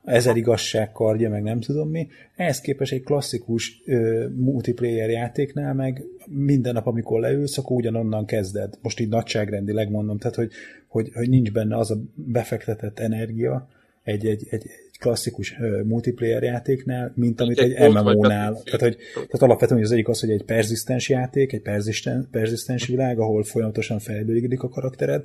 ezer 0.05 0.37
igazságkardja, 0.37 1.31
meg 1.31 1.43
nem 1.43 1.61
tudom 1.61 1.91
mi. 1.91 2.09
Ehhez 2.37 2.61
képest 2.61 2.93
egy 2.93 3.03
klasszikus 3.03 3.83
ö, 3.85 4.27
multiplayer 4.37 5.11
játéknál 5.11 5.75
meg 5.75 6.05
minden 6.27 6.73
nap, 6.73 6.87
amikor 6.87 7.21
leülsz, 7.21 7.59
akkor 7.59 7.77
ugyanonnan 7.77 8.25
kezded. 8.25 8.75
Most 8.83 9.01
így 9.01 9.09
nagyságrendileg 9.09 9.91
mondom, 9.91 10.19
tehát 10.19 10.37
hogy, 10.37 10.51
hogy, 10.89 11.11
hogy 11.15 11.29
nincs 11.29 11.53
benne 11.53 11.77
az 11.77 11.91
a 11.91 11.97
befektetett 12.15 12.99
energia, 12.99 13.69
egy, 14.03 14.27
egy, 14.27 14.47
egy 14.51 14.67
klasszikus 14.99 15.57
multiplayer 15.85 16.43
játéknál, 16.43 17.13
mint 17.15 17.41
amit 17.41 17.59
egy, 17.59 17.73
egy 17.73 17.93
MMO-nál. 17.93 18.63
Tehát, 18.65 18.81
hogy, 18.81 18.97
tehát 19.15 19.43
alapvetően 19.43 19.83
az 19.83 19.93
egyik 19.93 20.09
az, 20.09 20.21
hogy 20.21 20.31
egy 20.31 20.43
perzisztens 20.43 21.09
játék, 21.09 21.53
egy 21.53 21.63
perzisztens 22.31 22.87
világ, 22.87 23.19
ahol 23.19 23.45
folyamatosan 23.45 23.99
fejlődik 23.99 24.63
a 24.63 24.69
karaktered, 24.69 25.25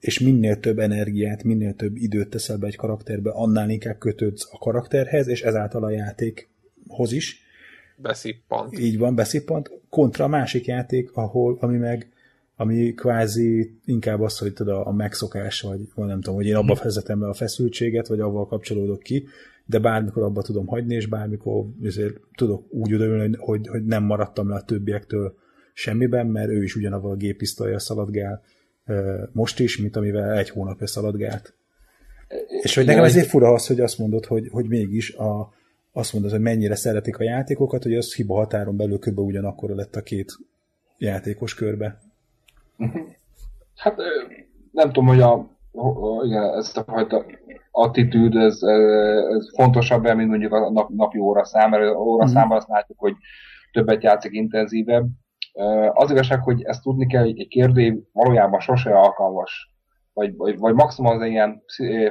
és 0.00 0.18
minél 0.18 0.60
több 0.60 0.78
energiát, 0.78 1.42
minél 1.42 1.74
több 1.74 1.96
időt 1.96 2.28
teszel 2.28 2.56
be 2.56 2.66
egy 2.66 2.76
karakterbe, 2.76 3.30
annál 3.30 3.70
inkább 3.70 3.98
kötődsz 3.98 4.48
a 4.52 4.58
karakterhez, 4.58 5.28
és 5.28 5.42
ezáltal 5.42 5.84
a 5.84 5.90
játékhoz 5.90 7.12
is. 7.12 7.40
Beszippant. 7.96 8.78
Így 8.78 8.98
van, 8.98 9.14
beszippant. 9.14 9.70
Kontra 9.88 10.24
a 10.24 10.28
másik 10.28 10.66
játék, 10.66 11.10
ahol, 11.12 11.56
ami 11.60 11.76
meg 11.76 12.11
ami 12.62 12.92
kvázi 12.94 13.78
inkább 13.84 14.20
az, 14.20 14.38
hogy 14.38 14.52
tudod, 14.52 14.86
a 14.86 14.92
megszokás, 14.92 15.60
vagy, 15.60 15.80
vagy 15.94 16.06
nem 16.06 16.20
tudom, 16.20 16.34
hogy 16.34 16.46
én 16.46 16.54
abba 16.54 16.78
vezetem 16.82 17.20
le 17.20 17.28
a 17.28 17.34
feszültséget, 17.34 18.06
vagy 18.06 18.20
avval 18.20 18.46
kapcsolódok 18.46 19.02
ki, 19.02 19.26
de 19.66 19.78
bármikor 19.78 20.22
abba 20.22 20.42
tudom 20.42 20.66
hagyni, 20.66 20.94
és 20.94 21.06
bármikor 21.06 21.64
azért 21.84 22.14
tudok 22.34 22.72
úgy 22.72 22.94
odaülni, 22.94 23.36
hogy, 23.38 23.66
hogy 23.66 23.84
nem 23.84 24.04
maradtam 24.04 24.48
le 24.48 24.54
a 24.54 24.62
többiektől 24.62 25.34
semmiben, 25.72 26.26
mert 26.26 26.48
ő 26.48 26.62
is 26.62 26.76
ugyanavval 26.76 27.10
a 27.10 27.16
gépisztolya 27.16 27.78
szaladgál 27.78 28.42
most 29.32 29.60
is, 29.60 29.78
mint 29.78 29.96
amivel 29.96 30.38
egy 30.38 30.50
hónapja 30.50 30.86
szaladgált. 30.86 31.54
És 32.62 32.74
hogy 32.74 32.86
nekem 32.86 33.04
ezért 33.04 33.28
fura 33.28 33.52
az, 33.52 33.66
hogy 33.66 33.80
azt 33.80 33.98
mondod, 33.98 34.24
hogy, 34.24 34.48
hogy 34.50 34.68
mégis 34.68 35.14
a, 35.14 35.52
azt 35.92 36.12
mondod, 36.12 36.30
hogy 36.30 36.40
mennyire 36.40 36.74
szeretik 36.74 37.18
a 37.18 37.24
játékokat, 37.24 37.82
hogy 37.82 37.94
az 37.94 38.14
hiba 38.14 38.34
határon 38.34 38.76
belül 38.76 38.98
kb. 38.98 39.18
ugyanakkor 39.18 39.70
lett 39.70 39.96
a 39.96 40.02
két 40.02 40.32
játékos 40.98 41.54
körbe. 41.54 42.11
Hát 43.76 43.96
nem 44.70 44.86
tudom, 44.92 45.06
hogy 45.06 45.20
a, 45.20 45.46
igen, 46.24 46.42
ezt 46.42 46.76
a 46.76 46.84
fajta 46.84 47.24
attitűd, 47.70 48.36
ez, 48.36 48.62
ez 49.32 49.54
fontosabb, 49.54 50.14
mint 50.14 50.28
mondjuk 50.28 50.52
a 50.52 50.70
nap, 50.70 50.88
napi 50.88 51.18
szám, 51.42 51.70
mert 51.70 51.94
óraszámban 51.94 52.46
mhm. 52.46 52.56
azt 52.56 52.68
látjuk, 52.68 52.98
hogy 52.98 53.14
többet 53.72 54.02
játszik 54.02 54.32
intenzívebb. 54.32 55.06
Az 55.92 56.10
igazság, 56.10 56.42
hogy 56.42 56.62
ezt 56.62 56.82
tudni 56.82 57.06
kell, 57.06 57.22
hogy 57.22 57.40
egy 57.40 57.48
kérdő 57.48 58.02
valójában 58.12 58.60
sose 58.60 58.98
alkalmas, 58.98 59.72
vagy, 60.12 60.36
vagy, 60.36 60.58
vagy 60.58 60.74
maximum 60.74 61.12
az 61.12 61.26
ilyen 61.26 61.62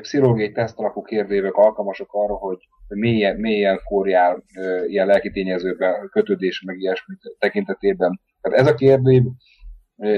pszichológiai 0.02 0.52
teszt 0.52 0.80
alapú 0.80 1.02
kérdőívek 1.02 1.54
alkalmasak 1.54 2.08
arra, 2.12 2.34
hogy 2.34 2.58
mélyen, 2.88 3.36
mélyen 3.36 3.78
forjál 3.78 4.44
ilyen 4.88 5.08
lelki 5.08 5.32
tényezőben, 5.32 6.10
kötődés, 6.12 6.62
meg 6.62 6.80
ilyesmi 6.80 7.16
tekintetében. 7.40 8.20
Tehát 8.42 8.60
ez 8.60 8.68
a 8.68 8.76
kérdő 8.76 9.24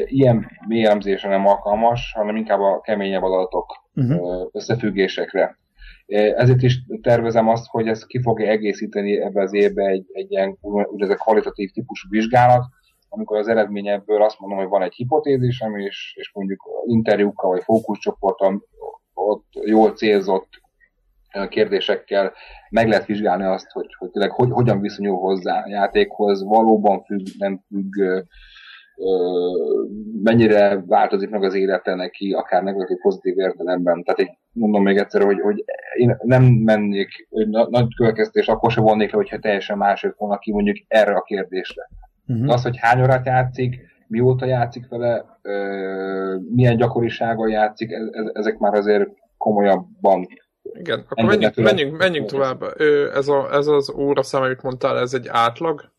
ilyen 0.06 0.52
mély 0.68 0.86
elemzésre 0.86 1.30
nem 1.30 1.48
alkalmas, 1.48 2.14
hanem 2.16 2.36
inkább 2.36 2.60
a 2.60 2.82
keményebb 2.82 3.24
adatok 3.24 3.66
uh-huh. 3.96 4.50
összefüggésekre. 4.52 5.58
Ezért 6.06 6.62
is 6.62 6.80
tervezem 7.02 7.50
azt, 7.50 7.66
hogy 7.68 7.88
ezt 7.88 8.06
ki 8.06 8.22
fogja 8.22 8.50
egészíteni 8.50 9.22
ebbe 9.22 9.42
az 9.42 9.54
évbe 9.54 9.86
egy, 9.86 10.06
egy 10.12 10.32
ilyen 10.32 10.58
úgynevezett 10.62 11.20
kvalitatív 11.20 11.72
típusú 11.72 12.10
vizsgálat, 12.10 12.64
amikor 13.10 13.38
az 13.38 13.48
eredmény 13.48 13.88
ebből 13.88 14.22
azt 14.22 14.40
mondom, 14.40 14.60
hogy 14.60 14.68
van 14.68 14.82
egy 14.82 14.94
hipotézisem, 14.94 15.78
és, 15.78 16.14
és 16.18 16.32
mondjuk 16.34 16.64
interjúkkal 16.86 17.50
vagy 17.50 17.64
fókuszcsoporton 17.64 18.64
ott 19.14 19.46
jól 19.66 19.92
célzott 19.92 20.50
kérdésekkel 21.50 22.34
meg 22.70 22.88
lehet 22.88 23.06
vizsgálni 23.06 23.44
azt, 23.44 23.72
hogy, 23.72 23.96
hogy 23.98 24.10
tényleg 24.10 24.32
hogy, 24.32 24.50
hogyan 24.52 24.82
viszonyul 24.82 25.18
hozzá 25.18 25.64
a 25.64 25.70
játékhoz, 25.70 26.44
valóban 26.44 27.04
függ, 27.04 27.28
nem 27.38 27.64
függ 27.68 28.24
mennyire 30.24 30.84
változik 30.88 31.30
meg 31.30 31.44
az 31.44 31.54
élete 31.54 31.96
neki, 31.96 32.34
akár 32.34 32.64
negatív, 32.64 32.98
pozitív 32.98 33.38
értelemben. 33.38 34.04
Tehát 34.04 34.20
egy, 34.20 34.38
mondom 34.52 34.84
még 34.84 34.98
egyszer, 34.98 35.24
hogy, 35.24 35.40
hogy 35.40 35.64
én 35.98 36.18
nem 36.22 36.44
mennék 36.44 37.28
hogy 37.30 37.48
nagy 37.50 37.96
következtés, 37.96 38.48
akkor 38.48 38.72
sem 38.72 38.84
vonnék 38.84 39.12
le, 39.12 39.18
hogyha 39.18 39.40
teljesen 39.40 39.78
mások 39.78 40.18
volna 40.18 40.38
ki 40.38 40.52
mondjuk 40.52 40.78
erre 40.88 41.14
a 41.14 41.22
kérdésre. 41.22 41.90
Uh-huh. 42.28 42.46
De 42.46 42.54
az, 42.54 42.64
hogy 42.64 42.78
hány 42.78 43.02
órát 43.02 43.26
játszik, 43.26 43.76
mióta 44.08 44.46
játszik 44.46 44.88
vele, 44.90 45.26
milyen 46.54 46.78
gyakorisággal 46.78 47.50
játszik, 47.50 47.92
ez, 47.92 48.30
ezek 48.34 48.58
már 48.58 48.74
azért 48.74 49.10
komolyabban 49.38 50.28
igen, 50.72 51.06
akkor 51.10 51.24
menjünk, 51.24 51.56
menjünk, 51.56 51.98
menjünk 51.98 52.28
tovább. 52.28 52.64
Ez, 53.14 53.28
a, 53.28 53.54
ez 53.54 53.68
az 53.68 53.94
óraszám, 53.94 54.42
amit 54.42 54.62
mondtál, 54.62 54.98
ez 54.98 55.14
egy 55.14 55.28
átlag? 55.32 55.93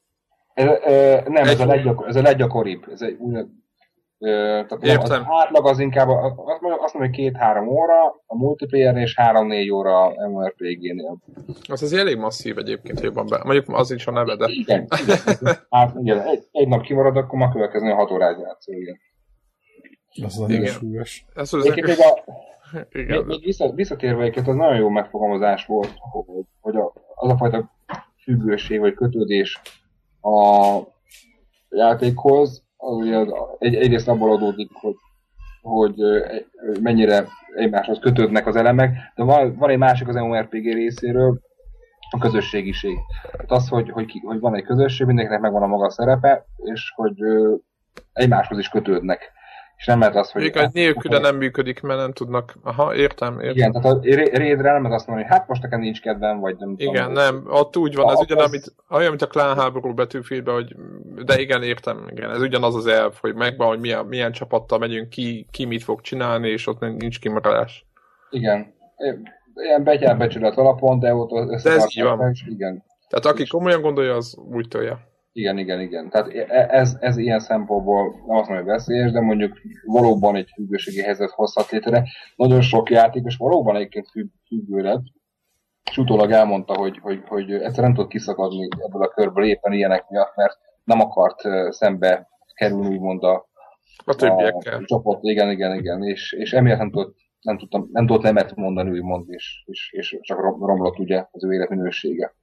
Ez, 0.55 0.67
ö, 0.87 1.19
nem, 1.27 1.45
ez 1.45 1.61
a, 1.61 1.67
leggyakor, 1.67 2.09
ez 2.09 2.17
a 2.17 2.23
leggyakoribb. 2.23 2.85
Ez 2.93 3.03
egy 3.03 3.17
új, 3.19 3.35
ö, 4.19 4.61
tehát 4.69 5.03
az 5.03 5.11
átlag 5.11 5.67
az 5.67 5.79
inkább, 5.79 6.09
azt 6.09 6.61
mondom, 6.61 6.81
azt 6.83 6.95
mondom 6.95 7.11
hogy 7.11 7.11
két-három 7.11 7.69
óra, 7.69 8.05
a 8.27 8.37
multiplayer 8.37 8.97
és 8.97 9.15
három-négy 9.17 9.71
óra 9.71 10.13
MMORPG-nél. 10.29 11.19
Az 11.69 11.83
az 11.83 11.93
elég 11.93 12.17
masszív 12.17 12.59
egyébként, 12.59 13.01
jobban 13.01 13.27
be. 13.27 13.41
Mondjuk 13.45 13.69
az 13.69 13.91
is 13.91 14.07
a 14.07 14.11
neve, 14.11 14.37
de... 14.37 14.47
Igen, 14.49 14.87
igen. 15.03 15.19
Hát, 15.71 15.95
igen 16.01 16.21
egy, 16.21 16.45
egy, 16.53 16.69
nap 16.69 16.83
kimarad, 16.83 17.17
akkor 17.17 17.39
ma 17.39 17.53
következő 17.53 17.91
hat 17.91 18.11
órát 18.11 18.41
játszol, 18.41 18.75
igen. 18.75 18.99
Az 20.25 20.37
nagyon 20.37 20.67
súlyos. 20.67 21.25
Ez 21.35 21.53
az 21.53 21.65
még 21.65 21.85
a, 21.89 22.25
igen. 22.99 23.25
Még, 23.25 23.45
vissza, 23.45 23.71
visszatérve 23.71 24.21
egyébként, 24.21 24.49
az 24.49 24.55
nagyon 24.55 24.77
jó 24.77 24.89
megfogalmazás 24.89 25.67
volt, 25.67 25.93
hogy, 26.11 26.45
hogy 26.61 26.77
a, 26.77 26.93
az 27.15 27.31
a 27.31 27.37
fajta 27.37 27.71
függőség 28.23 28.81
vagy 28.81 28.95
kötődés 28.95 29.61
a 30.25 30.79
játékhoz, 31.71 32.63
az 32.77 32.97
ugye 32.97 33.25
egy, 33.59 33.75
egyrészt 33.75 34.09
abból 34.09 34.33
adódik, 34.33 34.71
hogy, 34.73 34.97
hogy 35.63 35.95
mennyire 36.81 37.27
egymáshoz 37.57 37.99
kötődnek 37.99 38.47
az 38.47 38.57
elemek, 38.57 38.97
de 39.15 39.23
van, 39.23 39.57
van 39.57 39.71
egy 39.71 39.79
másik 39.79 40.09
az 40.09 40.15
MMORPG 40.15 40.65
részéről, 40.73 41.41
a 42.11 42.19
közösségiség. 42.19 42.99
Tehát 43.33 43.51
az, 43.51 43.69
hogy, 43.69 43.91
hogy, 43.91 44.21
hogy 44.25 44.41
van 44.41 44.55
egy 44.55 44.65
közösség, 44.65 45.07
mindenkinek 45.07 45.41
megvan 45.41 45.63
a 45.63 45.67
maga 45.67 45.91
szerepe, 45.91 46.45
és 46.57 46.93
hogy 46.95 47.17
egymáshoz 48.13 48.59
is 48.59 48.69
kötődnek. 48.69 49.33
És 49.77 49.87
nem 49.87 49.99
lehet 49.99 50.17
az, 50.17 50.31
hogy... 50.31 50.43
Még 50.43 50.57
egy 50.57 50.73
nélküle 50.73 51.19
nem 51.19 51.37
működik, 51.37 51.81
mert 51.81 52.01
nem 52.01 52.13
tudnak... 52.13 52.55
Aha, 52.63 52.95
értem, 52.95 53.41
értem. 53.41 53.57
Igen, 53.57 53.73
tehát 53.73 53.87
a 53.87 53.99
rédre 54.39 54.73
nem 54.73 54.83
lehet 54.83 54.99
azt 54.99 55.07
mondani, 55.07 55.29
hogy 55.29 55.39
hát 55.39 55.49
most 55.49 55.63
nekem 55.63 55.81
nincs 55.81 56.01
kedvem, 56.01 56.41
vagy 56.41 56.57
nem 56.59 56.75
Igen, 56.77 57.09
tudom, 57.09 57.13
nem, 57.13 57.45
ott 57.47 57.77
úgy 57.77 57.95
van, 57.95 58.11
ez 58.11 58.19
ugyan, 58.19 58.39
amit, 58.39 58.75
olyan, 58.91 59.09
mint 59.09 59.23
a 59.23 59.27
klánháború 59.27 59.95
betűfilmben, 59.95 60.55
hogy 60.55 60.77
de 61.25 61.41
igen, 61.41 61.63
értem, 61.63 62.07
igen, 62.11 62.31
ez 62.31 62.41
ugyanaz 62.41 62.75
az 62.75 62.87
elv, 62.87 63.15
hogy 63.21 63.35
megvan, 63.35 63.69
hogy 63.69 63.81
milyen, 63.81 64.07
milyen 64.07 64.33
csapattal 64.33 64.79
megyünk, 64.79 65.09
ki, 65.09 65.47
ki 65.51 65.65
mit 65.65 65.83
fog 65.83 66.01
csinálni, 66.01 66.49
és 66.49 66.67
ott 66.67 66.81
nincs 66.81 67.21
kimaradás. 67.21 67.87
Igen. 68.31 68.75
Ilyen 69.55 69.85
betyárbecsület 69.85 70.57
alapon, 70.57 70.99
de 70.99 71.15
ott 71.15 71.63
De 71.63 71.71
ez 71.71 71.87
így 71.97 72.03
van. 72.03 72.33
Igen. 72.49 72.85
Tehát 73.09 73.27
aki 73.27 73.47
komolyan 73.47 73.81
gondolja, 73.81 74.15
az 74.15 74.37
úgy 74.53 74.69
tolja. 74.69 75.13
Igen, 75.37 75.59
igen, 75.59 75.81
igen. 75.81 76.11
Tehát 76.11 76.29
e, 76.29 76.67
ez, 76.71 76.97
ez 77.01 77.17
ilyen 77.17 77.41
szempontból 77.41 78.03
nem 78.27 78.37
azt 78.37 78.49
mondom, 78.49 78.65
hogy 78.65 78.75
veszélyes, 78.75 79.13
de 79.13 79.21
mondjuk 79.21 79.61
valóban 79.85 80.37
egy 80.37 80.51
függőségi 80.55 81.03
helyzet 81.03 81.31
hozhat 81.31 81.71
létre. 81.71 82.05
Nagyon 82.37 82.61
sok 82.61 82.91
játékos 82.91 83.37
valóban 83.37 83.77
egyébként 83.77 84.09
függ, 84.09 84.29
függő 84.47 84.83
lett, 84.83 85.03
és 85.91 85.99
utólag 85.99 86.31
elmondta, 86.31 86.75
hogy, 86.75 86.99
hogy, 86.99 87.23
hogy 87.27 87.53
egyszer 87.53 87.85
nem 87.85 87.95
tud 87.95 88.09
kiszakadni 88.09 88.69
ebből 88.79 89.03
a 89.03 89.09
körből 89.09 89.45
éppen 89.45 89.73
ilyenek 89.73 90.09
miatt, 90.09 90.37
mert 90.37 90.59
nem 90.85 91.01
akart 91.01 91.41
szembe 91.73 92.29
kerülni, 92.55 92.89
úgymond 92.89 93.23
a, 93.23 93.49
a 94.05 94.15
többiekkel. 94.15 94.79
A 94.79 94.85
csoport, 94.85 95.23
igen, 95.23 95.51
igen, 95.51 95.75
igen, 95.75 96.03
és, 96.03 96.33
és 96.33 96.53
emiatt 96.53 96.79
nem 96.79 96.91
tudott, 96.91 97.17
nem, 97.41 97.59
tudtam, 97.59 97.89
nem 97.93 98.07
tudott 98.07 98.23
nemet 98.23 98.55
mondani, 98.55 98.91
úgymond, 98.91 99.25
és, 99.29 99.63
és, 99.67 99.93
és 99.93 100.19
csak 100.21 100.41
romlott 100.41 100.99
ugye 100.99 101.27
az 101.31 101.45
ő 101.45 101.53
életminősége. 101.53 102.35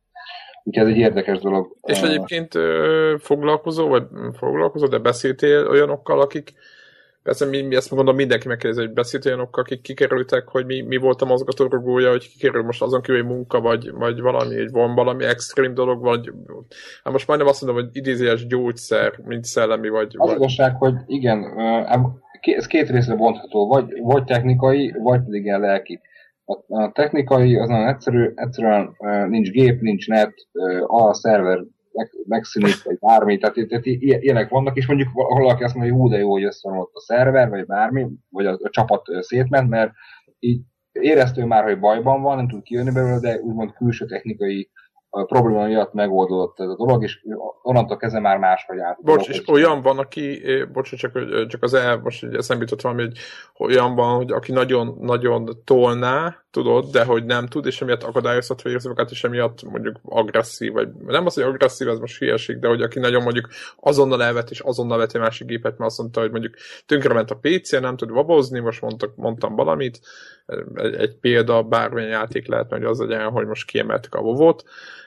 Úgyhogy 0.63 0.87
ez 0.87 0.93
egy 0.93 0.99
érdekes 0.99 1.39
dolog. 1.39 1.75
És 1.81 2.01
egyébként 2.01 2.53
foglalkozó, 3.19 3.87
vagy 3.87 4.03
foglalkozó, 4.33 4.87
de 4.87 4.97
beszéltél 4.97 5.67
olyanokkal, 5.67 6.21
akik 6.21 6.53
Persze 7.23 7.45
mi, 7.45 7.61
mi 7.61 7.75
ezt 7.75 7.91
mondom, 7.91 8.15
mindenki 8.15 8.47
megkérdezi, 8.47 8.85
hogy 8.85 8.93
beszélt 8.93 9.25
olyanokkal, 9.25 9.63
akik 9.63 9.81
kikerültek, 9.81 10.47
hogy 10.47 10.65
mi, 10.65 10.81
mi 10.81 10.97
volt 10.97 11.21
a 11.21 11.25
mozgatórugója, 11.25 12.09
hogy 12.09 12.29
kikerül 12.29 12.63
most 12.63 12.81
azon 12.81 13.01
kívül 13.01 13.21
egy 13.21 13.27
munka, 13.27 13.61
vagy, 13.61 13.91
vagy 13.91 14.21
valami, 14.21 14.55
hogy 14.55 14.71
van 14.71 14.95
valami 14.95 15.23
extrém 15.23 15.73
dolog, 15.73 16.01
vagy 16.01 16.31
hát 17.03 17.13
most 17.13 17.27
majdnem 17.27 17.49
azt 17.49 17.61
mondom, 17.61 17.83
hogy 17.83 17.95
idézélyes 17.95 18.47
gyógyszer, 18.47 19.13
mint 19.25 19.43
szellemi, 19.43 19.89
vagy... 19.89 20.15
Az 20.17 20.27
vagy... 20.27 20.35
igazság, 20.35 20.75
hogy 20.75 20.93
igen, 21.07 21.43
ez 22.41 22.67
két 22.67 22.89
részre 22.89 23.15
bontható, 23.15 23.67
vagy, 23.67 23.85
vagy 24.01 24.23
technikai, 24.23 24.93
vagy 25.03 25.23
pedig 25.23 25.43
ilyen 25.43 25.59
lelki. 25.59 26.01
A, 26.51 26.81
a 26.81 26.91
technikai 26.91 27.55
az 27.55 27.69
nagyon 27.69 27.87
egyszerű, 27.87 28.31
egyszerűen 28.35 28.95
nincs 29.29 29.51
gép, 29.51 29.81
nincs 29.81 30.07
net, 30.07 30.33
a 30.87 31.13
szerver 31.13 31.59
meg, 31.93 32.09
megszűnik, 32.27 32.83
vagy 32.83 32.97
bármi, 32.99 33.37
tehát, 33.37 33.67
tehát 33.67 33.85
ilyenek 33.85 34.49
vannak, 34.49 34.77
és 34.77 34.87
mondjuk 34.87 35.09
valaki 35.13 35.63
azt 35.63 35.75
mondja, 35.75 35.93
hogy 35.93 36.01
hú, 36.01 36.09
de 36.09 36.17
jó, 36.17 36.31
hogy 36.31 36.43
összeomlott 36.43 36.91
a 36.93 36.99
szerver, 36.99 37.49
vagy 37.49 37.65
bármi, 37.65 38.07
vagy 38.29 38.45
a, 38.45 38.51
a 38.51 38.69
csapat 38.69 39.01
szétment, 39.19 39.69
mert 39.69 39.91
így 40.39 40.61
éreztő 40.91 41.45
már, 41.45 41.63
hogy 41.63 41.79
bajban 41.79 42.21
van, 42.21 42.35
nem 42.35 42.47
tud 42.47 42.63
kijönni 42.63 42.91
belőle, 42.91 43.19
de 43.19 43.39
úgymond 43.39 43.73
külső 43.73 44.05
technikai 44.05 44.69
a 45.13 45.23
probléma 45.23 45.65
miatt 45.65 45.93
megoldódott 45.93 46.59
ez 46.59 46.67
a 46.67 46.75
dolog, 46.75 47.03
és 47.03 47.19
onnantól 47.61 47.97
kezdve 47.97 48.19
már 48.19 48.37
máshogy 48.37 48.79
állt. 48.79 49.03
Bocs, 49.03 49.27
és 49.27 49.47
olyan 49.47 49.81
van, 49.81 49.97
aki, 49.97 50.41
bocs, 50.73 50.95
csak, 50.95 51.11
csak 51.47 51.63
az 51.63 51.73
el, 51.73 51.97
most 51.97 52.23
így 52.23 52.35
eszembe 52.35 52.63
jutott 52.63 52.81
valami, 52.81 53.07
hogy 53.53 53.73
olyan 53.75 53.95
van, 53.95 54.15
hogy 54.15 54.31
aki 54.31 54.51
nagyon, 54.51 54.97
nagyon 54.99 55.49
tolná, 55.65 56.35
tudod, 56.51 56.85
de 56.85 57.03
hogy 57.03 57.25
nem 57.25 57.47
tud, 57.47 57.65
és 57.65 57.81
emiatt 57.81 58.03
akadályozhatva 58.03 58.69
érzi 58.69 58.87
magát, 58.87 59.11
és 59.11 59.23
emiatt 59.23 59.63
mondjuk 59.63 59.95
agresszív, 60.03 60.71
vagy 60.71 60.89
nem 61.07 61.25
az, 61.25 61.33
hogy 61.33 61.43
agresszív, 61.43 61.87
ez 61.87 61.99
most 61.99 62.17
hülyeség, 62.17 62.59
de 62.59 62.67
hogy 62.67 62.81
aki 62.81 62.99
nagyon 62.99 63.23
mondjuk 63.23 63.47
azonnal 63.79 64.23
elvet, 64.23 64.49
és 64.49 64.59
azonnal 64.59 64.97
veti 64.97 65.17
a 65.17 65.21
másik 65.21 65.47
gépet, 65.47 65.77
mert 65.77 65.89
azt 65.89 65.99
mondta, 65.99 66.19
hogy 66.19 66.31
mondjuk 66.31 66.53
tönkrement 66.85 67.31
a 67.31 67.39
PC, 67.41 67.71
nem 67.71 67.95
tud 67.95 68.11
vabozni, 68.11 68.59
most 68.59 68.81
mondtak, 68.81 69.15
mondtam 69.15 69.55
valamit, 69.55 69.99
egy, 70.75 70.93
egy 70.93 71.15
példa, 71.15 71.63
bármilyen 71.63 72.09
játék 72.09 72.47
lehet, 72.47 72.69
hogy 72.69 72.83
az 72.83 72.99
legyen, 72.99 73.29
hogy 73.29 73.45
most 73.45 73.65
kiemeltek 73.65 74.15
a 74.15 74.21
vovot, 74.21 74.63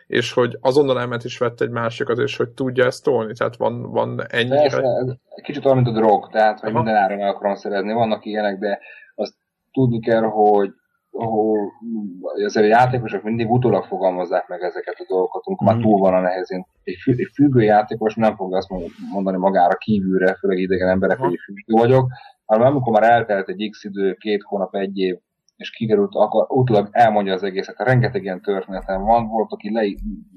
és 0.07 0.33
hogy 0.33 0.59
azonnal 0.61 1.01
elment 1.01 1.25
is 1.25 1.39
vett 1.39 1.61
egy 1.61 1.71
másikat, 1.71 2.19
és 2.19 2.37
hogy 2.37 2.49
tudja 2.49 2.85
ezt 2.85 3.05
tolni, 3.05 3.33
tehát 3.33 3.57
van, 3.57 3.91
van 3.91 4.21
ennyire... 4.29 4.61
Persze, 4.61 5.19
kicsit 5.43 5.65
olyan, 5.65 5.77
mint 5.77 5.97
a 5.97 6.01
drog, 6.01 6.31
tehát 6.31 6.61
hogy 6.61 6.71
Aha. 6.71 6.83
minden 6.83 7.03
áron 7.03 7.21
el 7.21 7.29
akarom 7.29 7.55
szerezni, 7.55 7.93
vannak 7.93 8.25
ilyenek, 8.25 8.59
de 8.59 8.79
azt 9.15 9.35
tudni 9.73 10.01
kell, 10.01 10.23
hogy 10.23 10.71
hogy 11.17 12.43
azért 12.43 12.67
a 12.67 12.69
játékosok 12.69 13.23
mindig 13.23 13.51
utólag 13.51 13.85
fogalmazzák 13.85 14.49
meg 14.49 14.63
ezeket 14.63 14.97
a 14.99 15.05
dolgokat, 15.09 15.43
amikor 15.45 15.67
mm. 15.67 15.71
már 15.71 15.83
túl 15.83 15.99
van 15.99 16.15
a 16.15 16.21
nehezén. 16.21 16.67
Egy, 16.83 16.97
fü- 17.03 17.19
egy 17.19 17.31
függő 17.35 17.63
játékos 17.63 18.15
nem 18.15 18.37
fogja 18.37 18.57
azt 18.57 18.69
mondani 19.13 19.37
magára 19.37 19.77
kívülre, 19.77 20.35
főleg 20.35 20.59
idegen 20.59 20.89
emberek, 20.89 21.19
hogy 21.19 21.39
függő 21.45 21.81
vagyok, 21.81 22.11
hanem 22.45 22.67
amikor 22.67 23.01
már 23.01 23.11
eltelt 23.11 23.49
egy 23.49 23.69
x 23.71 23.85
idő, 23.85 24.13
két 24.13 24.43
hónap, 24.43 24.75
egy 24.75 24.99
év, 24.99 25.17
és 25.57 25.71
kikerült, 25.71 26.15
akkor 26.15 26.47
utólag 26.49 26.89
elmondja 26.91 27.33
az 27.33 27.43
egészet. 27.43 27.79
Rengeteg 27.79 28.23
ilyen 28.23 28.41
történetem 28.41 29.03
van, 29.03 29.27
volt, 29.27 29.53
aki 29.53 29.73
le, 29.73 29.85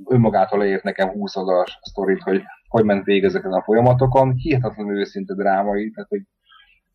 önmagától 0.06 0.60
leírt 0.60 0.84
nekem 0.84 1.10
20 1.10 1.36
oldalas 1.36 1.80
sztorit, 1.82 2.22
hogy 2.22 2.42
hogy 2.68 2.84
ment 2.84 3.06
végig 3.06 3.24
ezeken 3.24 3.54
a 3.54 3.64
folyamatokon. 3.64 4.34
Hihetetlenül 4.34 5.00
őszinte 5.00 5.34
drámai, 5.34 5.90
tehát 5.90 6.10
hogy 6.10 6.22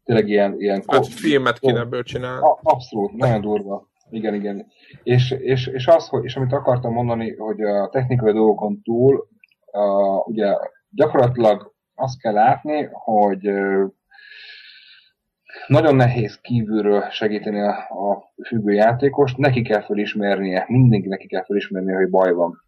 tényleg 0.04 0.28
ilyen... 0.28 0.54
ilyen 0.58 0.82
hát 0.86 1.06
filmet 1.06 1.58
kéne 1.58 1.80
ebből 1.80 2.02
csinálni. 2.02 2.46
Abszolút, 2.62 3.12
nagyon 3.12 3.40
durva. 3.40 3.90
Igen, 4.10 4.34
igen. 4.34 4.66
És, 5.02 5.30
és, 5.30 5.66
és, 5.66 5.86
az, 5.86 6.08
hogy, 6.08 6.24
és 6.24 6.36
amit 6.36 6.52
akartam 6.52 6.92
mondani, 6.92 7.36
hogy 7.36 7.60
a 7.60 7.88
technikai 7.88 8.32
dolgokon 8.32 8.82
túl, 8.82 9.28
uh, 9.72 10.28
ugye 10.28 10.56
gyakorlatilag 10.90 11.74
azt 11.94 12.20
kell 12.20 12.32
látni, 12.32 12.88
hogy 12.92 13.50
nagyon 15.66 15.96
nehéz 15.96 16.40
kívülről 16.40 17.04
segíteni 17.10 17.60
a, 17.60 17.70
a 17.76 18.32
függő 18.46 18.72
játékost, 18.72 19.36
neki 19.36 19.62
kell 19.62 19.82
felismernie, 19.82 20.64
mindenki 20.68 21.08
neki 21.08 21.26
kell 21.26 21.44
felismernie, 21.44 21.96
hogy 21.96 22.10
baj 22.10 22.32
van. 22.32 22.64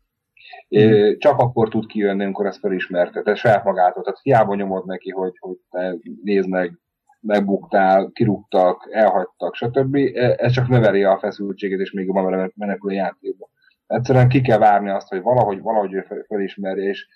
Mm. 0.78 1.12
Csak 1.18 1.38
akkor 1.38 1.68
tud 1.68 1.86
kijönni, 1.86 2.22
amikor 2.24 2.46
ezt 2.46 2.58
felismerte, 2.58 3.22
tehát 3.22 3.38
saját 3.38 3.64
magától. 3.64 4.02
Tehát 4.02 4.20
hiába 4.22 4.54
nyomod 4.54 4.86
neki, 4.86 5.10
hogy, 5.10 5.32
hogy 5.38 5.56
te 5.70 5.96
nézd 6.22 6.48
meg, 6.48 6.78
megbuktál, 7.20 8.10
kirúgtak, 8.12 8.88
elhagytak, 8.90 9.54
stb. 9.54 9.94
E, 9.94 10.34
ez 10.38 10.52
csak 10.52 10.68
növeli 10.68 11.02
a 11.02 11.18
feszültséget, 11.18 11.80
és 11.80 11.92
még 11.92 12.06
jobban 12.06 12.52
menekül 12.54 12.90
a 12.90 12.94
játékba. 12.94 13.48
Egyszerűen 13.86 14.28
ki 14.28 14.40
kell 14.40 14.58
várni 14.58 14.90
azt, 14.90 15.08
hogy 15.08 15.22
valahogy, 15.22 15.60
valahogy 15.60 15.92
ő 15.92 16.06
felismerje, 16.28 16.88
és, 16.88 17.06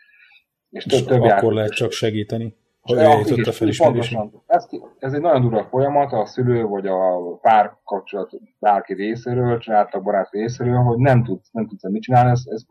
és 0.70 0.84
több, 0.84 1.06
több 1.06 1.16
akkor 1.16 1.28
játék. 1.28 1.50
lehet 1.50 1.72
csak 1.72 1.92
segíteni. 1.92 2.54
Hogy 2.80 2.98
eljutott 2.98 3.46
a 3.46 3.52
felismerés. 3.52 4.16
Ez, 4.46 4.66
ez 4.98 5.12
egy 5.12 5.20
nagyon 5.20 5.40
durva 5.40 5.64
folyamat, 5.64 6.12
a 6.12 6.26
szülő 6.26 6.64
vagy 6.64 6.86
a 6.86 7.36
pár 7.40 7.76
kapcsolat 7.84 8.30
bárki 8.58 8.94
részéről, 8.94 9.58
családtag 9.58 10.02
barát 10.02 10.30
részéről, 10.30 10.78
hogy 10.78 10.98
nem 10.98 11.24
tudsz, 11.24 11.50
nem 11.52 11.66
tudsz 11.66 11.88
mit 11.88 12.02
csinálni, 12.02 12.30
ez, 12.30 12.42
ez 12.46 12.62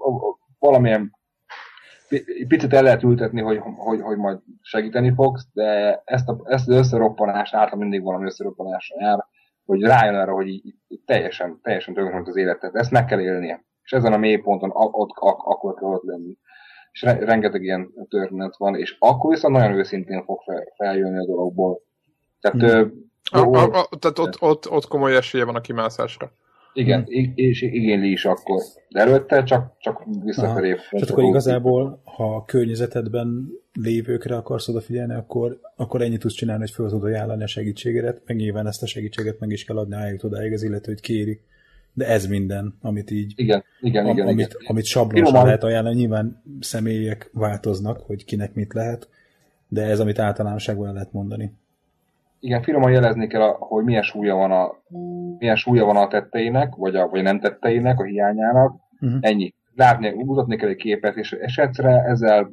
valamilyen 0.59 1.15
picit 2.47 2.73
el 2.73 2.83
lehet 2.83 3.03
ültetni, 3.03 3.41
hogy, 3.41 3.59
hogy, 3.75 4.01
hogy 4.01 4.17
majd 4.17 4.39
segíteni 4.61 5.13
fogsz, 5.13 5.47
de 5.53 6.01
ezt, 6.05 6.27
a, 6.27 6.41
ezt 6.43 6.67
az 6.67 6.75
összeroppanást, 6.75 7.53
általában 7.53 7.79
mindig 7.79 8.03
valami 8.03 8.25
összeroppanásra 8.25 8.95
jár, 8.99 9.25
hogy 9.65 9.81
rájön 9.81 10.15
arra, 10.15 10.33
hogy 10.33 10.47
így, 10.47 10.75
így 10.87 11.01
teljesen, 11.05 11.59
teljesen 11.63 11.93
tönkre 11.93 12.21
az 12.25 12.35
életet. 12.35 12.75
Ezt 12.75 12.91
meg 12.91 13.05
kell 13.05 13.19
élnie. 13.19 13.65
És 13.81 13.91
ezen 13.91 14.13
a 14.13 14.17
mélyponton 14.17 14.71
ott, 14.73 15.09
ak, 15.15 15.43
akkor 15.43 15.73
kell 15.73 15.89
ott 15.89 16.03
lenni. 16.03 16.37
És 16.97 17.03
re, 17.03 17.25
rengeteg 17.25 17.63
ilyen 17.63 17.93
történet 18.09 18.57
van, 18.57 18.75
és 18.75 18.95
akkor 18.99 19.29
viszont 19.33 19.53
nagyon 19.53 19.77
őszintén 19.77 20.23
fog 20.23 20.41
fel, 20.41 20.63
feljönni 20.75 21.17
a 21.17 21.25
dologból. 21.25 21.81
Tehát, 22.41 22.59
hmm. 22.59 22.69
ö, 22.69 23.39
a, 23.39 23.57
a, 23.57 23.63
a, 23.63 23.97
tehát 23.99 24.19
ott, 24.19 24.41
ott, 24.41 24.71
ott 24.71 24.87
komoly 24.87 25.15
esélye 25.15 25.45
van 25.45 25.55
a 25.55 25.61
kimászásra. 25.61 26.31
Igen, 26.73 27.03
hmm. 27.03 27.31
és 27.35 27.61
igényli 27.61 28.11
is 28.11 28.25
akkor. 28.25 28.61
De 28.89 28.99
előtte 28.99 29.43
csak, 29.43 29.75
csak 29.79 30.03
visszafelé. 30.23 30.75
Tehát 30.89 31.09
akkor 31.09 31.23
igazából, 31.23 32.01
ha 32.03 32.35
a 32.35 32.45
környezetedben 32.45 33.49
lévőkre 33.73 34.35
akarsz 34.35 34.67
odafigyelni, 34.67 35.13
akkor, 35.13 35.59
akkor 35.75 36.01
ennyit 36.01 36.19
tudsz 36.19 36.33
csinálni, 36.33 36.61
hogy 36.61 36.71
fel 36.71 36.87
tudod 36.87 37.03
ajánlani 37.03 37.43
a 37.43 37.47
segítségedet, 37.47 38.21
meg 38.25 38.37
nyilván 38.37 38.67
ezt 38.67 38.83
a 38.83 38.87
segítséget 38.87 39.39
meg 39.39 39.51
is 39.51 39.63
kell 39.63 39.77
adni 39.77 39.95
eljut 39.95 40.23
odáig 40.23 40.53
az 40.53 40.63
illető, 40.63 40.91
hogy 40.91 41.01
kéri. 41.01 41.41
De 41.97 42.07
ez 42.07 42.27
minden, 42.27 42.73
amit 42.81 43.11
így, 43.11 43.33
igen, 43.35 43.63
igen, 43.81 44.05
am, 44.05 44.11
igen, 44.11 44.27
amit, 44.27 44.45
igen. 44.45 44.65
amit 44.67 44.85
sablonosan 44.85 45.45
lehet 45.45 45.63
ajánlani, 45.63 45.95
nyilván 45.95 46.43
személyek 46.59 47.29
változnak, 47.33 47.99
hogy 48.05 48.25
kinek 48.25 48.53
mit 48.53 48.73
lehet, 48.73 49.09
de 49.67 49.83
ez, 49.83 49.99
amit 49.99 50.19
általánosságban 50.19 50.93
lehet 50.93 51.13
mondani 51.13 51.51
igen, 52.39 52.61
finoman 52.61 52.91
jelezni 52.91 53.27
kell, 53.27 53.55
hogy 53.59 53.83
milyen 53.83 54.01
súlya 54.01 54.35
van 54.35 54.51
a, 54.51 54.71
milyen 55.37 55.55
súlya 55.55 55.85
van 55.85 55.95
a 55.95 56.07
tetteinek, 56.07 56.75
vagy 56.75 56.95
a 56.95 57.07
vagy 57.07 57.21
nem 57.21 57.39
tetteinek, 57.39 57.99
a 57.99 58.03
hiányának. 58.03 58.75
Uh-huh. 59.01 59.19
Ennyi. 59.21 59.53
Látni, 59.75 60.23
mutatni 60.23 60.55
kell 60.55 60.69
egy 60.69 60.75
képet, 60.75 61.15
és 61.15 61.31
esetre 61.31 62.03
ezzel, 62.03 62.51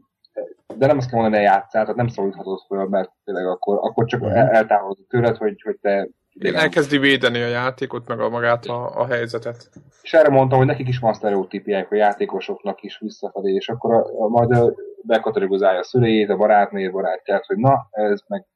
de 0.78 0.86
nem 0.86 0.96
azt 0.96 1.10
kell 1.10 1.20
mondani, 1.20 1.42
hogy 1.42 1.52
játszál, 1.52 1.82
tehát 1.82 1.96
nem 1.96 2.08
szólíthatod 2.08 2.60
föl, 2.66 2.88
mert 2.88 3.10
tényleg 3.24 3.46
akkor, 3.46 3.78
akkor 3.82 4.04
csak 4.04 4.22
uh-huh. 4.22 4.56
eltávolodod 4.56 5.06
tőled, 5.08 5.36
hogy, 5.36 5.62
hogy 5.62 5.76
te 5.80 6.08
igen, 6.34 6.54
elkezdi 6.54 6.98
védeni 6.98 7.42
a 7.42 7.46
játékot, 7.46 8.08
meg 8.08 8.20
a 8.20 8.28
magát 8.28 8.64
a, 8.64 9.00
a 9.00 9.06
helyzetet. 9.06 9.70
És 10.02 10.12
erre 10.14 10.28
mondtam, 10.28 10.58
hogy 10.58 10.66
nekik 10.66 10.88
is 10.88 10.98
van 10.98 11.14
sztereotípiák 11.14 11.92
a 11.92 11.94
játékosoknak 11.94 12.82
is 12.82 12.98
visszafelé, 12.98 13.52
és 13.52 13.68
akkor 13.68 13.94
a, 13.94 14.24
a, 14.24 14.28
majd 14.28 14.74
bekategorizálja 15.02 15.78
a 15.78 15.84
szüleit, 15.84 16.30
a 16.30 16.36
barátnőjét, 16.36 16.92
barátját, 16.92 17.46
hogy 17.46 17.56
na, 17.56 17.88
ez 17.90 18.20
meg 18.26 18.46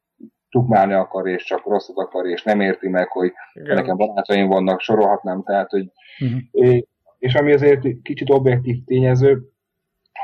tukmálni 0.49 0.93
akar, 0.93 1.27
és 1.27 1.43
csak 1.43 1.65
rosszat 1.65 1.97
akar, 1.97 2.25
és 2.25 2.43
nem 2.43 2.61
érti 2.61 2.87
meg, 2.89 3.07
hogy 3.07 3.31
Igen. 3.53 3.75
nekem 3.75 3.97
barátaim 3.97 4.47
vannak, 4.47 4.79
sorolhatnám, 4.79 5.43
tehát, 5.43 5.69
hogy 5.69 5.91
uh-huh. 6.19 6.77
és 7.17 7.33
ami 7.33 7.53
azért 7.53 7.81
kicsit 8.01 8.29
objektív 8.29 8.83
tényező, 8.85 9.41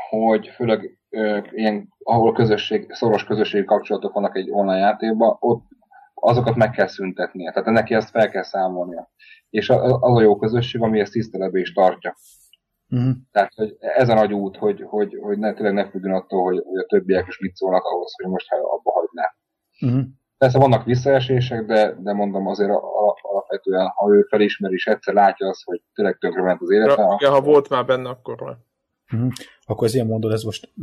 hogy 0.09 0.47
főleg 0.47 0.97
ilyen, 1.51 1.93
ahol 2.03 2.33
közösség, 2.33 2.91
szoros 2.93 3.23
közösségi 3.23 3.65
kapcsolatok 3.65 4.13
vannak 4.13 4.35
egy 4.35 4.49
online 4.51 4.77
játékban, 4.77 5.37
ott 5.39 5.63
azokat 6.15 6.55
meg 6.55 6.69
kell 6.69 6.87
szüntetnie. 6.87 7.51
Tehát 7.51 7.69
neki 7.69 7.93
ezt 7.93 8.09
fel 8.09 8.29
kell 8.29 8.43
számolnia. 8.43 9.11
És 9.49 9.69
az 9.69 10.17
a 10.17 10.21
jó 10.21 10.35
közösség, 10.35 10.81
ami 10.81 10.99
ezt 10.99 11.11
tiszteletbe 11.11 11.59
is 11.59 11.73
tartja. 11.73 12.15
Uh-huh. 12.89 13.13
Tehát 13.31 13.53
hogy 13.53 13.75
ez 13.79 14.09
a 14.09 14.13
nagy 14.13 14.33
út, 14.33 14.57
hogy, 14.57 14.81
hogy, 14.87 15.17
hogy 15.21 15.37
ne, 15.37 15.53
tényleg 15.53 15.73
ne 15.73 15.89
függjön 15.89 16.13
attól, 16.13 16.43
hogy, 16.43 16.63
hogy 16.65 16.79
a 16.79 16.85
többiek 16.85 17.27
is 17.27 17.39
mit 17.39 17.55
szólnak 17.55 17.83
ahhoz, 17.83 18.13
hogy 18.15 18.31
most 18.31 18.47
abba 18.51 18.91
hagyná. 18.91 19.35
Uh-huh. 19.81 20.11
Persze 20.37 20.59
vannak 20.59 20.85
visszaesések, 20.85 21.65
de, 21.65 21.95
de 21.99 22.13
mondom 22.13 22.47
azért 22.47 22.71
alapvetően, 23.21 23.87
ha 23.87 24.13
ő 24.13 24.21
felismer 24.21 24.71
és 24.71 24.85
egyszer 24.87 25.13
látja 25.13 25.47
azt, 25.47 25.63
hogy 25.63 25.81
tényleg 25.93 26.17
ment 26.21 26.61
az 26.61 26.71
élete. 26.71 27.01
Ja, 27.01 27.15
igen, 27.19 27.31
ha 27.31 27.41
volt 27.41 27.69
már 27.69 27.85
benne, 27.85 28.09
akkor 28.09 28.41
már. 28.41 28.57
Uh-huh. 29.13 29.31
Akkor 29.65 29.87
az 29.87 29.93
ilyen 29.93 30.07
mondod, 30.07 30.31
ez 30.31 30.43
most 30.43 30.73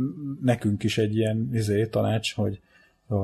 nekünk 0.41 0.83
is 0.83 0.97
egy 0.97 1.15
ilyen 1.15 1.49
izé, 1.51 1.85
tanács, 1.85 2.35
hogy 2.35 2.59
a, 3.07 3.15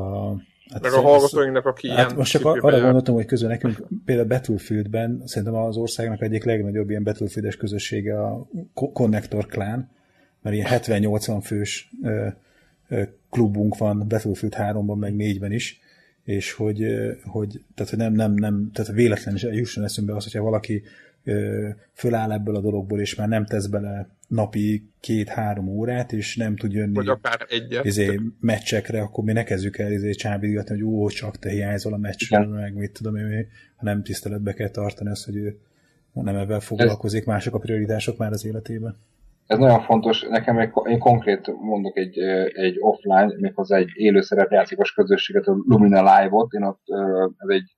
Hát 0.74 0.82
Meg 0.82 0.92
a 0.94 1.02
hallgatóinknak, 1.02 1.66
aki 1.66 1.90
hát 1.90 1.98
ilyen 1.98 2.16
Most 2.16 2.32
csak 2.32 2.46
arra 2.46 2.72
jár. 2.72 2.82
gondoltam, 2.82 3.16
hogy 3.16 3.26
közül 3.26 3.48
nekünk 3.48 3.84
például 4.06 4.28
Battlefieldben 4.28 5.22
szerintem 5.26 5.56
az 5.56 5.78
országnak 5.78 6.22
egyik 6.22 6.44
legnagyobb 6.44 6.90
ilyen 6.90 7.04
Battlefieldes 7.04 7.58
közössége 7.58 8.22
a 8.22 8.48
Connector 8.74 9.46
klán, 9.46 9.90
mert 10.42 10.56
ilyen 10.56 10.68
70-80 10.70 11.40
fős 11.44 11.92
ö, 12.04 12.28
ö, 12.90 13.02
klubunk 13.30 13.78
van 13.78 14.08
Battlefield 14.08 14.56
3-ban, 14.58 14.96
meg 14.96 15.14
4-ben 15.18 15.52
is, 15.52 15.80
és 16.24 16.52
hogy, 16.54 16.86
hogy, 17.26 17.62
tehát, 17.76 17.90
hogy 17.90 18.00
nem, 18.00 18.14
nem, 18.14 18.34
nem, 18.34 18.70
tehát 18.74 18.92
véletlen 18.92 19.36
is 19.36 19.44
jusson 19.44 19.84
eszünkbe 19.84 20.16
az, 20.16 20.24
hogyha 20.24 20.42
valaki 20.42 20.84
föláll 21.94 22.32
ebből 22.32 22.56
a 22.56 22.62
dologból, 22.62 23.00
és 23.00 23.16
már 23.16 23.28
nem 23.28 23.46
tesz 23.46 23.68
bele 23.68 24.08
napi 24.28 24.92
két-három 25.00 25.68
órát, 25.68 26.12
és 26.12 26.36
nem 26.36 26.56
tud 26.56 26.72
jönni 26.72 26.94
Vagy 26.94 27.08
akár 27.08 27.46
egyet. 27.50 27.86
Izé, 27.86 28.20
meccsekre, 28.40 29.02
akkor 29.02 29.24
mi 29.24 29.32
ne 29.32 29.44
kezdjük 29.44 29.78
el 29.78 29.92
izé, 29.92 30.12
csábítgatni, 30.12 30.76
hogy 30.76 30.84
ó, 30.84 31.08
csak 31.08 31.40
te 31.40 31.50
hiányzol 31.50 31.94
a 31.94 31.98
meccsről, 31.98 32.48
meg 32.48 32.74
mit 32.74 32.92
tudom 32.92 33.16
én, 33.16 33.48
hanem 33.76 34.04
tiszteletbe 34.04 34.54
kell 34.54 34.70
tartani 34.70 35.10
azt, 35.10 35.26
hogy 35.26 35.36
ő 35.36 35.60
nem 36.14 36.36
ebben 36.36 36.60
foglalkozik, 36.60 37.26
mások 37.26 37.54
a 37.54 37.60
prioritások 37.60 38.18
már 38.18 38.32
az 38.32 38.46
életében. 38.46 38.98
Ez 39.46 39.58
nagyon 39.58 39.82
fontos, 39.82 40.26
nekem 40.30 40.58
egy, 40.58 40.72
én 40.84 41.00
konkrét 41.00 41.48
mondok 41.62 41.98
egy, 41.98 42.20
egy 42.54 42.76
offline, 42.80 43.36
méghozzá 43.40 43.78
egy 43.78 43.90
élő 43.94 44.22
szerepjátékos 44.22 44.94
közösséget, 44.94 45.48
a 45.48 45.58
Lumina 45.68 46.00
Live-ot, 46.00 46.54
én 46.54 46.64
ott, 46.64 46.82
ez 47.38 47.50
egy 47.50 47.76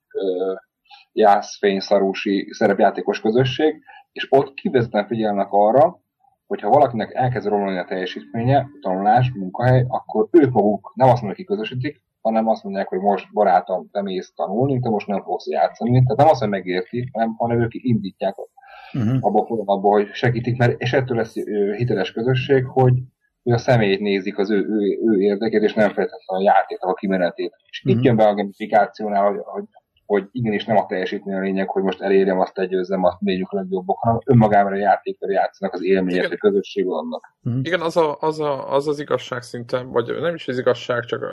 jászfényszarúsi 1.14 2.48
szerepjátékos 2.52 3.22
közösség, 3.22 3.84
és 4.12 4.28
ott 4.30 4.54
kivezetten 4.54 5.08
figyelnek 5.08 5.48
arra, 5.52 6.00
hogyha 6.48 6.70
valakinek 6.70 7.14
elkezd 7.14 7.48
romlani 7.48 7.78
a 7.78 7.86
teljesítménye, 7.86 8.68
tanulás, 8.82 9.32
munkahely, 9.36 9.86
akkor 9.88 10.28
ők 10.32 10.52
maguk 10.52 10.92
nem 10.96 11.08
azt 11.08 11.22
mondják, 11.22 11.48
hogy 11.48 11.58
közösítik, 11.58 12.04
hanem 12.22 12.48
azt 12.48 12.64
mondják, 12.64 12.88
hogy 12.88 13.00
most 13.00 13.34
barátom, 13.34 13.90
te 13.92 14.02
mész 14.02 14.34
tanulni, 14.36 14.80
te 14.80 14.90
most 14.90 15.08
nem 15.08 15.24
fogsz 15.24 15.48
játszani. 15.48 15.92
Tehát 15.92 16.18
nem 16.18 16.28
azt, 16.28 16.40
hogy 16.40 16.50
megérti, 16.50 17.10
hanem, 17.12 17.36
hanem 17.38 17.62
ők 17.62 17.72
indítják 17.74 18.36
uh-huh. 18.94 19.18
abba, 19.66 19.90
hogy 19.90 20.10
segítik, 20.14 20.58
mert 20.58 20.82
és 20.82 20.94
ettől 20.94 21.18
lesz 21.18 21.34
hiteles 21.78 22.12
közösség, 22.12 22.66
hogy, 22.66 22.94
hogy 23.44 23.54
a 23.54 23.58
személyét 23.58 24.00
nézik 24.00 24.38
az 24.38 24.50
ő, 24.50 24.58
ő, 24.58 25.00
ő 25.06 25.22
érdekét, 25.22 25.62
és 25.62 25.74
nem 25.74 25.94
feltétlenül 25.94 26.48
a 26.48 26.52
játéknak 26.54 26.90
a 26.90 26.94
kimenetét. 26.94 27.54
És 27.70 27.84
uh-huh. 27.84 28.00
itt 28.00 28.06
jön 28.06 28.16
be 28.16 28.28
a 28.28 28.34
gamifikációnál, 28.34 29.24
hogy, 29.24 29.40
hogy, 29.44 29.64
hogy 30.12 30.28
igenis 30.32 30.66
nem 30.66 30.78
a 30.78 30.86
teljesítmény 30.86 31.36
a 31.36 31.40
lényeg, 31.40 31.70
hogy 31.70 31.84
most 31.84 32.02
elérjem, 32.02 32.40
azt 32.40 32.60
egyőzzem, 32.60 33.04
azt 33.04 33.22
mérjük 33.22 33.52
legjobbak, 33.52 33.98
hanem 33.98 34.20
önmagában 34.26 34.72
a 34.72 34.76
játékkal 34.76 35.32
játszanak 35.32 35.74
az 35.74 35.84
élményet, 35.84 36.28
hogy 36.28 36.38
közösség 36.38 36.86
vannak. 36.86 37.34
Uh-huh. 37.44 37.62
Igen, 37.64 37.82
az, 37.82 37.98
a, 37.98 38.18
az, 38.20 38.40
a, 38.40 38.74
az 38.74 38.88
az 38.88 39.00
igazság 39.00 39.42
szinten, 39.42 39.92
vagy 39.92 40.20
nem 40.22 40.36
is 40.36 40.48
az 40.48 40.58
igazság, 40.58 41.06
csak 41.06 41.24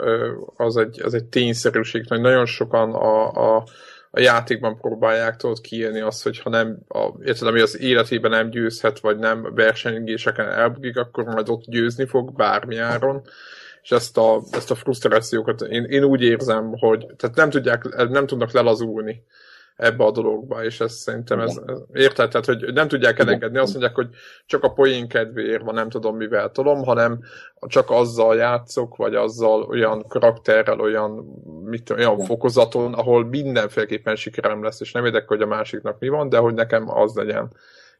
az 0.55 0.77
egy, 0.77 1.01
az 1.01 1.13
egy 1.13 1.25
tényszerűség, 1.25 2.05
hogy 2.07 2.21
nagyon 2.21 2.45
sokan 2.45 2.93
a, 2.93 3.31
a 3.31 3.63
a 4.11 4.19
játékban 4.19 4.77
próbálják 4.77 5.35
tudod 5.35 5.61
kiírni 5.61 5.99
azt, 5.99 6.23
hogy 6.23 6.39
ha 6.39 6.49
nem, 6.49 6.79
a, 6.87 7.09
érted, 7.23 7.47
ami 7.47 7.59
az 7.59 7.79
életében 7.79 8.31
nem 8.31 8.49
győzhet, 8.49 8.99
vagy 8.99 9.17
nem 9.17 9.51
versenyzéseken 9.55 10.49
elbukik, 10.49 10.97
akkor 10.97 11.23
majd 11.23 11.49
ott 11.49 11.63
győzni 11.65 12.05
fog 12.05 12.35
bármi 12.35 12.77
áron 12.77 13.21
és 13.89 13.95
ezt 13.95 14.17
a, 14.17 14.41
ezt 14.51 14.71
a 14.71 14.75
frusztrációkat 14.75 15.61
én, 15.61 15.83
én 15.83 16.03
úgy 16.03 16.21
érzem, 16.21 16.77
hogy 16.77 17.05
tehát 17.17 17.35
nem, 17.35 17.49
tudják, 17.49 18.07
nem 18.09 18.25
tudnak 18.25 18.51
lelazulni 18.51 19.23
ebbe 19.75 20.03
a 20.03 20.11
dologba, 20.11 20.63
és 20.63 20.79
ez 20.79 20.93
szerintem 20.93 21.39
ez, 21.39 21.59
ez 21.65 21.77
érted, 21.93 22.29
tehát 22.29 22.45
hogy 22.45 22.73
nem 22.73 22.87
tudják 22.87 23.19
elengedni, 23.19 23.57
azt 23.57 23.71
mondják, 23.71 23.95
hogy 23.95 24.09
csak 24.45 24.63
a 24.63 24.73
poén 24.73 25.07
kedvéért 25.07 25.63
van, 25.63 25.73
nem 25.73 25.89
tudom 25.89 26.15
mivel 26.15 26.51
tolom, 26.51 26.83
hanem 26.83 27.19
csak 27.67 27.89
azzal 27.89 28.35
játszok, 28.35 28.95
vagy 28.95 29.15
azzal 29.15 29.61
olyan 29.61 30.07
karakterrel, 30.07 30.79
olyan, 30.79 31.11
mit, 31.65 31.89
olyan 31.89 32.19
fokozaton, 32.19 32.93
ahol 32.93 33.25
mindenféleképpen 33.25 34.15
sikerem 34.15 34.63
lesz, 34.63 34.81
és 34.81 34.91
nem 34.91 35.05
érdekel, 35.05 35.27
hogy 35.27 35.41
a 35.41 35.47
másiknak 35.47 35.99
mi 35.99 36.07
van, 36.07 36.29
de 36.29 36.37
hogy 36.37 36.53
nekem 36.53 36.89
az 36.89 37.15
legyen 37.15 37.51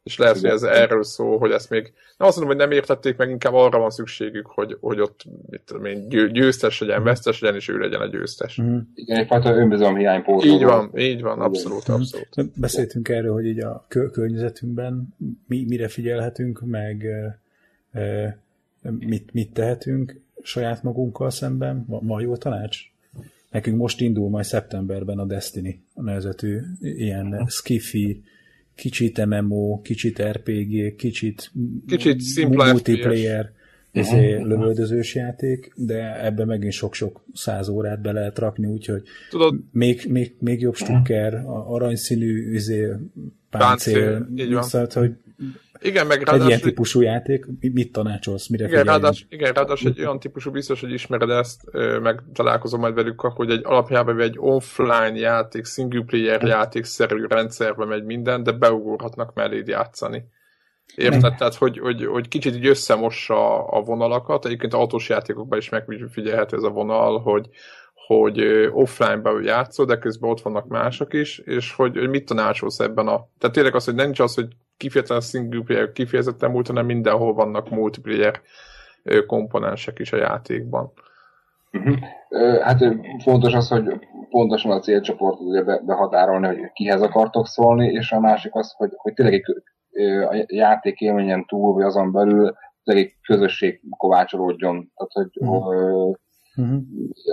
és 0.04 0.18
lehet, 0.18 0.40
hogy 0.40 0.50
ez 0.50 0.64
erről 0.64 1.04
szól, 1.04 1.38
hogy 1.38 1.52
ezt 1.52 1.70
még 1.70 1.94
nem 2.18 2.28
azt 2.28 2.38
mondom, 2.38 2.58
hogy 2.58 2.68
nem 2.68 2.78
értették 2.78 3.18
meg, 3.18 3.30
inkább 3.30 3.54
arra 3.54 3.80
van 3.80 3.90
szükségük, 3.90 4.46
hogy, 4.48 4.78
hogy 4.80 5.00
ott 5.00 5.24
mit 5.50 5.62
tudom 5.62 5.86
én, 5.86 6.08
győztes 6.32 6.80
legyen, 6.80 7.04
vesztes 7.04 7.40
legyen, 7.40 7.56
és 7.56 7.68
ő 7.68 7.78
legyen 7.78 8.02
a 8.02 8.08
győztes. 8.08 8.62
Mm. 8.62 8.78
Igen, 8.94 9.18
egyfajta 9.18 9.56
önbizalom 9.56 9.96
hiány 9.96 10.24
Így 10.44 10.64
van, 10.64 10.92
így 10.98 11.22
van, 11.22 11.40
abszolút, 11.40 11.84
Igen. 11.84 11.96
abszolút. 11.96 12.60
Beszéltünk 12.60 13.10
erről, 13.10 13.34
hogy 13.34 13.46
így 13.46 13.60
a 13.60 13.86
környezetünkben 13.88 15.16
mi, 15.48 15.66
mire 15.68 15.88
figyelhetünk, 15.88 16.62
meg 16.66 17.06
e, 17.92 18.38
mit, 19.00 19.34
mit 19.34 19.54
tehetünk 19.54 20.20
saját 20.42 20.84
magunkkal 20.84 21.30
szemben. 21.30 21.86
Van 21.88 22.22
jó 22.22 22.36
tanács? 22.36 22.78
Nekünk 23.52 23.78
most 23.78 24.02
indul 24.02 24.30
majd 24.30 24.46
szeptemberben 24.46 25.20
a 25.20 25.26
Destiny, 25.26 25.84
a 25.94 26.02
nevezetű 26.02 26.62
ilyen 26.82 27.46
skiffy 27.48 28.24
kicsit 28.80 29.26
MMO, 29.26 29.82
kicsit 29.82 30.22
RPG, 30.22 30.96
kicsit, 30.96 31.52
kicsit 31.88 32.48
multiplayer 32.48 33.52
uh-huh. 33.94 34.48
lövöldözős 34.48 35.16
játék, 35.16 35.74
de 35.76 36.26
ebbe 36.26 36.46
megint 36.46 36.74
sok-sok 36.74 37.24
száz 37.34 37.68
órát 37.68 38.02
be 38.02 38.12
lehet 38.12 38.40
rakni, 38.40 38.68
úgyhogy 38.68 39.04
Tudod, 39.30 39.56
még, 39.72 40.06
még, 40.10 40.36
még 40.40 40.62
jobb 40.62 40.76
stukker, 40.76 41.44
aranyszínű 41.46 42.54
izé, 42.54 42.88
páncél, 43.50 44.28
páncél 44.36 44.62
szóval, 44.62 44.88
hogy 44.94 45.16
igen, 45.82 46.08
meg 46.08 46.18
ráadásul... 46.18 46.42
Egy 46.42 46.48
ilyen 46.48 46.62
típusú 46.62 47.02
játék, 47.02 47.46
mit 47.60 47.92
tanácsolsz, 47.92 48.48
mire 48.48 48.68
igen, 48.68 48.84
ráadás, 48.84 49.26
igen, 49.30 49.54
ráadásul 49.54 49.90
egy 49.90 50.00
olyan 50.00 50.20
típusú, 50.20 50.52
biztos, 50.52 50.82
hogy 50.82 50.92
ismered 50.92 51.30
ezt, 51.30 51.62
meg 52.02 52.24
találkozom 52.34 52.80
majd 52.80 52.94
velük, 52.94 53.20
hogy 53.20 53.50
egy 53.50 53.62
alapjában 53.64 54.20
egy 54.20 54.36
offline 54.38 55.16
játék, 55.16 55.66
single 55.66 56.04
player 56.06 56.44
játékszerű 56.44 57.26
rendszerbe 57.28 57.86
megy 57.86 58.04
minden, 58.04 58.44
de 58.44 58.52
beugorhatnak 58.52 59.34
melléd 59.34 59.68
játszani. 59.68 60.24
Érted? 60.96 61.36
Tehát, 61.36 61.56
hogy, 61.56 61.80
hogy, 61.80 62.06
hogy 62.06 62.28
kicsit 62.28 62.56
így 62.56 62.68
összemossa 62.68 63.68
a 63.68 63.82
vonalakat. 63.82 64.46
Egyébként 64.46 64.74
autós 64.74 65.10
játékokban 65.10 65.58
is 65.58 65.70
megfigyelhető 65.70 66.58
ez 66.58 66.64
a 66.64 66.70
vonal, 66.70 67.20
hogy, 67.20 67.50
hogy 68.08 68.42
offline-ban 68.72 69.44
játszol, 69.44 69.86
de 69.86 69.98
közben 69.98 70.30
ott 70.30 70.42
vannak 70.42 70.68
mások 70.68 71.14
is, 71.14 71.38
és 71.38 71.74
hogy, 71.74 71.98
hogy 71.98 72.10
mit 72.10 72.26
tanácsolsz 72.26 72.80
ebben 72.80 73.08
a... 73.08 73.28
Tehát 73.38 73.56
tényleg 73.56 73.76
az, 73.76 73.86
hogy 73.86 73.96
nem 73.96 74.12
csak 74.12 74.26
az, 74.26 74.34
hogy 74.34 74.48
kifejezetten 74.80 75.18
a 75.18 75.22
single 75.22 75.64
player 75.64 75.92
kifejezetten 75.92 76.52
múlt, 76.52 76.68
hanem 76.68 76.86
mindenhol 76.86 77.34
vannak 77.34 77.70
multiplayer 77.70 78.42
komponensek 79.28 80.00
is 80.00 80.12
a 80.12 80.18
játékban. 80.18 80.92
Uh-huh. 81.72 81.98
Hát 82.62 82.80
fontos 83.24 83.54
az, 83.54 83.68
hogy 83.68 84.08
pontosan 84.30 84.72
a 84.72 84.80
célcsoportot 84.80 85.48
ugye 85.48 85.64
behatárolni, 85.80 86.48
hogy 86.48 86.72
kihez 86.74 87.02
akartok 87.02 87.48
szólni, 87.48 87.88
és 87.88 88.12
a 88.12 88.20
másik 88.20 88.56
az, 88.56 88.74
hogy, 88.78 88.92
hogy 88.96 89.14
tényleg 89.14 89.34
egy 89.34 89.44
a 90.30 90.46
játék 90.48 91.00
élményen 91.00 91.46
túl, 91.46 91.74
vagy 91.74 91.84
azon 91.84 92.12
belül 92.12 92.56
tényleg 92.84 93.06
egy 93.06 93.16
közösség 93.22 93.82
kovácsolódjon. 93.98 94.92
Tehát, 94.96 95.12
hogy 95.12 95.48
uh-huh. 95.48 96.16
Uh-huh. 96.60 96.82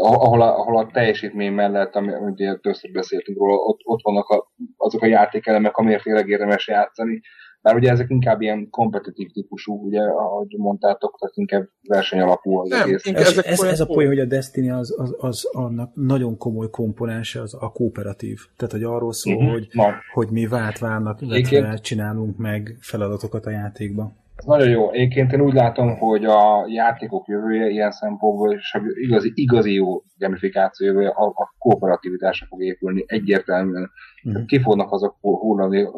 Ahol, 0.00 0.42
a, 0.42 0.58
ahol 0.58 0.78
a 0.78 0.90
teljesítmény 0.92 1.52
mellett, 1.52 1.94
amit 1.94 2.60
többször 2.60 2.90
beszéltünk 2.92 3.38
róla, 3.38 3.54
ott, 3.54 3.80
ott 3.84 4.02
vannak 4.02 4.28
a, 4.28 4.52
azok 4.76 5.02
a 5.02 5.06
játékelemek, 5.06 5.76
amiért 5.76 6.02
tényleg 6.02 6.28
érdemes 6.28 6.68
játszani, 6.68 7.20
bár 7.66 7.74
ugye 7.74 7.90
ezek 7.90 8.10
inkább 8.10 8.40
ilyen 8.40 8.70
kompetitív 8.70 9.30
típusú, 9.30 9.86
ugye, 9.86 10.00
ahogy 10.00 10.54
mondtátok, 10.56 11.18
tehát 11.18 11.36
inkább 11.36 11.68
verseny 11.88 12.20
alapú 12.20 12.58
az 12.58 12.68
Nem, 12.68 12.82
egész. 12.82 13.02
Ez, 13.04 13.38
ez, 13.38 13.60
ez 13.60 13.80
a 13.80 13.86
poén, 13.86 14.08
hogy 14.08 14.18
a 14.18 14.24
Destiny 14.24 14.70
az, 14.70 14.94
az, 14.98 15.14
az 15.18 15.48
annak 15.52 15.90
nagyon 15.94 16.36
komoly 16.38 16.70
komponense 16.70 17.40
az 17.40 17.56
a 17.60 17.72
kooperatív. 17.72 18.38
Tehát, 18.56 18.72
hogy 18.72 18.82
arról 18.82 19.12
szól, 19.12 19.34
uh-huh. 19.34 19.52
hogy, 19.52 19.68
hogy 20.12 20.28
mi 20.30 20.46
vált 20.46 20.78
válnak, 20.78 21.20
illetve 21.20 21.76
csinálunk 21.76 22.36
meg 22.36 22.76
feladatokat 22.80 23.46
a 23.46 23.50
játékban. 23.50 24.16
Nagyon 24.44 24.68
jó. 24.68 24.90
Egyébként 24.90 25.32
én 25.32 25.40
úgy 25.40 25.54
látom, 25.54 25.98
hogy 25.98 26.24
a 26.24 26.64
játékok 26.68 27.28
jövője 27.28 27.68
ilyen 27.68 27.90
szempontból, 27.90 28.52
és 28.52 28.74
a 28.74 28.80
igazi, 28.94 29.32
igazi 29.34 29.74
jó 29.74 30.02
gamifikáció 30.18 30.86
jövője 30.86 31.08
a, 31.08 31.26
a 31.26 31.54
kooperativitásra 31.58 32.46
fog 32.46 32.62
épülni 32.62 33.04
egyértelműen. 33.06 33.90
Uh-huh. 34.24 34.44
Ki 34.44 34.60
fognak 34.60 34.92
azok 34.92 35.16
hullani 35.20 35.88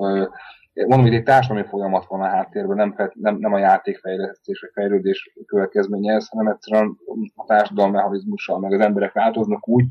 mondom, 0.87 1.07
hogy 1.07 1.15
egy 1.15 1.23
társadalmi 1.23 1.69
folyamat 1.69 2.07
van 2.07 2.21
a 2.21 2.27
háttérben, 2.27 2.77
nem, 2.77 3.11
nem, 3.13 3.37
nem 3.37 3.53
a 3.53 3.59
játékfejlesztés 3.59 4.61
vagy 4.61 4.71
fejlődés 4.75 5.33
következménye 5.47 6.15
ez, 6.15 6.29
hanem 6.29 6.47
egyszerűen 6.47 6.97
a 7.35 7.45
társadalmi 7.47 7.93
mechanizmussal, 7.93 8.59
meg 8.59 8.73
az 8.73 8.81
emberek 8.81 9.13
változnak 9.13 9.69
úgy, 9.69 9.85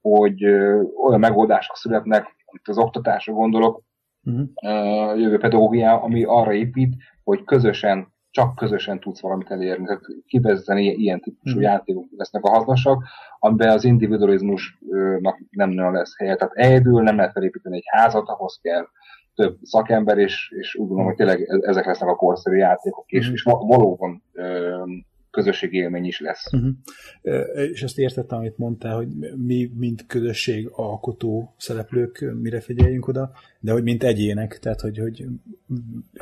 hogy 0.00 0.44
olyan 1.04 1.20
megoldások 1.20 1.76
születnek, 1.76 2.36
itt 2.52 2.68
az 2.68 2.78
oktatásra 2.78 3.32
gondolok, 3.32 3.82
uh-huh. 4.24 5.20
jövő 5.20 5.38
pedagógia, 5.38 6.02
ami 6.02 6.24
arra 6.24 6.52
épít, 6.52 6.94
hogy 7.24 7.44
közösen, 7.44 8.12
csak 8.30 8.54
közösen 8.54 9.00
tudsz 9.00 9.20
valamit 9.20 9.50
elérni. 9.50 9.84
Tehát 9.84 10.02
kivezetten 10.26 10.78
ilyen, 10.78 10.96
ilyen 10.98 11.20
típusú 11.20 11.56
uh-huh. 11.56 11.72
játékok 11.72 12.04
lesznek 12.16 12.44
a 12.44 12.50
hasznosak, 12.50 13.04
amiben 13.38 13.68
az 13.68 13.84
individualizmusnak 13.84 15.38
nem 15.50 15.70
nagyon 15.70 15.92
lesz 15.92 16.18
helye. 16.18 16.36
Tehát 16.36 16.54
egyedül 16.54 17.02
nem 17.02 17.16
lehet 17.16 17.32
felépíteni 17.32 17.76
egy 17.76 17.86
házat, 17.86 18.28
ahhoz 18.28 18.58
kell 18.62 18.86
több 19.34 19.56
szakember, 19.62 20.18
és, 20.18 20.52
és 20.56 20.74
úgy 20.74 20.86
gondolom, 20.86 21.06
hogy 21.06 21.16
tényleg 21.16 21.40
e-, 21.40 21.68
ezek 21.68 21.86
lesznek 21.86 22.08
a 22.08 22.16
korszerű 22.16 22.56
játékok, 22.56 23.10
és, 23.10 23.30
mm. 23.30 23.32
és 23.32 23.42
valóban 23.42 24.22
ö, 24.32 24.82
közösségi 25.32 25.76
élmény 25.76 26.04
is 26.04 26.20
lesz. 26.20 26.52
Uh-huh. 26.52 26.72
És 27.70 27.82
azt 27.82 27.98
értettem, 27.98 28.38
amit 28.38 28.58
mondtál, 28.58 28.96
hogy 28.96 29.08
mi, 29.36 29.70
mint 29.74 30.06
közösség 30.06 30.68
alkotó 30.72 31.54
szereplők, 31.56 32.34
mire 32.40 32.60
figyeljünk 32.60 33.08
oda, 33.08 33.32
de 33.60 33.72
hogy 33.72 33.82
mint 33.82 34.02
egyének, 34.02 34.58
tehát 34.58 34.80
hogy, 34.80 34.98
hogy, 34.98 35.26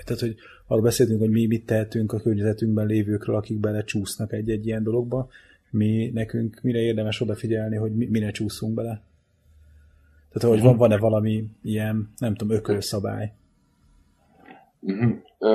tehát, 0.04 0.20
hogy 0.20 0.34
arról 0.66 0.82
beszéltünk, 0.82 1.20
hogy 1.20 1.30
mi 1.30 1.46
mit 1.46 1.66
tehetünk 1.66 2.12
a 2.12 2.20
környezetünkben 2.20 2.86
lévőkről, 2.86 3.36
akik 3.36 3.58
belecsúsznak 3.58 4.32
egy-egy 4.32 4.66
ilyen 4.66 4.82
dologba, 4.82 5.28
mi 5.70 6.10
nekünk 6.14 6.60
mire 6.62 6.78
érdemes 6.78 7.20
odafigyelni, 7.20 7.76
hogy 7.76 7.94
mi, 7.94 8.06
mire 8.06 8.30
csúszunk 8.30 8.74
bele. 8.74 9.02
Tehát, 10.32 10.56
hogy 10.56 10.64
van, 10.66 10.76
van-e 10.76 10.96
valami 10.96 11.48
ilyen, 11.62 12.12
nem 12.18 12.34
tudom, 12.34 12.56
ökölszabály? 12.56 13.32
Ö, 15.42 15.48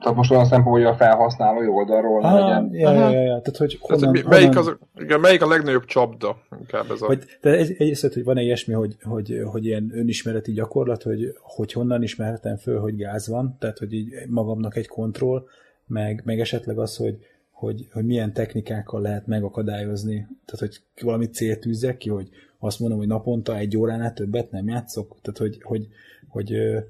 tehát 0.00 0.14
most 0.14 0.30
olyan 0.30 0.44
szempont, 0.44 0.76
hogy 0.76 0.84
a 0.84 0.94
felhasználói 0.94 1.66
oldalról 1.66 2.24
ah, 2.24 2.32
legyen. 2.32 2.70
Ja, 2.72 2.92
ja, 2.92 3.10
ja, 3.10 3.20
ja, 3.20 3.40
tehát 3.40 3.56
hogy 3.56 3.78
honnan, 3.80 4.12
tehát, 4.12 4.28
melyik, 4.28 4.54
honnan... 4.54 4.78
az, 4.94 5.02
igen, 5.02 5.20
melyik 5.20 5.42
a 5.42 5.48
legnagyobb 5.48 5.84
csapda? 5.84 6.36
Inkább 6.58 6.90
ez 6.90 7.02
a... 7.02 7.06
Vagy, 7.06 7.24
de 7.40 7.50
egy, 7.50 7.70
egyrészt, 7.70 8.12
hogy 8.12 8.24
van-e 8.24 8.42
ilyesmi, 8.42 8.74
hogy, 8.74 8.96
hogy, 9.02 9.42
hogy 9.44 9.64
ilyen 9.64 9.90
önismereti 9.94 10.52
gyakorlat, 10.52 11.02
hogy, 11.02 11.34
hogy 11.42 11.72
honnan 11.72 12.02
ismerhetem 12.02 12.56
föl, 12.56 12.80
hogy 12.80 12.96
gáz 12.96 13.28
van, 13.28 13.56
tehát 13.58 13.78
hogy 13.78 13.92
így 13.92 14.12
magamnak 14.28 14.76
egy 14.76 14.88
kontroll, 14.88 15.44
meg, 15.86 16.22
meg 16.24 16.40
esetleg 16.40 16.78
az, 16.78 16.96
hogy, 16.96 17.18
hogy, 17.50 17.88
hogy 17.92 18.04
milyen 18.04 18.32
technikákkal 18.32 19.00
lehet 19.00 19.26
megakadályozni, 19.26 20.26
tehát 20.44 20.58
hogy 20.58 20.80
valami 21.00 21.26
célt 21.26 21.60
tűzzek 21.60 21.96
ki, 21.96 22.08
hogy 22.08 22.28
azt 22.58 22.80
mondom, 22.80 22.98
hogy 22.98 23.06
naponta 23.06 23.56
egy 23.56 23.76
óránál 23.76 24.12
többet 24.12 24.50
nem 24.50 24.68
játszok, 24.68 25.16
tehát 25.22 25.38
hogy, 25.38 25.62
hogy, 25.62 25.88
hogy, 26.28 26.48
hogy 26.48 26.84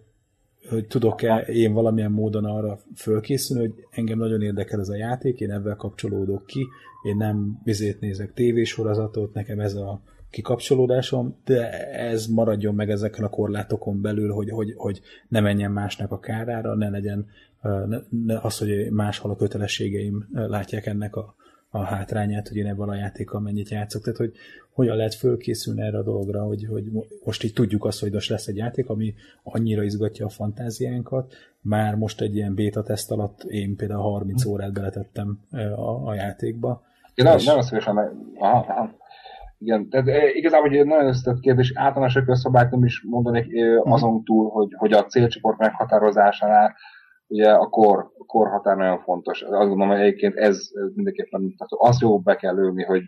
tudok-e 0.89 1.39
én 1.39 1.73
valamilyen 1.73 2.11
módon 2.11 2.45
arra 2.45 2.79
fölkészülni, 2.97 3.63
hogy 3.63 3.87
engem 3.91 4.19
nagyon 4.19 4.43
érdekel 4.43 4.81
ez 4.81 4.89
a 4.89 4.97
játék, 4.97 5.41
én 5.41 5.51
ebben 5.51 5.77
kapcsolódok 5.77 6.47
ki, 6.47 6.67
én 7.03 7.17
nem 7.17 7.61
vizét 7.65 8.01
nézek 8.01 8.33
tévésorozatot, 8.33 9.35
nekem 9.35 9.61
ez 9.61 9.75
a 9.75 10.01
kikapcsolódásom, 10.31 11.37
de 11.45 11.89
ez 11.93 12.27
maradjon 12.27 12.75
meg 12.75 12.91
ezeken 12.91 13.25
a 13.25 13.29
korlátokon 13.29 14.01
belül, 14.01 14.33
hogy, 14.33 14.51
hogy, 14.51 14.75
hogy 14.77 15.01
ne 15.29 15.41
menjen 15.41 15.73
másnak 15.73 16.13
a 16.13 16.19
kárára, 16.19 16.75
ne 16.75 16.89
legyen 16.89 17.27
ne, 17.63 17.99
ne 18.27 18.39
az, 18.39 18.59
hogy 18.59 18.91
máshol 18.91 19.31
a 19.31 19.37
kötelességeim 19.37 20.29
látják 20.33 20.87
ennek 20.87 21.17
a, 21.17 21.35
a 21.71 21.85
hátrányát, 21.85 22.49
hogy 22.49 22.57
én 22.57 22.67
ebben 22.67 22.89
a 22.89 22.95
játékkal 22.95 23.41
mennyit 23.41 23.69
játszok. 23.69 24.03
Tehát, 24.03 24.19
hogy 24.19 24.33
hogyan 24.73 24.97
lehet 24.97 25.15
fölkészülni 25.15 25.83
erre 25.83 25.99
a 25.99 26.03
dologra, 26.03 26.43
hogy, 26.43 26.67
hogy 26.71 26.85
most 27.25 27.45
így 27.45 27.53
tudjuk 27.53 27.85
azt, 27.85 28.01
hogy 28.01 28.13
most 28.13 28.29
lesz 28.29 28.47
egy 28.47 28.57
játék, 28.57 28.89
ami 28.89 29.15
annyira 29.43 29.83
izgatja 29.83 30.27
a 30.27 30.29
fantáziánkat, 30.29 31.35
már 31.61 31.95
most 31.95 32.21
egy 32.21 32.37
ilyen 32.37 32.55
beta 32.55 32.83
teszt 32.83 33.11
alatt 33.11 33.43
én 33.43 33.77
például 33.77 34.03
30 34.03 34.45
órát 34.45 34.73
beletettem 34.73 35.39
a, 35.77 36.09
a 36.09 36.15
játékba. 36.15 36.83
Én 37.15 37.27
és... 37.27 37.45
nagyon 37.45 37.63
szívesen. 37.63 37.97
Aha, 38.39 38.59
aha. 38.69 38.97
Igen, 39.59 39.89
tehát 39.89 40.09
igazából 40.35 40.71
egy 40.71 40.87
nagyon 40.87 41.07
összetett 41.07 41.41
kérdés, 41.41 41.73
általános 41.75 42.17
ökölszabályt 42.17 42.71
nem 42.71 42.85
is 42.85 43.05
mondanék 43.09 43.47
azon 43.85 44.25
túl, 44.25 44.51
hogy, 44.51 44.75
hogy 44.77 44.93
a 44.93 45.05
célcsoport 45.05 45.59
meghatározásánál 45.59 46.75
ugye 47.27 47.51
a 47.51 47.69
kor, 47.69 48.11
korhatár 48.29 48.77
nagyon 48.77 48.99
fontos. 48.99 49.43
Azt 49.43 49.69
gondolom, 49.69 49.89
hogy 49.89 50.01
egyébként 50.01 50.37
ez, 50.37 50.69
mindenképpen, 50.95 51.41
tehát 51.41 51.89
azt 51.91 52.01
jó 52.01 52.19
be 52.19 52.37
kell 52.37 52.55
lőni, 52.55 52.85
hogy 52.85 53.03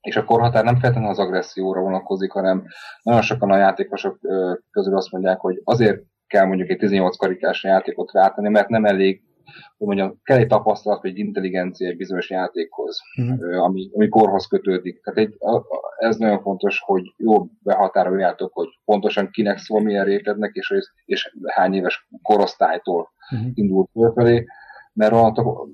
és 0.00 0.16
a 0.16 0.24
korhatár 0.24 0.64
nem 0.64 0.76
feltétlenül 0.76 1.10
az 1.10 1.18
agresszióra 1.18 1.80
vonatkozik, 1.80 2.30
hanem 2.30 2.64
nagyon 3.02 3.22
sokan 3.22 3.50
a 3.50 3.56
játékosok 3.56 4.18
közül 4.70 4.96
azt 4.96 5.10
mondják, 5.10 5.40
hogy 5.40 5.60
azért 5.64 6.02
kell 6.26 6.46
mondjuk 6.46 6.68
egy 6.68 6.78
18 6.78 7.16
karikás 7.16 7.62
játékot 7.62 8.12
rátenni, 8.12 8.48
mert 8.48 8.68
nem 8.68 8.84
elég, 8.84 9.22
hogy 9.76 9.86
mondjam, 9.86 10.20
kell 10.22 10.38
egy 10.38 10.46
tapasztalat, 10.46 11.02
vagy 11.02 11.10
egy 11.10 11.18
intelligencia 11.18 11.88
egy 11.88 11.96
bizonyos 11.96 12.30
játékhoz, 12.30 13.00
uh-huh. 13.16 13.62
ami, 13.64 13.90
ami 13.94 14.08
korhoz 14.08 14.46
kötődik. 14.46 15.02
Tehát 15.02 15.18
egy, 15.18 15.36
ez 15.98 16.16
nagyon 16.16 16.40
fontos, 16.42 16.80
hogy 16.84 17.14
jó 17.16 17.46
behatároljátok, 17.62 18.52
hogy 18.52 18.68
pontosan 18.84 19.30
kinek 19.30 19.58
szól, 19.58 19.80
milyen 19.80 20.04
rétednek, 20.04 20.54
és, 20.54 20.72
és 21.04 21.36
hány 21.44 21.74
éves 21.74 22.08
korosztálytól 22.22 23.08
uh-huh. 23.30 23.50
indult 23.54 23.90
fölfelé 23.92 24.44
mert 24.94 25.12
onnantól, 25.12 25.68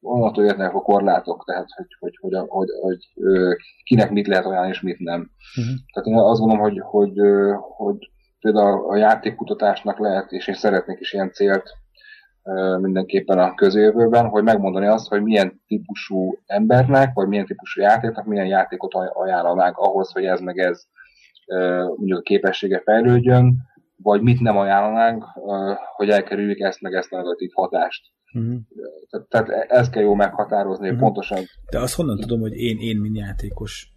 onnantól 0.00 0.44
érnek 0.44 0.74
a 0.74 0.80
korlátok, 0.80 1.44
tehát 1.44 1.68
hogy, 1.76 1.86
hogy, 1.98 2.16
hogy, 2.20 2.34
hogy, 2.48 2.68
hogy, 2.80 3.08
hogy 3.20 3.56
kinek 3.84 4.10
mit 4.10 4.26
lehet 4.26 4.46
olyan 4.46 4.68
és 4.68 4.80
mit 4.80 4.98
nem. 4.98 5.30
Uh-huh. 5.58 5.74
Tehát 5.92 6.08
én 6.08 6.16
azt 6.16 6.40
gondolom, 6.40 6.62
hogy, 6.62 6.80
hogy, 6.84 7.20
hogy 7.76 8.10
például 8.40 8.90
a 8.90 8.96
játékkutatásnak 8.96 9.98
lehet, 9.98 10.32
és 10.32 10.48
én 10.48 10.54
szeretnék 10.54 11.00
is 11.00 11.12
ilyen 11.12 11.32
célt 11.32 11.70
mindenképpen 12.80 13.38
a 13.38 13.54
közjövőben, 13.54 14.26
hogy 14.26 14.42
megmondani 14.42 14.86
azt, 14.86 15.08
hogy 15.08 15.22
milyen 15.22 15.60
típusú 15.66 16.38
embernek, 16.46 17.14
vagy 17.14 17.28
milyen 17.28 17.46
típusú 17.46 17.80
játéknak 17.80 18.26
milyen 18.26 18.46
játékot 18.46 18.94
ajánlanánk 19.12 19.76
ahhoz, 19.76 20.12
hogy 20.12 20.24
ez 20.24 20.40
meg 20.40 20.58
ez 20.58 20.82
mondjuk 21.96 22.18
a 22.18 22.22
képessége 22.22 22.80
fejlődjön, 22.84 23.56
vagy 24.02 24.20
mit 24.20 24.40
nem 24.40 24.56
ajánlanánk, 24.56 25.24
hogy 25.96 26.08
elkerüljük 26.08 26.58
ezt 26.58 26.80
meg 26.80 26.92
ezt 26.92 27.12
a 27.12 27.16
negatív 27.16 27.50
hatást. 27.54 28.02
Uh-huh. 28.34 28.56
Tehát, 29.10 29.28
tehát 29.28 29.70
ezt 29.70 29.90
kell 29.90 30.02
jól 30.02 30.16
meghatározni, 30.16 30.86
uh-huh. 30.86 31.02
pontosan. 31.02 31.38
De 31.70 31.78
azt 31.78 31.94
honnan 31.94 32.18
tudom, 32.20 32.40
hogy 32.40 32.56
én, 32.56 32.78
én 32.80 32.96
mint 32.96 33.16
játékos 33.16 33.92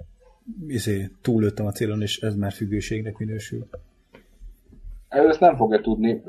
izé, 0.68 1.10
túlőttem 1.22 1.66
a 1.66 1.72
célon, 1.72 2.02
és 2.02 2.20
ez 2.20 2.36
már 2.36 2.52
függőségnek 2.52 3.18
minősül? 3.18 3.68
Ezt 5.08 5.40
nem 5.40 5.56
fogja 5.56 5.82
tudni. 5.82 6.22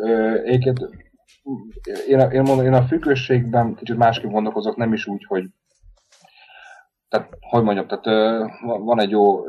Egyébként 0.44 1.08
én 2.08 2.20
a, 2.20 2.32
én, 2.32 2.42
mondom, 2.42 2.66
én 2.66 2.72
a 2.72 2.82
függőségben 2.82 3.74
kicsit 3.74 3.96
másképp 3.96 4.30
gondolkozok, 4.30 4.76
nem 4.76 4.92
is 4.92 5.06
úgy, 5.06 5.24
hogy 5.24 5.44
tehát, 7.08 7.28
hogy 7.40 7.62
mondjam, 7.62 7.86
tehát 7.86 8.42
van 8.62 9.00
egy 9.00 9.10
jó 9.10 9.44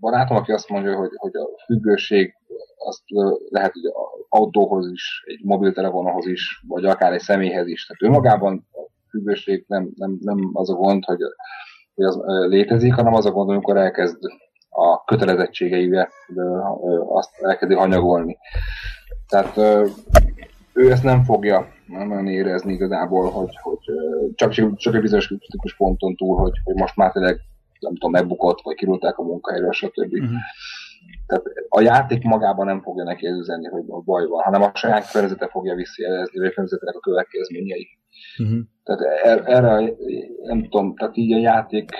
barátom, 0.00 0.36
aki 0.36 0.52
azt 0.52 0.68
mondja, 0.68 0.96
hogy, 0.96 1.10
hogy 1.16 1.36
a 1.36 1.64
függőség 1.64 2.34
azt 2.76 3.02
lehet, 3.48 3.72
hogy 3.72 3.82
autóhoz 4.28 4.90
is, 4.92 5.22
egy 5.26 5.40
mobiltelefonhoz 5.44 6.26
is, 6.26 6.64
vagy 6.66 6.84
akár 6.84 7.12
egy 7.12 7.20
személyhez 7.20 7.66
is. 7.66 7.86
Tehát 7.86 8.02
önmagában 8.02 8.66
a 8.72 9.08
függőség 9.08 9.64
nem, 9.68 9.90
nem, 9.94 10.18
nem 10.20 10.50
az 10.52 10.70
a 10.70 10.74
gond, 10.74 11.04
hogy 11.04 11.18
hogy 11.98 12.06
az 12.06 12.20
létezik, 12.48 12.94
hanem 12.94 13.14
az 13.14 13.26
a 13.26 13.30
gond, 13.30 13.50
amikor 13.50 13.76
elkezd 13.76 14.16
a 14.68 15.04
kötelezettségeivel 15.04 16.08
azt 17.08 17.30
elkezdi 17.40 17.74
hanyagolni. 17.74 18.36
Tehát 19.28 19.56
ő 20.78 20.90
ezt 20.90 21.02
nem 21.02 21.24
fogja 21.24 21.68
nem 21.86 22.26
érezni 22.26 22.72
igazából, 22.72 23.30
hogy, 23.30 23.56
hogy 23.62 23.78
csak, 24.34 24.74
csak 24.76 24.94
egy 24.94 25.00
bizonyos 25.00 25.26
kritikus 25.26 25.76
ponton 25.76 26.14
túl, 26.16 26.38
hogy, 26.38 26.52
hogy 26.64 26.74
most 26.74 26.96
már 26.96 27.12
tényleg 27.12 27.40
nem 27.80 27.92
tudom, 27.92 28.10
megbukott, 28.10 28.60
vagy 28.62 28.74
kirúlták 28.74 29.18
a 29.18 29.22
munkahelyről, 29.22 29.72
stb. 29.72 30.12
Uh-huh. 30.12 30.30
Tehát 31.26 31.44
a 31.68 31.80
játék 31.80 32.22
magában 32.22 32.66
nem 32.66 32.82
fogja 32.82 33.04
neki 33.04 33.26
üzenni, 33.26 33.66
hogy 33.66 33.84
a 33.88 34.00
baj 34.00 34.26
van, 34.26 34.42
hanem 34.42 34.62
a 34.62 34.70
saját 34.74 35.10
környezete 35.10 35.48
fogja 35.48 35.74
visszajelezni, 35.74 36.38
vagy 36.38 36.48
a 36.48 36.50
környezetek 36.50 36.94
a 36.94 37.00
következményei. 37.00 37.88
Uh-huh. 38.38 38.58
Tehát 38.84 39.00
er, 39.22 39.42
erre 39.44 39.92
nem 40.42 40.62
tudom, 40.62 40.96
tehát 40.96 41.16
így 41.16 41.32
a 41.32 41.38
játék 41.38 41.90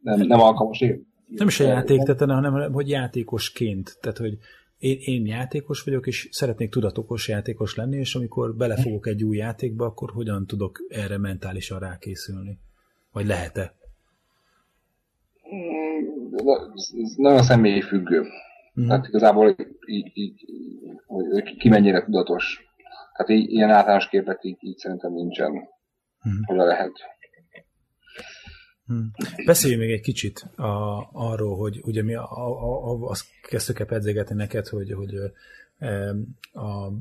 nem, 0.00 0.20
nem 0.20 0.40
alkalmas. 0.40 0.84
Nem 1.26 1.48
is 1.48 1.60
a 1.60 1.64
játék, 1.64 2.02
tehát, 2.02 2.20
hanem 2.20 2.72
hogy 2.72 2.88
játékosként. 2.88 3.96
Tehát, 4.00 4.18
hogy 4.18 4.38
én, 4.80 4.98
én 5.00 5.26
játékos 5.26 5.82
vagyok, 5.82 6.06
és 6.06 6.28
szeretnék 6.30 6.70
tudatokos 6.70 7.28
játékos 7.28 7.74
lenni, 7.74 7.96
és 7.96 8.14
amikor 8.14 8.54
belefogok 8.54 9.06
egy 9.06 9.24
új 9.24 9.36
játékba, 9.36 9.84
akkor 9.84 10.10
hogyan 10.10 10.46
tudok 10.46 10.78
erre 10.88 11.18
mentálisan 11.18 11.78
rákészülni? 11.78 12.58
Vagy 13.12 13.26
lehet-e? 13.26 13.74
Ez 17.02 17.14
nagyon 17.16 17.42
személyi 17.42 17.80
függő. 17.80 18.24
Mm. 18.80 18.86
Tehát 18.86 19.06
igazából 19.06 19.56
így, 19.86 20.10
így, 20.14 20.44
hogy 21.06 21.56
ki 21.56 21.68
mennyire 21.68 22.04
tudatos. 22.04 22.60
Tehát 23.16 23.42
így, 23.42 23.50
ilyen 23.50 23.70
általános 23.70 24.08
képet 24.08 24.44
így, 24.44 24.58
így 24.60 24.76
szerintem 24.76 25.12
nincsen, 25.12 25.52
mm. 25.52 26.42
hogy 26.44 26.56
lehet. 26.56 26.92
Hmm. 28.90 29.10
Beszélj 29.46 29.74
még 29.74 29.90
egy 29.92 30.00
kicsit 30.00 30.38
a, 30.56 31.08
arról, 31.12 31.56
hogy 31.56 31.80
ugye 31.82 32.02
mi 32.02 32.14
a, 32.14 32.22
a, 32.22 32.90
a, 32.90 33.08
azt 33.08 33.24
kezdtük 33.42 33.78
el 33.78 33.86
pedzegetni 33.86 34.34
neked, 34.34 34.66
hogy, 34.66 34.92
hogy 34.92 35.14
a, 36.52 36.92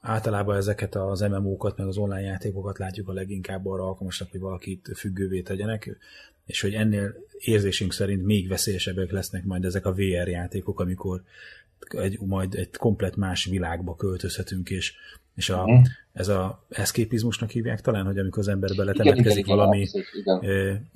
általában 0.00 0.56
ezeket 0.56 0.94
az 0.94 1.20
MMO-kat, 1.20 1.76
meg 1.76 1.86
az 1.86 1.96
online 1.96 2.20
játékokat 2.20 2.78
látjuk 2.78 3.08
a 3.08 3.12
leginkább 3.12 3.66
arra 3.66 3.82
alkalmasnak, 3.82 4.30
hogy 4.30 4.40
valakit 4.40 4.90
függővé 4.94 5.42
tegyenek, 5.42 5.98
és 6.46 6.60
hogy 6.60 6.74
ennél 6.74 7.14
érzésünk 7.38 7.92
szerint 7.92 8.24
még 8.24 8.48
veszélyesebbek 8.48 9.10
lesznek 9.10 9.44
majd 9.44 9.64
ezek 9.64 9.86
a 9.86 9.92
VR 9.92 10.28
játékok, 10.28 10.80
amikor 10.80 11.22
egy, 11.88 12.20
majd 12.20 12.54
egy 12.54 12.76
komplet 12.76 13.16
más 13.16 13.44
világba 13.44 13.96
költözhetünk, 13.96 14.70
és 14.70 14.94
és 15.34 15.50
a, 15.50 15.62
uh-huh. 15.62 15.86
ez 16.12 16.28
a 16.28 16.64
eszképizmusnak 16.68 17.50
hívják 17.50 17.80
talán, 17.80 18.06
hogy 18.06 18.18
amikor 18.18 18.38
az 18.38 18.48
ember 18.48 18.70
beletemetkezik 18.76 19.46
valami 19.46 19.86
igen, 20.12 20.86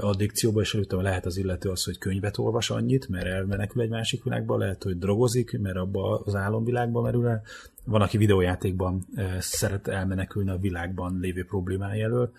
addikcióba, 0.00 0.60
és 0.60 0.74
előtte 0.74 0.96
lehet 0.96 1.26
az 1.26 1.36
illető 1.36 1.68
az, 1.68 1.84
hogy 1.84 1.98
könyvet 1.98 2.38
olvas 2.38 2.70
annyit, 2.70 3.08
mert 3.08 3.26
elmenekül 3.26 3.82
egy 3.82 3.88
másik 3.88 4.24
világba, 4.24 4.56
lehet, 4.56 4.82
hogy 4.82 4.98
drogozik, 4.98 5.58
mert 5.60 5.76
abba 5.76 6.18
az 6.24 6.34
álomvilágba 6.34 7.00
merül 7.00 7.26
el. 7.26 7.42
Van, 7.84 8.02
aki 8.02 8.16
videójátékban 8.16 9.06
szeret 9.38 9.88
elmenekülni 9.88 10.50
a 10.50 10.58
világban 10.58 11.18
lévő 11.20 11.44
problémája 11.44 12.04
elől, 12.04 12.32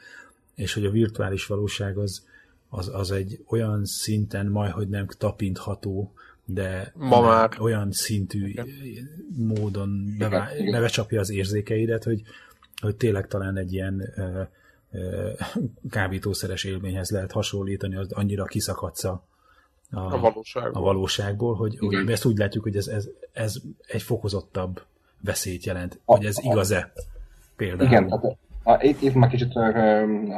és 0.55 0.73
hogy 0.73 0.85
a 0.85 0.91
virtuális 0.91 1.45
valóság 1.45 1.97
az, 1.97 2.25
az, 2.69 2.89
az 2.93 3.11
egy 3.11 3.43
olyan 3.47 3.85
szinten 3.85 4.47
majd, 4.47 4.71
hogy 4.71 4.87
nem 4.87 5.07
tapintható, 5.17 6.13
de 6.53 6.91
Ma 6.95 7.21
már. 7.21 7.49
olyan 7.59 7.91
szintű 7.91 8.47
Igen. 8.47 8.67
módon 9.37 10.15
bevá, 10.17 10.49
bevecsapja 10.71 11.19
az 11.19 11.31
érzékeidet, 11.31 12.03
hogy, 12.03 12.21
hogy 12.81 12.95
tényleg 12.95 13.27
talán 13.27 13.57
egy 13.57 13.73
ilyen 13.73 14.11
ö, 14.15 14.41
ö, 14.91 15.29
kábítószeres 15.89 16.63
élményhez 16.63 17.09
lehet 17.09 17.31
hasonlítani, 17.31 17.95
az 17.95 18.11
annyira 18.11 18.45
kiszakadsz 18.45 19.03
a, 19.03 19.23
a, 19.91 19.99
a, 19.99 20.19
valóságból. 20.19 20.81
a 20.81 20.85
valóságból, 20.85 21.55
hogy, 21.55 21.77
hogy 21.77 22.03
mi 22.05 22.11
ezt 22.11 22.25
úgy 22.25 22.37
látjuk, 22.37 22.63
hogy 22.63 22.75
ez, 22.75 22.87
ez, 22.87 23.09
ez 23.33 23.55
egy 23.87 24.01
fokozottabb 24.01 24.81
veszélyt 25.23 25.65
jelent, 25.65 25.99
a, 26.05 26.15
hogy 26.15 26.25
ez 26.25 26.37
igaz-e 26.41 26.91
például. 27.55 27.89
Igen, 27.89 28.07
tehát 28.07 28.37
a, 28.63 28.83
itt, 28.83 29.01
itt 29.01 29.13
már 29.13 29.29
kicsit 29.29 29.53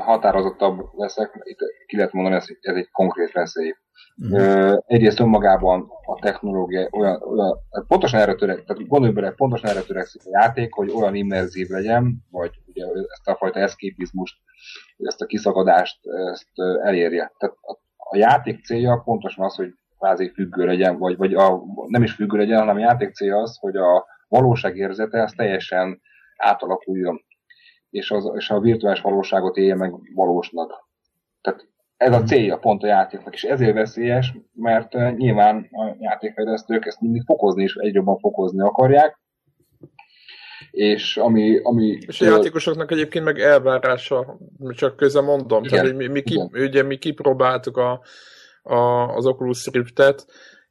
határozottabb 0.05 0.89
leszek, 0.97 1.41
itt 1.43 1.59
ki 1.87 1.95
lehet 1.95 2.13
mondani, 2.13 2.35
ez, 2.35 2.45
ez 2.61 2.75
egy 2.75 2.89
konkrét 2.91 3.31
veszély. 3.31 3.75
Uh-huh. 4.17 4.83
Egyrészt 4.87 5.19
önmagában 5.19 5.89
a 6.05 6.19
technológia 6.19 6.87
olyan, 6.91 7.21
olyan 7.21 7.57
pontosan 7.87 8.19
erre 8.19 8.35
törek, 8.35 8.63
tehát 8.63 8.87
gondolj 8.87 9.13
bele, 9.13 9.31
pontosan 9.31 9.69
erre 9.69 9.81
törekszik 9.81 10.21
a 10.25 10.29
játék, 10.29 10.73
hogy 10.73 10.91
olyan 10.91 11.15
immerzív 11.15 11.67
legyen, 11.67 12.25
vagy 12.31 12.51
ugye 12.65 12.85
ezt 12.85 13.27
a 13.27 13.35
fajta 13.35 13.59
eszképizmust, 13.59 14.35
ezt 14.97 15.21
a 15.21 15.25
kiszakadást 15.25 15.99
ezt 16.31 16.49
elérje. 16.83 17.31
Tehát 17.37 17.55
a, 17.61 17.71
a 17.97 18.17
játék 18.17 18.65
célja 18.65 19.01
pontosan 19.05 19.45
az, 19.45 19.55
hogy 19.55 19.73
kvázi 19.97 20.31
függő 20.33 20.65
legyen, 20.65 20.97
vagy, 20.97 21.17
vagy 21.17 21.33
a, 21.33 21.63
nem 21.87 22.03
is 22.03 22.13
függő 22.13 22.37
legyen, 22.37 22.59
hanem 22.59 22.75
a 22.75 22.79
játék 22.79 23.13
célja 23.13 23.37
az, 23.37 23.57
hogy 23.57 23.75
a 23.75 24.05
valóság 24.27 24.77
érzete 24.77 25.23
az 25.23 25.33
teljesen 25.37 26.01
átalakuljon, 26.37 27.25
és, 27.89 28.11
az, 28.11 28.31
és 28.35 28.49
a 28.49 28.59
virtuális 28.59 29.01
valóságot 29.01 29.57
élje 29.57 29.75
meg 29.75 29.93
valósnak. 30.15 30.87
Tehát 31.41 31.67
ez 32.03 32.13
a 32.13 32.23
célja 32.23 32.57
pont 32.57 32.83
a 32.83 32.87
játéknak, 32.87 33.33
és 33.33 33.43
ezért 33.43 33.73
veszélyes, 33.73 34.33
mert 34.53 34.95
uh, 34.95 35.15
nyilván 35.15 35.69
a 35.71 35.95
játékfejlesztők 35.99 36.85
ezt 36.85 37.01
mindig 37.01 37.23
fokozni 37.25 37.63
és 37.63 37.75
egyre 37.75 37.97
jobban 37.97 38.17
fokozni 38.17 38.61
akarják, 38.61 39.19
és 40.71 41.17
ami... 41.17 41.59
ami 41.63 41.97
és 42.07 42.21
a 42.21 42.25
játékosoknak 42.25 42.91
egyébként 42.91 43.25
meg 43.25 43.39
elvárása, 43.39 44.37
csak 44.69 44.95
közben 44.95 45.23
mondom, 45.23 45.63
igen, 45.63 45.79
tehát 45.79 45.97
mi, 45.97 46.07
mi, 46.07 46.21
ki, 46.21 46.41
ugye 46.53 46.83
mi 46.83 46.97
kipróbáltuk 46.97 47.77
a, 47.77 48.01
a, 48.63 48.75
az 49.15 49.25
Oculus 49.25 49.67
Rift-et, 49.67 50.25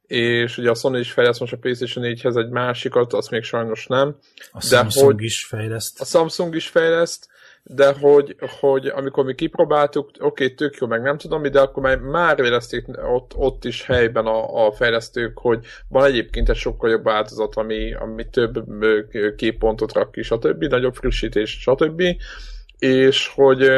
és 0.07 0.57
ugye 0.57 0.69
a 0.69 0.75
Sony 0.75 0.99
is 0.99 1.11
fejleszt 1.11 1.39
most 1.39 1.53
a 1.53 1.57
PlayStation 1.57 2.05
4-hez 2.07 2.37
egy 2.37 2.49
másikat, 2.49 3.13
azt 3.13 3.29
még 3.29 3.43
sajnos 3.43 3.87
nem. 3.87 4.15
A 4.51 4.57
de 4.57 4.75
Samsung 4.75 5.05
hogy, 5.05 5.23
is 5.23 5.45
fejleszt. 5.45 6.01
A 6.01 6.05
Samsung 6.05 6.55
is 6.55 6.67
fejleszt, 6.67 7.27
de 7.63 7.93
hogy, 7.99 8.35
hogy 8.59 8.87
amikor 8.87 9.25
mi 9.25 9.35
kipróbáltuk, 9.35 10.09
oké, 10.19 10.23
okay, 10.25 10.53
tök 10.53 10.75
jó, 10.75 10.87
meg 10.87 11.01
nem 11.01 11.17
tudom 11.17 11.41
de 11.41 11.59
akkor 11.59 11.83
már, 11.83 11.97
már 11.97 12.39
érezték 12.39 12.85
ott, 13.13 13.31
ott 13.35 13.65
is 13.65 13.85
helyben 13.85 14.25
a, 14.25 14.65
a 14.65 14.71
fejlesztők, 14.71 15.37
hogy 15.37 15.65
van 15.87 16.05
egyébként 16.05 16.49
egy 16.49 16.55
sokkal 16.55 16.89
jobb 16.89 17.03
változat, 17.03 17.55
ami, 17.55 17.93
ami 17.93 18.29
több 18.29 18.65
képpontot 19.35 19.93
rak 19.93 20.11
ki, 20.11 20.21
stb., 20.21 20.63
nagyobb 20.63 20.95
frissítés, 20.95 21.51
stb., 21.61 22.03
és 22.77 23.27
hogy, 23.27 23.69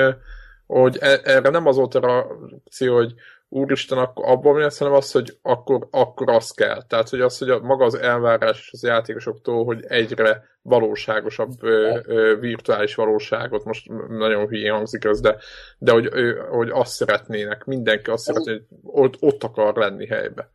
hogy 0.66 0.98
e, 1.00 1.20
erre 1.24 1.50
nem 1.50 1.66
az 1.66 1.76
volt 1.76 1.96
a 1.96 2.00
reakció, 2.00 2.96
hogy 2.96 3.14
úristen, 3.50 3.98
akkor 3.98 4.30
abban 4.30 4.56
mi 4.56 4.62
lesz, 4.62 4.78
hanem 4.78 4.94
az, 4.94 5.12
hogy 5.12 5.38
akkor, 5.42 5.88
akkor 5.92 6.30
az 6.30 6.52
kell. 6.52 6.84
Tehát, 6.88 7.10
hogy 7.10 7.22
az, 7.22 7.38
hogy 7.38 7.50
a, 7.50 7.60
maga 7.60 7.86
az 7.86 7.96
elvárás 7.96 8.70
az 8.72 8.84
játékosoktól, 8.84 9.66
hogy 9.66 9.86
egyre 9.88 10.44
valóságosabb 10.62 11.52
ö, 11.62 12.00
ö, 12.06 12.36
virtuális 12.40 12.96
valóságot, 12.96 13.66
most 13.66 13.90
nagyon 14.10 14.48
hülyén 14.48 14.74
hangzik 14.74 15.04
ez, 15.04 15.22
de, 15.22 15.36
de 15.78 15.92
hogy, 15.92 16.10
ö, 16.12 16.32
hogy 16.50 16.70
azt 16.70 16.92
szeretnének, 16.92 17.66
mindenki 17.66 18.10
azt 18.10 18.24
szeretné, 18.24 18.52
hogy 18.52 18.64
ott, 18.84 19.16
ott 19.20 19.44
akar 19.44 19.76
lenni 19.76 20.08
helybe. 20.08 20.50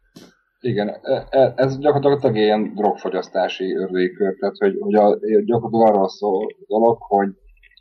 Igen, 0.60 0.88
e, 0.88 1.26
e, 1.30 1.52
ez 1.56 1.78
gyakorlatilag 1.78 2.36
ilyen 2.36 2.74
drogfogyasztási 2.74 3.76
ördőkör, 3.76 4.36
tehát 4.38 4.56
hogy, 4.56 4.76
hogy 4.80 4.94
a, 4.94 5.18
gyakorlatilag 5.44 5.88
arról 5.88 6.08
szól 6.08 6.46
dolog, 6.66 6.98
hogy, 7.00 7.28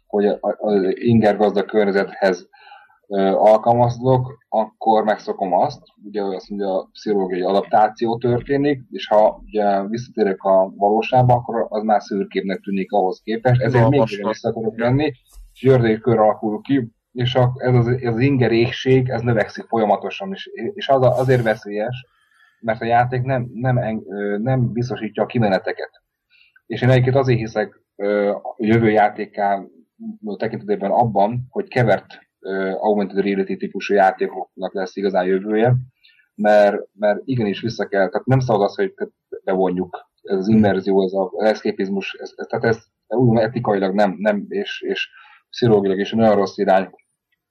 hogy 0.08 0.26
az 0.42 0.82
inger 0.94 1.38
gazdag 1.38 1.66
környezethez 1.66 2.50
alkalmazkodok, 3.18 4.38
akkor 4.50 5.04
megszokom 5.04 5.54
azt, 5.54 5.82
ugye 6.04 6.24
azt 6.24 6.50
mondja, 6.50 6.78
a 6.78 6.90
pszichológiai 6.92 7.42
adaptáció 7.42 8.18
történik, 8.18 8.82
és 8.90 9.08
ha 9.08 9.42
ugye 9.46 9.84
visszatérek 9.88 10.44
a 10.44 10.74
valóságba, 10.76 11.34
akkor 11.34 11.66
az 11.70 11.84
már 11.84 12.02
szürképnek 12.02 12.60
tűnik 12.60 12.92
ahhoz 12.92 13.22
képest, 13.24 13.62
ezért 13.62 13.90
még 13.90 14.04
vissza 14.08 14.50
akarok 14.50 14.76
menni, 14.76 15.12
és 15.54 15.62
jördék 15.62 16.02
kör 16.02 16.20
alakul 16.20 16.62
ki, 16.62 16.92
és 17.12 17.36
a, 17.36 17.54
ez, 17.56 17.76
az, 17.76 17.88
ez 17.88 18.14
az 18.14 18.20
ingerékség, 18.20 19.10
ez 19.10 19.22
növekszik 19.22 19.66
folyamatosan, 19.68 20.32
és, 20.32 20.50
és 20.74 20.88
az 20.88 21.20
azért 21.20 21.44
veszélyes, 21.44 22.06
mert 22.60 22.82
a 22.82 22.86
játék 22.86 23.22
nem, 23.22 23.50
nem, 23.54 24.04
nem 24.42 24.72
biztosítja 24.72 25.24
a 25.24 25.26
kimeneteket. 25.26 25.92
És 26.66 26.82
én 26.82 26.90
egyébként 26.90 27.16
azért 27.16 27.40
hiszek 27.40 27.82
a 28.42 28.56
jövő 28.58 28.90
játékán 28.90 29.70
tekintetében 30.38 30.92
abban, 30.92 31.46
hogy 31.50 31.68
kevert 31.68 32.29
augmented 32.80 33.24
reality 33.24 33.58
típusú 33.58 33.94
játékoknak 33.94 34.74
lesz 34.74 34.96
igazán 34.96 35.26
jövője, 35.26 35.76
mert, 36.36 36.88
mert 36.94 37.22
igenis 37.26 37.62
vissza 37.62 37.88
kell, 37.88 38.10
tehát 38.10 38.28
nem 38.28 38.40
szabad 38.40 38.62
az, 38.62 38.76
hogy 38.76 38.94
bevonjuk 39.44 40.08
ez 40.24 40.38
az 40.38 40.48
immerzió, 40.48 41.04
ez 41.04 41.12
az 41.14 41.48
eszképizmus, 41.48 42.14
ez, 42.14 42.34
ez, 42.36 42.46
tehát 42.46 42.66
ez 42.66 42.84
úgy 43.08 43.38
etikailag 43.38 43.94
nem, 43.94 44.16
nem 44.18 44.46
és, 44.50 44.82
és 44.82 45.10
pszichológilag 45.50 46.00
is 46.00 46.12
nagyon 46.12 46.36
rossz 46.36 46.58
irány, 46.58 46.90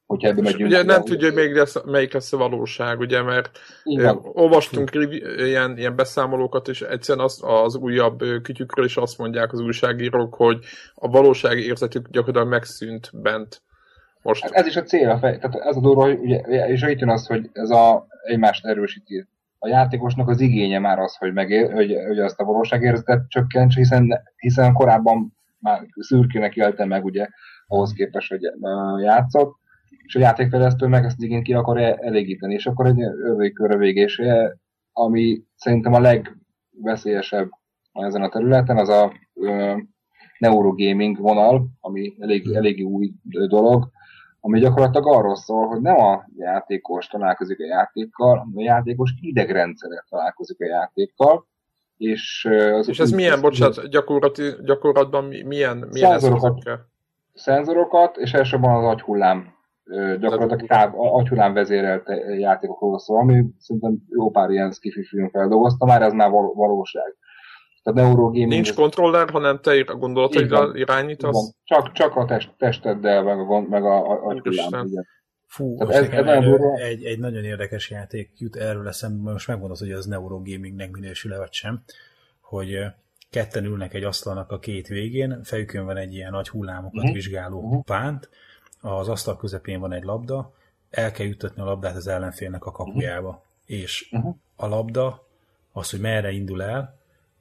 hogyha 0.06 0.28
ebbe 0.28 0.42
megyünk. 0.42 0.70
Ugye 0.70 0.82
nem 0.82 1.04
tudja, 1.04 1.26
hogy 1.26 1.36
még 1.36 1.54
lesz, 1.54 1.84
melyik 1.84 2.12
lesz 2.12 2.32
a 2.32 2.36
valóság, 2.36 2.98
ugye, 2.98 3.22
mert 3.22 3.58
Igen. 3.82 4.18
olvastunk 4.22 4.90
ilyen, 5.36 5.78
ilyen 5.78 5.96
beszámolókat, 5.96 6.68
és 6.68 6.82
egyszerűen 6.82 7.24
az, 7.24 7.40
az 7.42 7.76
újabb 7.76 8.18
kütyükről 8.42 8.84
is 8.84 8.96
azt 8.96 9.18
mondják 9.18 9.52
az 9.52 9.60
újságírók, 9.60 10.34
hogy 10.34 10.64
a 10.94 11.08
valósági 11.08 11.64
érzetük 11.64 12.08
gyakorlatilag 12.08 12.48
megszűnt 12.48 13.10
bent 13.12 13.62
Most... 14.22 14.44
Ez 14.44 14.66
is 14.66 14.76
a 14.76 14.82
cél, 14.82 15.10
a 15.10 15.18
fej, 15.18 15.38
tehát 15.38 15.54
ez 15.54 15.76
a 15.76 15.80
durva, 15.80 16.02
hogy 16.02 16.18
ugye, 16.18 16.38
és 16.68 16.82
itt 16.82 16.98
jön 16.98 17.10
az, 17.10 17.26
hogy 17.26 17.50
ez 17.52 17.70
a 17.70 18.06
egymást 18.22 18.66
erősíti. 18.66 19.26
A 19.58 19.68
játékosnak 19.68 20.28
az 20.28 20.40
igénye 20.40 20.78
már 20.78 20.98
az, 20.98 21.16
hogy, 21.16 21.32
megér, 21.32 21.72
hogy, 21.72 21.96
hogy 22.06 22.18
azt 22.18 22.40
a 22.40 22.44
valóságérzetet 22.44 23.28
csökkentse, 23.28 23.78
hiszen, 23.78 24.22
hiszen 24.36 24.72
korábban 24.72 25.36
már 25.58 25.86
szürkének 25.94 26.56
élte 26.56 26.84
meg 26.84 27.04
ugye 27.04 27.28
ahhoz 27.66 27.92
képest, 27.92 28.28
hogy 28.30 28.40
játszott, 29.02 29.56
és 30.06 30.14
a 30.14 30.18
játékfejlesztő 30.18 30.86
meg 30.86 31.04
ezt 31.04 31.22
igényt 31.22 31.42
ki 31.42 31.54
akar 31.54 31.78
elégíteni, 31.78 32.54
és 32.54 32.66
akkor 32.66 32.86
egy 32.86 33.02
örvékörre 33.02 33.76
végése, 33.76 34.56
ami 34.92 35.42
szerintem 35.54 35.92
a 35.92 36.00
legveszélyesebb 36.00 37.48
ezen 37.92 38.22
a 38.22 38.28
területen, 38.28 38.76
az 38.76 38.88
a 38.88 39.12
neurogaming 40.38 41.18
vonal, 41.18 41.66
ami 41.80 42.14
elég, 42.18 42.52
elég 42.54 42.86
új 42.86 43.12
dolog, 43.48 43.90
ami 44.40 44.60
gyakorlatilag 44.60 45.06
arról 45.06 45.36
szól, 45.36 45.66
hogy 45.66 45.80
nem 45.80 45.96
a 45.96 46.24
játékos 46.36 47.06
találkozik 47.06 47.60
a 47.60 47.66
játékkal, 47.66 48.36
hanem 48.36 48.52
a 48.56 48.62
játékos 48.62 49.10
idegrendszere 49.20 50.04
találkozik 50.08 50.60
a 50.60 50.66
játékkal, 50.66 51.46
és, 51.96 52.48
az 52.72 52.88
és 52.88 52.98
ez 52.98 53.10
milyen, 53.10 53.40
bocsánat, 53.40 53.88
gyakorlati, 53.88 54.42
gyakorlatban 54.64 55.24
milyen, 55.24 55.76
milyen 55.76 56.18
szenzorokat, 56.18 56.62
szenzorokat, 57.34 58.16
és 58.16 58.32
elsősorban 58.32 58.84
az 58.84 58.84
agyhullám 58.84 59.56
gyakorlatilag 60.20 60.66
táv, 60.66 61.00
agyhullám 61.00 61.52
vezérelt 61.52 62.08
játékokról 62.38 62.98
szól, 62.98 63.18
ami 63.18 63.44
szerintem 63.58 63.96
jó 64.08 64.30
pár 64.30 64.50
ilyen 64.50 64.72
skifi 64.72 65.04
film 65.04 65.28
feldolgozta, 65.30 65.86
már 65.86 66.02
ez 66.02 66.12
már 66.12 66.30
valóság. 66.30 67.16
Tehát 67.94 68.08
neurogaming... 68.08 68.48
Nincs 68.48 68.74
kontroller, 68.74 69.30
hanem 69.30 69.60
te 69.60 69.84
a 69.86 69.94
gondolataiddal 69.94 70.76
irányítasz? 70.76 71.54
Csak, 71.64 71.92
csak 71.92 72.16
a 72.16 72.24
test, 72.24 72.54
testeddel, 72.58 73.22
meg 73.22 73.38
a, 73.38 73.60
meg 73.60 73.84
a, 73.84 74.10
a, 74.10 74.26
a 74.26 74.40
Fú, 75.46 75.80
ez, 75.80 76.08
ez 76.08 76.24
nagyon 76.24 76.76
egy, 76.76 77.04
egy 77.04 77.18
nagyon 77.18 77.44
érdekes 77.44 77.90
játék 77.90 78.30
jut 78.36 78.56
erről 78.56 78.88
eszembe, 78.88 79.32
most 79.32 79.48
megmondod, 79.48 79.78
hogy 79.78 79.90
ez 79.90 80.06
neurogamingnek 80.06 80.90
minősül 80.90 81.36
vagy 81.36 81.52
sem, 81.52 81.82
hogy 82.40 82.78
ketten 83.30 83.64
ülnek 83.64 83.94
egy 83.94 84.04
asztalnak 84.04 84.50
a 84.50 84.58
két 84.58 84.86
végén, 84.86 85.40
fejükön 85.42 85.84
van 85.84 85.96
egy 85.96 86.14
ilyen 86.14 86.30
nagy 86.30 86.48
hullámokat 86.48 86.98
uh-huh. 86.98 87.12
vizsgáló 87.12 87.60
uh-huh. 87.60 87.84
pánt, 87.84 88.28
az 88.80 89.08
asztal 89.08 89.36
közepén 89.36 89.80
van 89.80 89.92
egy 89.92 90.02
labda, 90.02 90.52
el 90.90 91.10
kell 91.10 91.26
juttatni 91.26 91.62
a 91.62 91.64
labdát 91.64 91.96
az 91.96 92.06
ellenfélnek 92.06 92.64
a 92.64 92.72
kapujába. 92.72 93.28
Uh-huh. 93.28 93.42
És 93.64 94.08
uh-huh. 94.12 94.34
a 94.56 94.66
labda, 94.66 95.26
az, 95.72 95.90
hogy 95.90 96.00
merre 96.00 96.30
indul 96.30 96.62
el, 96.62 96.97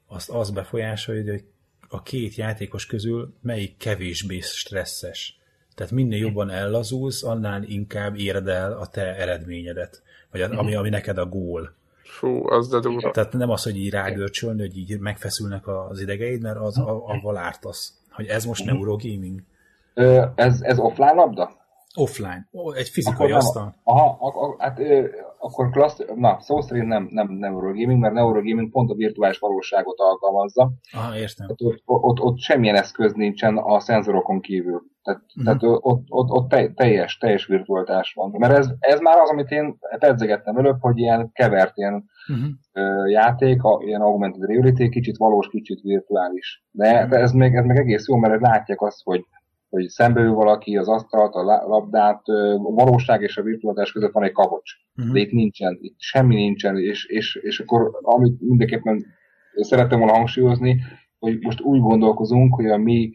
azt 0.08 0.30
az 0.30 0.51
befolyásolja, 0.51 1.32
hogy 1.32 1.43
a 1.89 2.01
két 2.01 2.36
játékos 2.36 2.86
közül 2.86 3.34
melyik 3.41 3.78
kevésbé 3.78 4.39
stresszes. 4.39 5.39
Tehát 5.76 5.91
minél 5.91 6.20
jobban 6.20 6.49
ellazulsz, 6.49 7.24
annál 7.24 7.64
inkább 7.64 8.18
éred 8.18 8.47
el 8.47 8.72
a 8.72 8.88
te 8.88 9.16
eredményedet, 9.16 10.01
vagy 10.32 10.41
a, 10.41 10.49
ami, 10.58 10.76
ami 10.76 10.89
neked 10.89 11.18
a 11.18 11.26
gól. 11.26 11.76
Fú, 12.03 12.49
az 12.49 12.70
de 12.70 12.80
durva. 12.80 13.12
Tehát 13.12 13.34
nem 13.34 13.49
az, 13.49 13.64
hogy 13.64 13.78
így 13.78 13.89
rágörcsölni, 13.89 14.62
hogy 14.62 14.78
így 14.78 14.99
megfeszülnek 14.99 15.68
az 15.68 15.99
idegeid, 15.99 16.41
mert 16.41 16.58
az 16.58 16.78
avval 16.78 17.38
ártasz. 17.38 17.93
Hogy 18.12 18.26
ez 18.26 18.45
most 18.45 18.66
neurogaming? 18.66 19.41
Ez, 20.36 20.62
ez 20.62 20.80
offline 20.80 21.14
labda? 21.14 21.51
Offline. 21.95 22.47
Egy 22.76 22.89
fizikai 22.89 23.26
akkor 23.26 23.32
asztal. 23.32 23.76
Aha, 23.84 24.18
akkor, 24.20 24.55
hát 24.58 24.80
akkor 25.39 25.69
klassz, 25.69 26.01
na, 26.15 26.38
szó 26.39 26.61
szerint 26.61 26.88
nem, 26.88 27.07
nem 27.11 27.31
neurogaming, 27.31 27.99
mert 27.99 28.13
neurogaming 28.13 28.71
pont 28.71 28.91
a 28.91 28.95
virtuális 28.95 29.39
valóságot 29.39 29.99
alkalmazza. 29.99 30.71
Aha, 30.91 31.17
értem. 31.17 31.47
Tehát 31.47 31.61
ott, 31.61 32.03
ott, 32.03 32.19
ott 32.19 32.39
semmilyen 32.39 32.75
eszköz 32.75 33.13
nincsen 33.13 33.57
a 33.57 33.79
szenzorokon 33.79 34.39
kívül. 34.39 34.83
Tehát, 35.03 35.21
uh-huh. 35.21 35.43
tehát 35.43 35.63
ott, 35.83 36.05
ott, 36.09 36.29
ott 36.29 36.75
teljes, 36.75 37.17
teljes 37.17 37.45
virtualitás 37.45 38.13
van. 38.13 38.35
Mert 38.38 38.57
ez, 38.57 38.69
ez 38.79 38.99
már 38.99 39.17
az, 39.17 39.29
amit 39.29 39.49
én 39.49 39.77
pedzegettem 39.99 40.57
előbb, 40.57 40.77
hogy 40.79 40.97
ilyen 40.97 41.31
kevert 41.33 41.77
ilyen 41.77 42.03
uh-huh. 42.27 43.11
játék, 43.11 43.63
a, 43.63 43.81
ilyen 43.83 44.01
augmented 44.01 44.49
reality, 44.49 44.89
kicsit 44.89 45.17
valós, 45.17 45.47
kicsit 45.47 45.81
virtuális. 45.81 46.63
De, 46.71 46.93
uh-huh. 46.93 47.09
de 47.09 47.17
ez, 47.17 47.31
még, 47.31 47.55
ez 47.55 47.65
még 47.65 47.77
egész 47.77 48.07
jó, 48.07 48.15
mert 48.15 48.41
látják 48.41 48.81
azt, 48.81 49.03
hogy 49.03 49.25
hogy 49.70 49.88
szembeül 49.88 50.34
valaki 50.34 50.78
az 50.78 50.88
asztalt, 50.88 51.34
a 51.34 51.43
labdát, 51.68 52.22
a 52.63 52.72
valóság 52.72 53.22
és 53.22 53.38
a 53.38 53.41
virtualitás 53.41 53.91
között 53.91 54.11
van 54.11 54.24
egy 54.24 54.32
kapocs. 54.32 54.72
Uh-huh. 54.95 55.13
De 55.13 55.20
itt 55.20 55.32
nincsen, 55.32 55.78
itt 55.82 55.99
semmi 55.99 56.36
nincsen, 56.36 56.78
és, 56.78 57.05
és, 57.05 57.36
és 57.36 57.59
akkor 57.59 57.91
amit 58.01 58.41
mindenképpen 58.41 59.05
szerettem 59.53 59.99
volna 59.99 60.13
hangsúlyozni, 60.13 60.82
hogy 61.20 61.39
most 61.41 61.61
úgy 61.61 61.80
gondolkozunk, 61.80 62.55
hogy 62.55 62.65
a 62.65 62.78
mi 62.78 63.11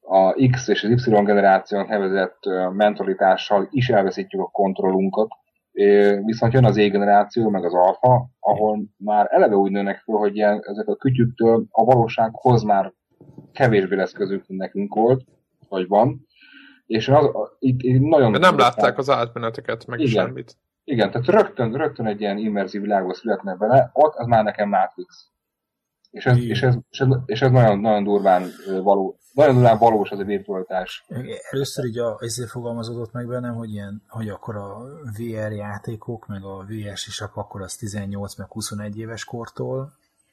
a 0.00 0.32
X 0.50 0.68
és 0.68 0.84
az 0.84 1.06
Y 1.06 1.10
generációnak 1.10 1.88
nevezett 1.88 2.38
mentalitással 2.72 3.68
is 3.70 3.88
elveszítjük 3.88 4.42
a 4.42 4.50
kontrollunkat, 4.50 5.28
viszont 6.24 6.52
jön 6.52 6.64
az 6.64 6.76
E 6.76 6.88
generáció, 6.88 7.48
meg 7.48 7.64
az 7.64 7.74
alfa, 7.74 8.28
ahol 8.40 8.84
már 8.96 9.26
eleve 9.30 9.56
úgy 9.56 9.70
nőnek 9.70 10.02
fel, 10.04 10.16
hogy 10.16 10.36
ilyen, 10.36 10.60
ezek 10.62 10.88
a 10.88 10.96
kütyüktől 10.96 11.64
a 11.70 11.84
valósághoz 11.84 12.62
már 12.62 12.92
kevésbé 13.52 13.96
lesz 13.96 14.12
közük, 14.12 14.44
mint 14.46 14.60
nekünk 14.60 14.94
volt, 14.94 15.24
vagy 15.72 15.88
van. 15.88 16.26
És 16.86 17.08
az, 17.08 17.26
itt, 17.58 17.82
itt 17.82 18.00
nagyon... 18.00 18.32
De 18.32 18.38
nem 18.38 18.58
látták 18.58 18.98
az 18.98 19.10
átmeneteket, 19.10 19.86
meg 19.86 20.00
igen, 20.00 20.12
semmit. 20.12 20.56
Igen, 20.84 21.10
tehát 21.10 21.26
rögtön, 21.26 21.72
rögtön 21.72 22.06
egy 22.06 22.20
ilyen 22.20 22.38
immerzív 22.38 22.80
világba 22.80 23.14
születnek 23.14 23.58
bele, 23.58 23.90
ott 23.92 24.14
az 24.14 24.26
már 24.26 24.44
nekem 24.44 24.68
Matrix. 24.68 25.30
És 26.10 26.26
ez, 26.26 26.36
és 26.36 26.62
ez, 26.62 26.74
és 26.90 27.00
ez, 27.00 27.08
és 27.26 27.42
ez 27.42 27.50
nagyon, 27.50 27.78
nagyon 27.78 28.04
durván 28.04 28.42
való, 28.82 29.18
nagyon 29.32 29.54
durván 29.54 29.78
valós 29.78 30.10
az 30.10 30.18
a 30.18 30.24
virtualitás. 30.24 31.04
Először 31.50 31.84
így 31.84 31.98
a, 31.98 32.16
ezért 32.20 32.50
fogalmazódott 32.50 33.12
meg 33.12 33.26
bennem, 33.26 33.54
hogy, 33.54 33.70
ilyen, 33.70 34.02
hogy 34.08 34.28
akkor 34.28 34.56
a 34.56 34.78
VR 35.18 35.52
játékok, 35.52 36.26
meg 36.26 36.44
a 36.44 36.64
VR 36.68 36.92
isak, 36.92 37.36
akkor 37.36 37.62
az 37.62 37.76
18 37.76 38.36
meg 38.36 38.52
21 38.52 38.98
éves 38.98 39.24
kortól 39.24 39.92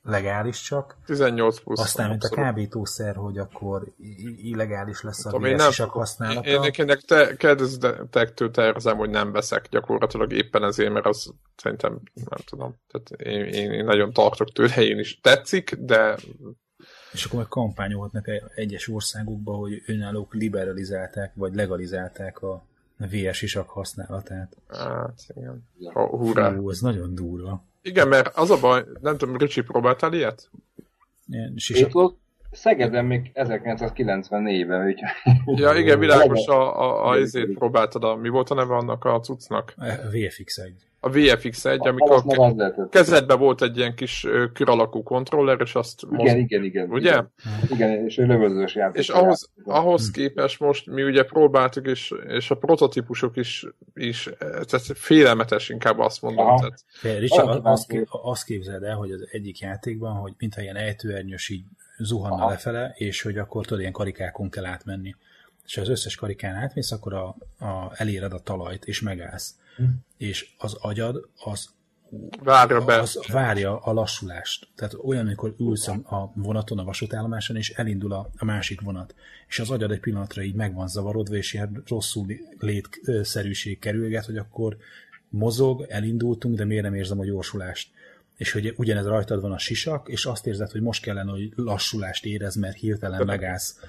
legális 0.10 0.62
csak. 0.62 0.98
18 1.06 1.60
plusz. 1.60 1.80
Aztán, 1.80 2.10
mint 2.10 2.24
a 2.24 2.30
kábítószer, 2.30 3.16
hogy 3.16 3.38
akkor 3.38 3.94
illegális 4.38 5.02
lesz 5.02 5.26
a 5.26 5.38
víresisak 5.38 5.90
használata. 5.90 6.50
Én, 6.50 6.62
én, 6.64 6.88
én 6.88 7.00
te, 7.08 7.36
kezdetektől 7.36 8.52
tervezem, 8.52 8.98
hogy 8.98 9.10
nem 9.10 9.32
veszek 9.32 9.68
gyakorlatilag 9.70 10.34
éppen 10.34 10.64
ezért, 10.64 10.94
mert 10.94 11.06
az 11.06 11.34
szerintem, 11.56 12.00
nem 12.14 12.40
tudom, 12.46 12.76
tehát 12.88 13.10
én, 13.12 13.46
én, 13.46 13.72
én 13.72 13.86
nagyon 13.86 14.14
tartok 14.14 14.52
tőle, 14.52 14.76
én 14.76 15.00
is 15.00 15.20
tetszik, 15.22 15.76
de 15.76 16.16
és 17.12 17.26
akkor 17.26 17.40
meg 17.40 17.48
kampányolhatnak 17.48 18.28
egyes 18.56 18.88
országokban, 18.88 19.58
hogy 19.58 19.84
önállók 19.86 20.34
liberalizálták, 20.34 21.32
vagy 21.36 21.56
legalizálták 21.56 22.42
a 22.42 22.64
VS 22.98 23.42
isak 23.42 23.70
használatát. 23.70 24.58
Hát, 24.68 25.26
igen. 25.36 25.68
Hurrá. 25.94 26.54
Hú, 26.54 26.70
ez 26.70 26.80
nagyon 26.80 27.16
durva. 27.16 27.64
Igen, 27.82 28.08
mert 28.08 28.38
az 28.38 28.50
a 28.50 28.60
baj, 28.60 28.86
nem 29.02 29.18
tudom, 29.18 29.38
Ricsi 29.38 29.62
próbáltál 29.62 30.14
ilyet? 30.14 30.50
Ilyen 31.28 31.54
sisak. 31.58 32.14
Szegeden 32.52 33.06
még 33.06 33.32
1994-ben, 33.34 34.86
úgyhogy... 34.86 35.60
Ja, 35.60 35.74
igen, 35.74 36.00
világos, 36.06 36.48
a, 36.48 36.82
a, 36.82 37.12
a, 37.12 37.20
a 37.20 37.48
próbáltad, 37.54 38.04
a, 38.04 38.16
mi 38.16 38.30
volt 38.30 38.50
a 38.50 38.54
neve 38.54 38.76
annak 38.76 39.06
a 39.06 39.20
cuccnak? 39.20 39.74
A 39.78 39.84
VFX1 40.12 40.72
a 41.02 41.10
VFX1, 41.10 41.80
amikor 41.80 42.24
ke- 42.26 42.90
kezedben 42.90 43.40
volt 43.40 43.62
egy 43.62 43.78
ilyen 43.78 43.96
kis 43.96 44.28
kör 44.54 44.70
alakú 44.70 45.04
kontroller, 45.04 45.62
és 45.62 45.76
azt... 45.76 46.02
Igen, 46.02 46.16
most, 46.16 46.36
igen, 46.36 46.64
igen. 46.64 46.90
Ugye? 46.90 47.10
Igen, 47.10 47.32
igen 47.70 48.06
és 48.06 48.18
egy 48.18 48.28
lövöldözős 48.28 48.76
játék. 48.76 49.02
És 49.02 49.10
ahhoz, 49.10 49.50
ahhoz 49.64 50.12
képest 50.12 50.60
most 50.60 50.86
mi 50.86 51.04
ugye 51.04 51.24
próbáltuk, 51.24 51.88
és, 51.88 52.14
és 52.28 52.52
a 52.52 52.56
prototípusok 52.56 53.38
is, 53.38 53.66
is 53.94 54.30
tehát 54.40 54.86
félelmetes 54.94 55.70
inkább 55.70 56.00
azt 56.00 56.22
mondom. 56.22 56.46
Aha. 56.46 56.60
Tehát... 57.02 57.20
Richard, 57.20 57.60
azt, 57.64 57.96
azt 58.08 58.44
képzeld 58.44 58.84
el, 58.84 58.96
hogy 58.96 59.12
az 59.12 59.28
egyik 59.32 59.60
játékban, 59.60 60.14
hogy 60.14 60.34
mintha 60.38 60.62
ilyen 60.62 60.76
ejtőernyős 60.76 61.50
így 61.50 61.64
zuhanna 62.00 62.36
Aha. 62.36 62.50
lefele, 62.50 62.94
és 62.96 63.22
hogy 63.22 63.38
akkor 63.38 63.66
tudod, 63.66 63.80
ilyen 63.80 63.92
karikákon 63.92 64.50
kell 64.50 64.66
átmenni. 64.66 65.16
És 65.66 65.76
ha 65.76 65.82
az 65.82 65.90
összes 65.90 66.16
karikán 66.16 66.56
átmész, 66.56 66.92
akkor 66.92 67.14
a, 67.14 67.36
a, 67.66 67.92
eléred 67.94 68.34
a 68.34 68.40
talajt, 68.40 68.86
és 68.86 69.02
megállsz 69.02 69.56
és 70.18 70.50
az 70.58 70.74
agyad 70.74 71.30
az 71.44 71.70
várja, 72.44 72.86
be. 72.86 73.00
az 73.00 73.20
várja 73.32 73.80
a 73.80 73.94
lassulást. 73.94 74.68
Tehát 74.76 74.94
olyan, 75.04 75.26
amikor 75.26 75.56
ülsz 75.60 75.88
a 75.88 76.32
vonaton, 76.36 76.80
a 76.80 76.84
vasútállomáson, 76.84 77.56
és 77.56 77.70
elindul 77.70 78.14
a, 78.14 78.30
a 78.38 78.46
másik 78.46 78.82
vonat. 78.82 79.16
És 79.48 79.60
az 79.60 79.70
agyad 79.70 79.92
egy 79.92 80.00
pillanatra 80.00 80.42
így 80.42 80.56
meg 80.56 80.74
van 80.74 80.88
zavarodva, 80.88 81.36
és 81.36 81.54
ilyen 81.54 81.84
rosszul 81.88 82.26
létszerűség 82.60 83.80
kerülget, 83.80 84.26
hogy 84.26 84.38
akkor 84.38 84.78
mozog, 85.30 85.86
elindultunk, 85.90 86.56
de 86.56 86.66
miért 86.66 86.84
nem 86.84 86.94
érzem 86.94 87.20
a 87.20 87.26
gyorsulást? 87.26 87.90
És 88.40 88.52
hogy 88.52 88.74
ugyanez 88.78 89.06
rajtad 89.06 89.42
van 89.42 89.52
a 89.52 89.58
sisak, 89.58 90.08
és 90.08 90.26
azt 90.26 90.48
érzed, 90.48 90.72
hogy 90.72 90.82
most 90.82 91.04
kellene, 91.04 91.32
hogy 91.32 91.52
lassulást 91.56 92.26
érez, 92.26 92.56
mert 92.56 92.78
hirtelen 92.78 93.26
megállsz 93.26 93.80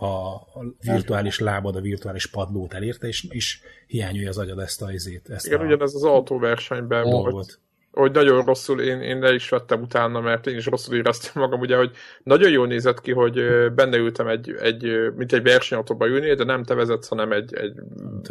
a 0.00 0.40
virtuális 0.80 1.38
lábad, 1.38 1.76
a 1.76 1.80
virtuális 1.80 2.26
padlót 2.26 2.74
elérte, 2.74 3.06
és, 3.06 3.26
és 3.28 3.60
hiányolja 3.86 4.28
az 4.28 4.38
agyad 4.38 4.58
ezt 4.58 4.82
a 4.82 4.92
izét. 4.92 5.30
Ezt 5.30 5.46
Igen, 5.46 5.60
a 5.60 5.64
ugyanez 5.64 5.94
az 5.94 6.04
autóversenyben 6.04 7.02
volt. 7.02 7.32
volt. 7.32 7.58
hogy 7.90 8.12
nagyon 8.12 8.44
rosszul, 8.44 8.80
én, 8.80 9.00
én 9.00 9.18
le 9.18 9.34
is 9.34 9.48
vettem 9.48 9.82
utána, 9.82 10.20
mert 10.20 10.46
én 10.46 10.56
is 10.56 10.66
rosszul 10.66 10.96
éreztem 10.96 11.42
magam, 11.42 11.60
ugye, 11.60 11.76
hogy 11.76 11.90
nagyon 12.22 12.50
jól 12.50 12.66
nézett 12.66 13.00
ki, 13.00 13.12
hogy 13.12 13.40
benne 13.74 13.96
ültem 13.96 14.26
egy, 14.28 14.54
egy 14.60 15.12
mint 15.16 15.32
egy 15.32 15.42
versenyautóba 15.42 16.06
ülni, 16.06 16.34
de 16.34 16.44
nem 16.44 16.64
te 16.64 16.74
vezetsz, 16.74 17.08
hanem 17.08 17.32
egy, 17.32 17.54
egy 17.54 17.72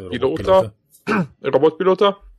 pilóta, 0.10 0.74
robotpilóta, 1.42 2.24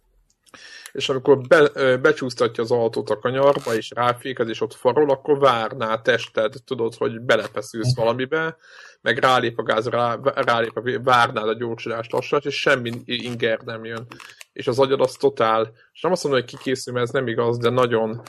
és 0.93 1.09
amikor 1.09 1.39
be, 1.41 1.97
becsúsztatja 1.97 2.63
az 2.63 2.71
autót 2.71 3.11
a 3.11 3.19
kanyarba, 3.19 3.75
és 3.75 3.91
ráfékez, 3.95 4.49
és 4.49 4.61
ott 4.61 4.75
farol, 4.75 5.11
akkor 5.11 5.39
várná 5.39 5.93
a 5.93 6.03
tested, 6.03 6.55
tudod, 6.65 6.95
hogy 6.95 7.21
belepeszülsz 7.21 7.97
valamibe, 7.97 8.57
meg 9.01 9.19
rálép 9.19 9.59
a 9.59 9.63
gáz, 9.63 9.89
rá, 9.89 10.19
rálép 10.23 10.77
a, 10.77 11.01
várnád 11.03 11.49
a 11.49 11.55
gyorsulást 11.55 12.13
lassat, 12.13 12.45
és 12.45 12.61
semmi 12.61 12.91
inger 13.05 13.59
nem 13.65 13.85
jön. 13.85 14.07
És 14.53 14.67
az 14.67 14.79
agyad 14.79 15.01
az 15.01 15.13
totál, 15.13 15.73
és 15.93 16.01
nem 16.01 16.13
azt 16.13 16.23
mondom, 16.25 16.41
hogy 16.41 16.51
kikészül, 16.51 16.93
mert 16.93 17.07
ez 17.07 17.13
nem 17.13 17.27
igaz, 17.27 17.59
de 17.59 17.71
nagyon, 17.71 18.21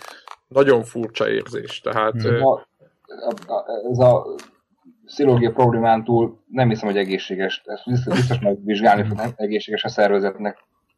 nagyon 0.48 0.84
furcsa 0.84 1.30
érzés. 1.30 1.80
Tehát, 1.80 2.22
hmm. 2.22 2.46
a, 2.46 2.68
a, 3.48 3.66
ez 3.92 4.00
a 4.00 4.26
pszichológia 5.06 5.52
problémán 5.52 6.04
túl 6.04 6.44
nem 6.48 6.70
hiszem, 6.70 6.88
hogy 6.88 6.98
egészséges. 6.98 7.62
Ezt 7.66 7.84
biztos, 7.86 8.16
biztos 8.16 8.40
megvizsgálni, 8.40 9.08
nem 9.14 9.34
egészséges 9.36 9.84
a 9.84 9.90
szervezetnek. 9.90 10.58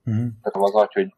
Mm. 0.10 0.28
Tehát 0.42 0.70
az 0.70 0.74
agy, 0.74 0.94
hogy 0.94 1.14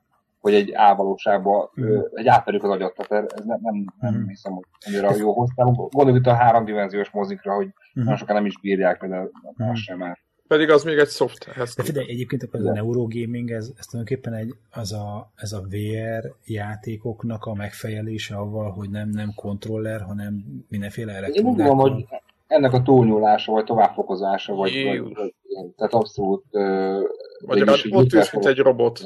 hogy 0.48 0.56
egy 0.56 0.74
álvalóságban 0.74 1.70
mm. 1.82 1.98
egy 2.14 2.28
átverjük 2.28 2.64
az 2.64 2.70
agyat, 2.70 2.96
tehát 2.96 3.34
ez 3.34 3.46
nem, 3.46 3.60
nem, 3.62 3.86
nem 4.00 4.14
mm. 4.14 4.28
hiszem, 4.28 4.54
hogy 4.54 4.64
annyira 4.86 5.16
jó 5.16 5.34
hoztál. 5.34 5.66
Gondolj 5.66 6.18
itt 6.18 6.26
a 6.26 6.34
háromdimenziós 6.34 7.10
mozikra, 7.10 7.56
hogy 7.56 7.66
mm. 7.66 7.72
nagyon 7.94 8.16
sokan 8.18 8.36
nem 8.36 8.46
is 8.46 8.60
bírják, 8.60 9.00
például 9.00 9.32
mm. 9.64 9.70
az 9.70 9.80
sem 9.80 9.98
már. 9.98 10.18
Pedig 10.48 10.70
az 10.70 10.84
még 10.84 10.98
egy 10.98 11.08
soft. 11.08 11.48
De 11.76 11.84
figyelj, 11.84 12.10
egyébként 12.10 12.44
akkor 12.44 12.60
ez 12.60 12.66
a 12.66 12.72
neurogaming, 12.72 13.52
ez, 13.52 13.72
ez 13.78 13.86
tulajdonképpen 13.86 14.34
egy, 14.34 14.54
az 14.72 14.92
a, 14.94 15.32
ez 15.36 15.52
a 15.52 15.62
VR 15.62 16.36
játékoknak 16.46 17.46
a 17.46 17.54
megfejelése 17.54 18.36
avval, 18.36 18.72
hogy 18.72 18.90
nem, 18.90 19.10
nem 19.10 19.34
kontroller, 19.36 20.02
hanem 20.02 20.64
mindenféle 20.70 21.12
elektronikákkal. 21.12 21.60
Én 21.60 21.68
úgy 21.68 21.78
gondolom, 21.78 21.94
hogy 21.94 22.22
ennek 22.48 22.74
a 22.74 22.82
túlnyúlása, 22.82 23.52
vagy 23.52 23.64
továbbfokozása, 23.64 24.54
vagy, 24.54 24.84
vagy, 24.84 25.00
vagy 25.00 25.34
tehát 25.76 25.94
abszolút... 25.94 26.44
Uh, 26.52 27.02
vagy 27.46 27.62
ott 27.92 28.14
ülsz, 28.14 28.32
mint 28.32 28.46
egy 28.46 28.58
robot 28.58 29.06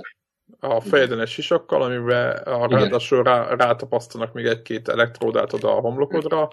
a 0.64 0.80
fejeden 0.80 1.20
egy 1.20 1.28
sisakkal, 1.28 1.82
amiben 1.82 2.36
a 2.36 2.68
ráadásul 2.68 3.24
rá, 3.24 3.56
rátapasztanak 3.56 4.34
még 4.34 4.46
egy-két 4.46 4.88
elektródát 4.88 5.54
oda 5.54 5.78
a 5.78 5.80
homlokodra. 5.80 6.50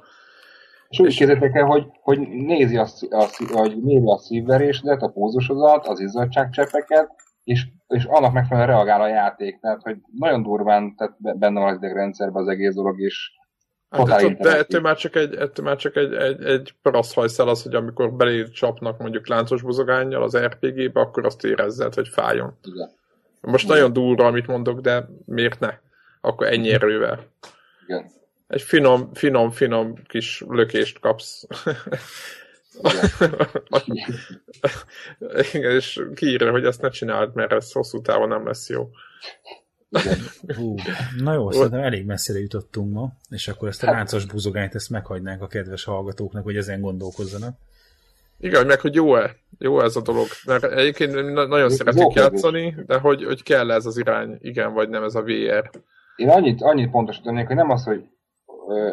És 0.89 0.99
úgy 0.99 1.17
képzeljétek 1.17 1.55
el, 1.55 1.65
hogy, 1.65 1.87
hogy 2.01 2.19
nézi 2.29 2.77
a, 2.77 2.87
a, 3.11 3.27
hogy 3.53 3.83
nézi 3.83 4.07
a 4.07 4.19
szívverésedet, 4.19 5.03
a 5.03 5.09
pózusodat, 5.09 5.87
az 5.87 6.01
izzadságcseppeket, 6.01 7.11
és, 7.45 7.67
és 7.89 8.05
annak 8.05 8.33
megfelelően 8.33 8.77
reagál 8.77 9.01
a 9.01 9.09
játék. 9.09 9.61
Tehát, 9.61 9.83
hogy 9.83 9.97
nagyon 10.19 10.43
durván 10.43 10.95
tehát 10.97 11.39
benne 11.39 11.61
van 11.61 11.69
az 11.69 11.77
idegrendszerben 11.77 12.43
az 12.43 12.49
egész 12.49 12.75
dolog, 12.75 13.01
és 13.01 13.37
Hát, 13.89 14.37
de 14.39 14.57
ettől 14.57 14.81
már 14.81 14.97
csak 14.97 15.17
egy, 15.17 15.35
ettől 15.35 15.65
már 15.65 15.77
csak 15.77 15.97
egy, 15.97 16.15
egy, 16.15 16.45
egy 16.45 16.75
paraszthajszel 16.83 17.49
az, 17.49 17.63
hogy 17.63 17.75
amikor 17.75 18.13
belé 18.13 18.43
csapnak 18.43 18.99
mondjuk 18.99 19.29
láncos 19.29 19.63
buzogányjal 19.63 20.23
az 20.23 20.39
RPG-be, 20.39 21.01
akkor 21.01 21.27
azt 21.27 21.45
érezzed, 21.45 21.95
hogy 21.95 22.09
fájjon. 22.09 22.59
Igen. 22.63 22.98
Most 23.41 23.65
Igen. 23.65 23.77
nagyon 23.77 23.93
durva, 23.93 24.27
amit 24.27 24.47
mondok, 24.47 24.81
de 24.81 25.09
miért 25.25 25.61
ne? 25.61 25.79
Akkor 26.21 26.47
ennyi 26.47 26.73
erővel. 26.73 27.27
Igen. 27.87 28.11
Egy 28.47 28.63
finom, 28.63 29.15
finom, 29.15 29.51
finom 29.51 30.03
kis 30.07 30.45
lökést 30.49 30.99
kapsz. 30.99 31.47
Igen. 33.87 34.15
Igen, 35.53 35.71
és 35.71 36.03
kiírja, 36.15 36.51
hogy 36.51 36.65
ezt 36.65 36.81
ne 36.81 36.89
csináld, 36.89 37.35
mert 37.35 37.53
ez 37.53 37.73
hosszú 37.73 38.01
távon 38.01 38.29
nem 38.29 38.47
lesz 38.47 38.69
jó. 38.69 38.91
Hú, 40.57 40.75
na 41.19 41.33
jó, 41.33 41.51
szerintem 41.51 41.81
elég 41.81 42.05
messzire 42.07 42.39
jutottunk 42.39 42.93
ma, 42.93 43.13
és 43.31 43.49
akkor 43.49 43.69
ezt 43.69 43.83
a 43.83 43.87
hát- 43.87 43.95
láncos 43.95 44.25
buzogányt 44.25 44.75
ezt 44.75 44.91
meghagynánk 44.91 45.43
a 45.43 45.47
kedves 45.47 45.85
hallgatóknak, 45.85 46.45
hogy 46.45 46.57
ezen 46.57 46.81
gondolkozzanak. 46.81 47.57
Igen, 48.39 48.67
meg 48.67 48.81
hogy 48.81 48.95
jó-e, 48.95 49.37
jó 49.59 49.81
ez 49.81 49.97
a 49.97 50.03
dolog. 50.03 50.27
Mert 50.47 50.65
egyébként 50.65 51.33
nagyon 51.49 51.71
szeretik 51.71 52.13
játszani, 52.13 52.75
de 52.87 52.99
hogy, 52.99 53.25
hogy 53.25 53.43
kell 53.43 53.71
ez 53.71 53.87
az 53.87 53.99
irány, 53.99 54.39
igen 54.41 54.73
vagy 54.73 54.89
nem 54.89 55.03
ez 55.03 55.15
a 55.15 55.23
VR. 55.23 55.71
Én 56.17 56.29
annyit, 56.29 56.63
annyit 56.63 56.91
pontosítanék, 56.91 57.47
hogy 57.47 57.57
nem 57.57 57.71
az, 57.71 57.85
hogy 57.85 58.03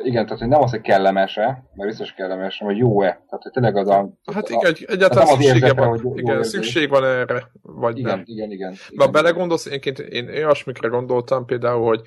igen, 0.03 0.25
tehát 0.25 0.39
hogy 0.39 0.47
nem 0.47 0.61
az, 0.61 0.71
hogy 0.71 0.81
kellemes-e, 0.81 1.45
mert 1.73 1.89
biztos 1.89 2.13
kellemes, 2.13 2.59
vagy 2.59 2.77
jó-e. 2.77 3.07
Tehát, 3.07 3.43
hogy 3.43 3.51
tényleg 3.51 3.75
az 3.75 3.87
a... 3.87 4.09
Hát 4.33 4.49
igen, 4.49 4.73
a, 4.73 4.91
egyáltalán 4.91 5.27
szüksége 5.27 5.73
van, 5.73 5.87
hogy 5.87 6.01
igen, 6.19 6.43
szükség 6.43 6.89
van 6.89 7.03
erre, 7.03 7.51
vagy 7.61 7.97
igen, 7.97 8.15
nem. 8.15 8.23
Igen, 8.25 8.51
igen, 8.51 8.71
igen. 8.71 9.05
De 9.05 9.07
belegondolsz, 9.07 9.65
én, 9.65 9.95
én 10.09 10.27
olyasmikre 10.27 10.87
gondoltam 10.87 11.45
például, 11.45 11.85
hogy 11.85 12.01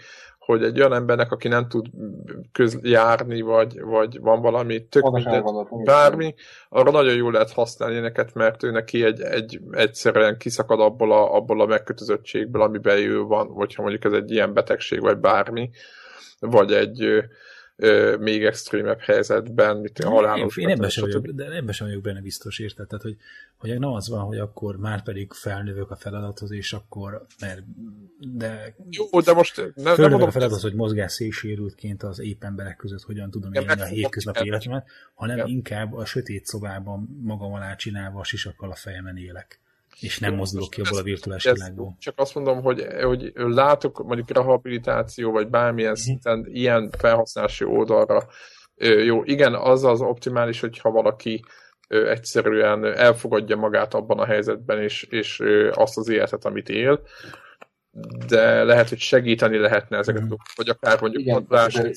hogy 0.49 0.63
egy 0.63 0.79
olyan 0.79 0.93
embernek, 0.93 1.33
aki 1.33 1.49
nem 1.49 1.69
tud 1.69 1.87
közjárni, 2.53 3.41
vagy, 3.41 3.81
vagy 3.81 4.21
van 4.21 4.41
valami 4.41 4.87
tök 4.87 5.11
mindegy, 5.11 5.43
bármi, 5.85 6.35
arra 6.69 6.91
nagyon 6.91 7.15
jól 7.15 7.33
lehet 7.33 7.53
használni 7.53 7.95
éneket, 7.95 8.35
mert 8.35 8.63
ő 8.63 8.71
neki 8.71 9.05
egy, 9.05 9.21
egy, 9.21 9.61
egyszerűen 9.71 10.39
kiszakad 10.39 10.81
abból 10.81 11.13
a, 11.13 11.35
abból 11.35 11.61
a 11.61 11.67
megkötözöttségből, 11.67 12.63
amiben 12.63 12.97
ő 12.97 13.21
van, 13.21 13.55
vagy 13.55 13.75
ha 13.75 13.83
mondjuk 13.83 14.05
ez 14.05 14.13
egy 14.13 14.31
ilyen 14.31 14.53
betegség, 14.53 15.01
vagy 15.01 15.19
bármi, 15.19 15.71
vagy 16.41 16.73
egy, 16.73 17.25
ö, 17.81 18.17
még 18.17 18.45
extrémebb 18.45 19.01
helyzetben, 19.01 19.77
mint 19.77 19.99
a 19.99 20.09
halálos. 20.09 20.57
Én, 20.57 20.69
én 20.69 20.75
ebben 20.75 20.89
sem 20.89 21.05
vagyok, 21.05 21.27
de 21.27 21.45
ebben 21.45 21.73
sem 21.73 21.87
vagyok 21.87 22.03
benne 22.03 22.21
biztos, 22.21 22.59
érted? 22.59 22.87
Tehát, 22.87 23.05
hogy, 23.05 23.17
hogy 23.57 23.79
nem 23.79 23.93
az 23.93 24.09
van, 24.09 24.25
hogy 24.25 24.39
akkor 24.39 24.77
már 24.77 25.03
pedig 25.03 25.33
felnövök 25.33 25.91
a 25.91 25.97
feladathoz, 25.97 26.51
és 26.51 26.73
akkor, 26.73 27.27
mert 27.41 27.63
de 28.19 28.75
jó, 28.91 29.21
de 29.21 29.33
most 29.33 29.73
ne, 29.75 29.97
nem 29.97 30.11
mondom, 30.11 30.29
a 30.29 30.31
feladat, 30.31 30.61
hogy 30.61 30.75
mozgás 30.75 31.13
szélsérültként 31.13 32.03
az 32.03 32.21
épp 32.21 32.45
emberek 32.45 32.77
között 32.77 33.03
hogyan 33.03 33.31
tudom 33.31 33.53
élni 33.53 33.81
a 33.81 33.85
hétköznapi 33.85 34.45
életemet, 34.45 34.89
hanem 35.15 35.37
igen. 35.37 35.49
inkább 35.49 35.95
a 35.95 36.05
sötét 36.05 36.47
szobában 36.47 37.19
magam 37.23 37.53
alá 37.53 37.75
csinálva 37.75 38.21
a 38.21 38.25
sisakkal 38.25 38.71
a 38.71 38.75
fejemen 38.75 39.17
élek 39.17 39.61
és 40.01 40.19
nem 40.19 40.35
mozdulok 40.35 40.71
ki 40.71 40.81
abból 40.81 40.99
a 40.99 41.03
virtuális 41.03 41.45
világból. 41.45 41.97
Csak 41.99 42.15
azt 42.17 42.35
mondom, 42.35 42.63
hogy, 42.63 42.87
hogy 43.03 43.33
látok 43.35 44.03
mondjuk 44.05 44.31
rehabilitáció, 44.31 45.31
vagy 45.33 45.49
bármilyen 45.49 45.91
uh-huh. 45.91 46.07
szinten 46.07 46.47
ilyen 46.53 46.91
felhasználási 46.99 47.65
oldalra. 47.65 48.27
Jó, 49.05 49.25
igen, 49.25 49.55
az 49.55 49.85
az 49.85 50.01
optimális, 50.01 50.61
hogyha 50.61 50.91
valaki 50.91 51.45
egyszerűen 51.89 52.85
elfogadja 52.85 53.57
magát 53.57 53.95
abban 53.95 54.19
a 54.19 54.25
helyzetben, 54.25 54.83
és, 54.83 55.03
és 55.03 55.43
azt 55.73 55.97
az 55.97 56.09
életet, 56.09 56.45
amit 56.45 56.69
él, 56.69 57.01
de 58.27 58.65
lehet, 58.65 58.89
hogy 58.89 58.99
segíteni 58.99 59.59
lehetne 59.59 59.99
ezeket, 59.99 60.23
mm. 60.23 60.33
vagy 60.55 60.69
akár 60.69 61.01
mondjuk 61.01 61.23
Igen, 61.23 61.47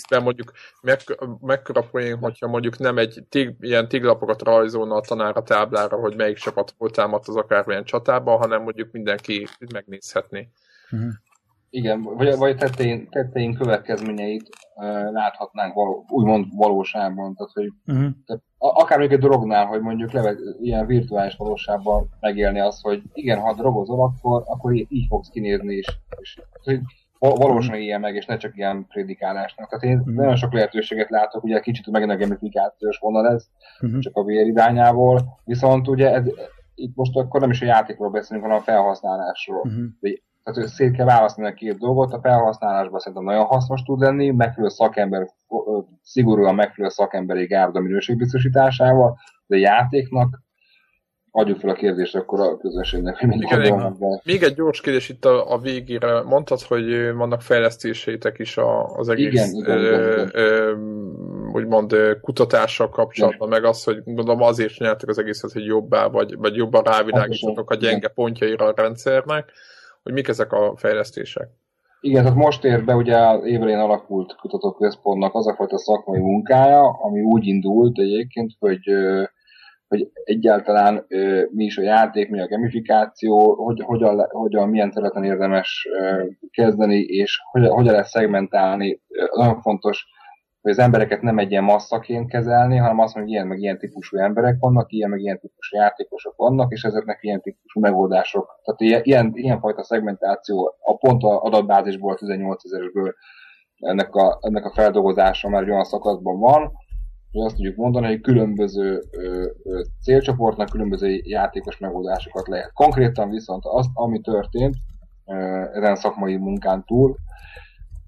de 0.09 0.19
mondjuk 0.19 0.51
meg, 0.81 0.99
mekkora 1.41 1.81
poén, 1.81 2.17
hogyha 2.17 2.47
mondjuk 2.47 2.77
nem 2.77 2.97
egy 2.97 3.23
tig, 3.29 3.55
ilyen 3.59 3.87
tiglapokat 3.87 4.41
rajzolna 4.41 4.95
a 4.95 5.01
tanár 5.01 5.37
a 5.37 5.43
táblára, 5.43 5.97
hogy 5.97 6.15
melyik 6.15 6.37
csapat 6.37 6.73
hol 6.77 6.89
támadt 6.89 7.27
az 7.27 7.35
akármilyen 7.35 7.83
csatában, 7.83 8.37
hanem 8.37 8.61
mondjuk 8.61 8.91
mindenki 8.91 9.47
megnézhetné. 9.73 10.49
Mm. 10.95 11.09
Igen, 11.73 12.01
vagy, 12.01 12.37
vagy 12.37 12.57
tettein, 12.57 13.09
tettein 13.09 13.53
következményeit 13.53 14.49
uh, 14.75 15.11
láthatnánk 15.11 15.73
való, 15.73 16.05
úgymond 16.09 16.45
valóságban. 16.55 17.35
Tehát, 17.35 17.51
hogy, 17.53 17.71
uh-huh. 17.85 18.11
tehát, 18.25 18.43
akár 18.57 18.99
még 18.99 19.11
egy 19.11 19.19
drognál, 19.19 19.65
hogy 19.65 19.81
mondjuk 19.81 20.11
leve, 20.11 20.35
ilyen 20.61 20.85
virtuális 20.85 21.35
valóságban 21.35 22.09
megélni 22.19 22.59
azt, 22.59 22.81
hogy 22.81 23.01
igen, 23.13 23.39
ha 23.39 23.53
drogozol, 23.53 24.03
akkor, 24.03 24.43
akkor 24.45 24.73
így, 24.73 24.85
így 24.89 25.05
fogsz 25.07 25.29
kinézni, 25.29 25.75
és, 25.75 25.87
és 26.19 26.41
hogy 26.63 26.79
valósan 27.19 27.75
éljen 27.75 27.99
meg, 27.99 28.15
és 28.15 28.25
ne 28.25 28.37
csak 28.37 28.57
ilyen 28.57 28.85
prédikálásnak. 28.87 29.69
Tehát 29.69 29.83
én 29.83 29.97
uh-huh. 29.97 30.15
nagyon 30.15 30.35
sok 30.35 30.53
lehetőséget 30.53 31.09
látok, 31.09 31.43
ugye 31.43 31.59
kicsit 31.59 31.91
megint 31.91 32.11
a 32.11 32.17
gamifikációs 32.17 32.97
vonal 32.97 33.27
ez, 33.27 33.47
uh-huh. 33.81 33.99
csak 33.99 34.15
a 34.15 34.23
VR 34.23 34.47
irányából, 34.47 35.39
viszont 35.45 35.87
ugye 35.87 36.13
ez, 36.13 36.25
itt 36.75 36.95
most 36.95 37.15
akkor 37.15 37.39
nem 37.39 37.49
is 37.49 37.61
a 37.61 37.65
játékról 37.65 38.09
beszélünk, 38.09 38.45
hanem 38.45 38.59
a 38.59 38.63
felhasználásról. 38.63 39.59
Uh-huh. 39.59 39.85
Tehát 40.43 40.59
hogy 40.59 40.69
szét 40.69 40.95
kell 40.95 41.05
választani 41.05 41.47
a 41.47 41.53
két 41.53 41.77
dolgot, 41.77 42.13
a 42.13 42.19
felhasználásban 42.21 42.99
szerintem 42.99 43.23
nagyon 43.23 43.45
hasznos 43.45 43.81
tud 43.81 43.99
lenni, 43.99 44.29
megfelelő 44.29 44.69
szakember, 44.69 45.27
szigorúan 46.03 46.55
megfelelő 46.55 46.93
szakemberi 46.93 47.45
gárda 47.45 47.79
minőségbiztosításával, 47.79 49.17
de 49.45 49.55
a 49.55 49.59
játéknak 49.59 50.41
adjuk 51.31 51.59
fel 51.59 51.69
a 51.69 51.73
kérdést 51.73 52.15
akkor 52.15 52.39
a 52.39 52.57
közönségnek, 52.57 53.17
hogy 53.17 53.27
mindig 53.27 53.51
Igen, 53.51 53.95
be. 53.99 54.21
Még 54.23 54.43
egy 54.43 54.53
gyors 54.53 54.81
kérdés 54.81 55.09
itt 55.09 55.25
a, 55.25 55.51
a 55.53 55.57
végére. 55.57 56.21
Mondtad, 56.21 56.61
hogy 56.61 57.13
vannak 57.13 57.41
fejlesztésétek 57.41 58.39
is 58.39 58.57
a, 58.57 58.85
az 58.85 59.09
egész 59.09 59.51
igen, 59.51 59.53
igen, 59.53 59.77
ö, 59.77 60.11
igen, 60.11 60.29
ö, 60.33 60.75
úgymond 61.53 61.95
kutatással 62.21 62.89
kapcsolatban, 62.89 63.47
igen. 63.47 63.61
meg 63.61 63.69
az, 63.69 63.83
hogy 63.83 64.03
gondolom 64.03 64.41
azért 64.41 64.73
csináltak 64.73 65.09
az 65.09 65.17
egészet, 65.17 65.51
hogy 65.51 65.65
jobbá, 65.65 66.07
vagy, 66.07 66.37
vagy 66.37 66.55
jobban 66.55 66.83
rávilágítatok 66.83 67.71
a 67.71 67.75
gyenge 67.75 68.07
pontjaira 68.07 68.65
a 68.65 68.73
rendszernek 68.75 69.51
hogy 70.03 70.13
mik 70.13 70.27
ezek 70.27 70.51
a 70.51 70.73
fejlesztések. 70.75 71.47
Igen, 72.01 72.23
tehát 72.23 72.37
most 72.37 72.63
ér 72.63 72.85
be 72.85 72.95
ugye 72.95 73.17
az 73.17 73.45
évelén 73.45 73.79
alakult 73.79 74.35
kutatóközpontnak 74.35 75.35
az 75.35 75.47
a 75.47 75.55
fajta 75.55 75.77
szakmai 75.77 76.19
munkája, 76.19 76.89
ami 76.89 77.21
úgy 77.21 77.45
indult 77.45 77.99
egyébként, 77.99 78.51
hogy 78.59 78.79
hogy 79.91 80.11
egyáltalán 80.23 81.05
mi 81.49 81.63
is 81.63 81.77
a 81.77 81.81
játék, 81.81 82.29
mi 82.29 82.41
a 82.41 82.47
gamifikáció, 82.47 83.63
hogy, 83.63 83.81
hogyan, 83.85 84.27
hogyan 84.29 84.69
milyen 84.69 84.91
területen 84.91 85.23
érdemes 85.23 85.87
kezdeni, 86.51 86.99
és 86.99 87.39
hogyan, 87.51 87.71
hogyan 87.71 87.91
lehet 87.91 88.07
szegmentálni. 88.07 89.01
Nagyon 89.35 89.61
fontos, 89.61 90.05
hogy 90.61 90.71
az 90.71 90.79
embereket 90.79 91.21
nem 91.21 91.39
egy 91.39 91.51
ilyen 91.51 91.63
masszaként 91.63 92.29
kezelni, 92.29 92.77
hanem 92.77 92.99
azt 92.99 93.15
mondja, 93.15 93.21
hogy 93.23 93.31
ilyen 93.31 93.47
meg 93.47 93.59
ilyen 93.59 93.77
típusú 93.77 94.17
emberek 94.17 94.55
vannak, 94.59 94.91
ilyen 94.91 95.09
meg 95.09 95.19
ilyen 95.19 95.39
típusú 95.39 95.77
játékosok 95.77 96.35
vannak, 96.35 96.71
és 96.71 96.83
ezeknek 96.83 97.17
ilyen 97.21 97.41
típusú 97.41 97.79
megoldások. 97.79 98.59
Tehát 98.63 99.05
ilyen, 99.05 99.31
ilyen 99.35 99.59
fajta 99.59 99.83
szegmentáció 99.83 100.75
a 100.81 100.97
pont 100.97 101.23
a 101.23 101.41
adatbázisból, 101.41 102.13
a 102.13 102.15
18 102.15 102.65
ezeresből 102.65 103.13
ennek 103.77 104.15
a, 104.15 104.37
ennek 104.41 104.65
a 104.65 104.73
feldolgozása 104.73 105.49
már 105.49 105.63
egy 105.63 105.69
olyan 105.69 105.83
szakaszban 105.83 106.39
van, 106.39 106.71
hogy 107.31 107.41
azt 107.41 107.55
tudjuk 107.55 107.75
mondani, 107.75 108.07
hogy 108.07 108.21
különböző 108.21 109.01
ö, 109.11 109.47
ö, 109.63 109.81
célcsoportnak 110.01 110.69
különböző 110.69 111.21
játékos 111.23 111.77
megoldásokat 111.77 112.47
lehet. 112.47 112.73
Konkrétan 112.73 113.29
viszont 113.29 113.63
az, 113.65 113.87
ami 113.93 114.19
történt 114.19 114.75
ö, 115.25 115.33
ezen 115.73 115.95
szakmai 115.95 116.35
munkán 116.35 116.83
túl, 116.85 117.15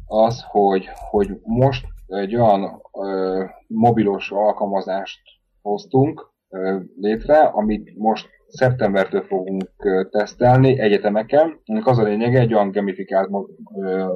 az, 0.05 0.43
hogy, 0.47 0.89
hogy 1.09 1.39
most 1.43 1.85
egy 2.13 2.35
olyan 2.35 2.81
ö, 2.91 3.43
mobilos 3.67 4.31
alkalmazást 4.31 5.21
hoztunk 5.61 6.31
ö, 6.49 6.79
létre, 6.95 7.39
amit 7.39 7.97
most 7.97 8.29
szeptembertől 8.47 9.21
fogunk 9.21 9.71
ö, 9.77 10.03
tesztelni 10.09 10.79
egyetemeken. 10.79 11.61
Ennek 11.63 11.87
az 11.87 11.97
a 11.97 12.03
lényege, 12.03 12.39
egy 12.39 12.53
olyan 12.53 12.71
gamifikált 12.71 13.29
ö, 13.75 14.13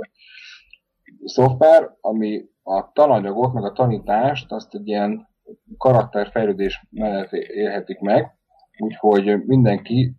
szoftver, 1.25 1.95
ami 2.01 2.45
a 2.63 2.91
tananyagot, 2.91 3.53
meg 3.53 3.63
a 3.63 3.71
tanítást 3.71 4.51
azt 4.51 4.73
egy 4.73 4.87
ilyen 4.87 5.27
karakterfejlődés 5.77 6.85
mellett 6.89 7.31
élhetik 7.31 7.99
meg, 7.99 8.37
úgyhogy 8.77 9.45
mindenki 9.45 10.13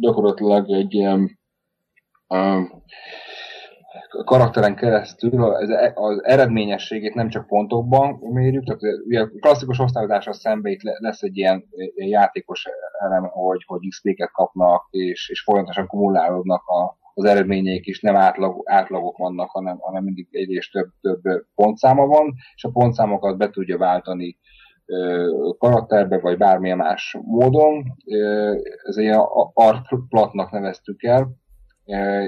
gyakorlatilag 0.00 0.70
egy 0.70 0.94
ilyen 0.94 1.38
karakteren 4.24 4.76
keresztül 4.76 5.44
az, 5.44 5.68
az 5.94 6.24
eredményességét 6.24 7.14
nem 7.14 7.28
csak 7.28 7.46
pontokban 7.46 8.18
mérjük, 8.20 8.64
tehát 8.64 8.82
ugye 9.06 9.20
a 9.20 9.30
klasszikus 9.40 9.78
osztályozással 9.78 10.32
szembe 10.32 10.70
itt 10.70 10.82
lesz 10.82 11.22
egy 11.22 11.36
ilyen 11.36 11.64
játékos 11.94 12.64
elem, 12.98 13.22
hogy, 13.22 13.62
hogy 13.66 13.88
XP-ket 13.88 14.30
kapnak, 14.30 14.86
és, 14.90 15.28
és 15.28 15.42
folyamatosan 15.42 15.86
kumulálódnak 15.86 16.62
a, 16.66 16.98
az 17.14 17.24
eredményeik 17.24 17.86
is 17.86 18.00
nem 18.00 18.16
átlag, 18.16 18.62
átlagok 18.64 19.16
vannak, 19.16 19.50
hanem, 19.50 19.78
hanem 19.78 20.04
mindig 20.04 20.28
egy 20.30 20.50
és 20.50 20.70
több, 20.70 20.88
több 21.00 21.44
pontszáma 21.54 22.06
van, 22.06 22.34
és 22.54 22.64
a 22.64 22.70
pontszámokat 22.70 23.36
be 23.36 23.50
tudja 23.50 23.78
váltani 23.78 24.38
karakterbe, 25.58 26.18
vagy 26.18 26.36
bármilyen 26.36 26.76
más 26.76 27.16
módon. 27.22 27.84
Ez 28.82 28.96
egy 28.96 29.16
artplatnak 29.54 30.50
neveztük 30.50 31.02
el, 31.02 31.28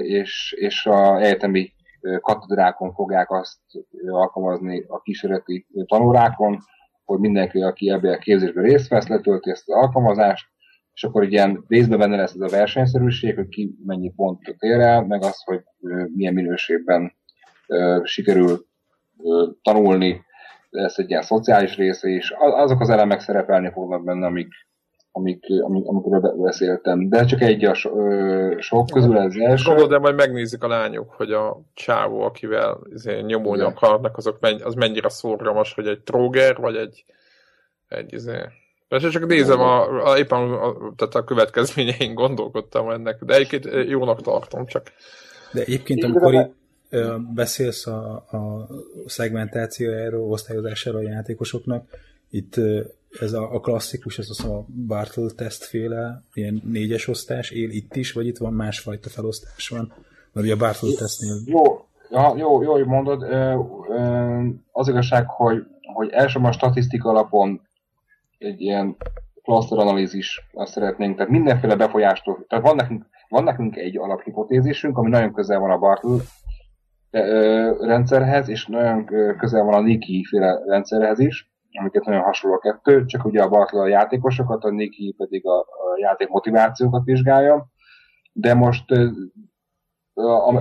és, 0.01 0.55
és 0.57 0.85
a 0.85 1.19
egyetemi 1.19 1.73
katedrákon 2.19 2.93
fogják 2.93 3.31
azt 3.31 3.59
alkalmazni 4.07 4.83
a 4.87 5.01
kísérleti 5.01 5.67
tanórákon, 5.85 6.59
hogy 7.03 7.19
mindenki, 7.19 7.61
aki 7.61 7.89
ebben 7.89 8.13
a 8.13 8.17
képzésben 8.17 8.63
részt 8.63 8.87
vesz, 8.87 9.07
letölti 9.07 9.49
ezt 9.49 9.69
az 9.69 9.75
alkalmazást, 9.75 10.47
és 10.93 11.03
akkor 11.03 11.23
ilyen 11.23 11.65
részben 11.67 11.99
benne 11.99 12.15
lesz 12.15 12.33
ez 12.33 12.41
a 12.41 12.57
versenyszerűség, 12.57 13.35
hogy 13.35 13.47
ki 13.47 13.75
mennyi 13.85 14.13
pontot 14.15 14.55
ér 14.59 14.79
el, 14.79 15.05
meg 15.05 15.23
az, 15.23 15.43
hogy 15.43 15.63
milyen 16.15 16.33
minőségben 16.33 17.13
sikerül 18.03 18.65
tanulni, 19.61 20.21
lesz 20.69 20.97
egy 20.97 21.09
ilyen 21.09 21.21
szociális 21.21 21.75
része 21.75 22.09
is. 22.09 22.31
Azok 22.39 22.79
az 22.79 22.89
elemek 22.89 23.19
szerepelni 23.19 23.71
fognak 23.71 24.03
benne, 24.03 24.25
amik, 24.25 24.53
amik, 25.15 25.45
amik, 25.61 25.87
amikről 25.87 26.33
beszéltem. 26.37 27.09
De 27.09 27.25
csak 27.25 27.41
egy 27.41 27.65
a 27.65 27.73
sok 28.59 28.87
közül 28.93 29.17
ez 29.17 29.35
első. 29.35 29.65
Gondolod, 29.65 29.91
de 29.91 29.99
majd 29.99 30.15
megnézik 30.15 30.63
a 30.63 30.67
lányok, 30.67 31.11
hogy 31.11 31.31
a 31.31 31.61
csávó, 31.73 32.21
akivel 32.21 32.79
izé, 32.93 33.21
nyomulni 33.21 33.63
akarnak, 33.63 34.17
azok 34.17 34.39
menny, 34.39 34.61
az 34.61 34.73
mennyire 34.73 35.09
szorgalmas, 35.09 35.73
hogy 35.73 35.87
egy 35.87 35.99
tróger, 35.99 36.55
vagy 36.57 36.75
egy, 36.75 37.05
egy 37.87 38.13
izé, 38.13 38.37
Persze 38.87 39.09
csak 39.09 39.27
nézem, 39.27 39.59
a, 39.59 40.09
a, 40.11 40.17
éppen 40.17 40.39
a, 40.39 40.93
tehát 40.95 41.15
a 41.15 41.23
következményein 41.23 42.13
gondolkodtam 42.13 42.89
ennek, 42.89 43.23
de 43.23 43.33
egyébként 43.33 43.89
jónak 43.89 44.21
tartom, 44.21 44.65
csak... 44.65 44.91
De 45.51 45.61
egyébként, 45.61 46.03
amikor 46.03 46.33
itt 46.33 46.55
beszélsz 47.33 47.87
a, 47.87 48.13
a 48.13 48.67
szegmentációjáról, 49.05 50.31
osztályozásáról 50.31 51.05
a 51.05 51.09
játékosoknak, 51.09 51.85
itt 52.29 52.55
ez 53.19 53.33
a, 53.33 53.53
a 53.53 53.59
klasszikus, 53.59 54.17
ez 54.17 54.29
azt 54.29 54.45
a 54.45 54.65
Bartle 54.87 55.29
tesztféle, 55.35 56.23
ilyen 56.33 56.61
négyes 56.65 57.07
osztás 57.07 57.49
él 57.49 57.69
itt 57.69 57.95
is, 57.95 58.11
vagy 58.11 58.27
itt 58.27 58.37
van 58.37 58.53
másfajta 58.53 59.09
felosztás 59.09 59.67
van? 59.67 59.93
Mert 60.31 60.45
ugye 60.45 60.53
a 60.53 60.57
Bartle 60.57 60.95
tesztnél... 60.97 61.35
Jó, 61.45 61.85
ja, 62.09 62.33
jó, 62.37 62.61
jó, 62.61 62.71
hogy 62.71 62.85
mondod. 62.85 63.23
Az 64.71 64.87
igazság, 64.87 65.27
hogy, 65.27 65.63
hogy 65.93 66.09
elsősorban 66.09 66.51
statisztika 66.51 67.09
alapon 67.09 67.61
egy 68.37 68.61
ilyen 68.61 68.95
analízis 69.69 70.49
azt 70.53 70.71
szeretnénk, 70.71 71.15
tehát 71.15 71.31
mindenféle 71.31 71.75
befolyástól, 71.75 72.45
tehát 72.47 72.65
van 72.65 72.75
nekünk, 72.75 73.05
van 73.29 73.43
nekünk 73.43 73.75
egy 73.75 73.97
alaphipotézisünk, 73.97 74.97
ami 74.97 75.09
nagyon 75.09 75.33
közel 75.33 75.59
van 75.59 75.71
a 75.71 75.77
Bartle 75.77 76.23
rendszerhez, 77.79 78.49
és 78.49 78.65
nagyon 78.65 79.05
közel 79.37 79.63
van 79.63 79.73
a 79.73 79.81
Niki 79.81 80.25
féle 80.29 80.61
rendszerhez 80.65 81.19
is, 81.19 81.52
amiket 81.79 82.05
nagyon 82.05 82.21
hasonló 82.21 82.55
a 82.55 82.59
kettő, 82.59 83.05
csak 83.05 83.25
ugye 83.25 83.41
a 83.41 83.49
Bartle 83.49 83.81
a 83.81 83.87
játékosokat, 83.87 84.63
a 84.63 84.69
Niki 84.69 85.15
pedig 85.17 85.45
a, 85.47 85.59
a 85.59 85.97
játék 85.99 86.27
motivációkat 86.27 87.03
vizsgálja, 87.03 87.67
de 88.33 88.53
most 88.53 88.85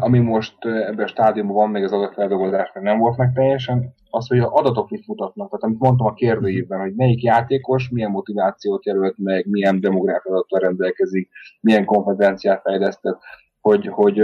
ami 0.00 0.18
most 0.18 0.64
ebben 0.64 1.04
a 1.04 1.06
stádiumban 1.06 1.56
van, 1.56 1.70
még 1.70 1.84
az 1.84 1.92
adatfeldolgozás 1.92 2.70
meg 2.74 2.82
nem 2.82 2.98
volt 2.98 3.16
meg 3.16 3.32
teljesen, 3.32 3.94
az, 4.10 4.28
hogy 4.28 4.38
az 4.38 4.50
adatok 4.50 4.90
mit 4.90 5.06
mutatnak. 5.06 5.48
Tehát 5.48 5.62
amit 5.62 5.78
mondtam 5.78 6.06
a 6.06 6.14
kérdőívben, 6.14 6.80
hogy 6.80 6.94
melyik 6.94 7.22
játékos 7.22 7.88
milyen 7.88 8.10
motivációt 8.10 8.84
jelölt 8.84 9.18
meg, 9.18 9.46
milyen 9.48 9.80
demográf 9.80 10.26
adattal 10.26 10.60
rendelkezik, 10.60 11.28
milyen 11.60 11.84
kompetenciát 11.84 12.60
fejlesztett, 12.62 13.18
hogy, 13.62 13.86
hogy 13.86 14.20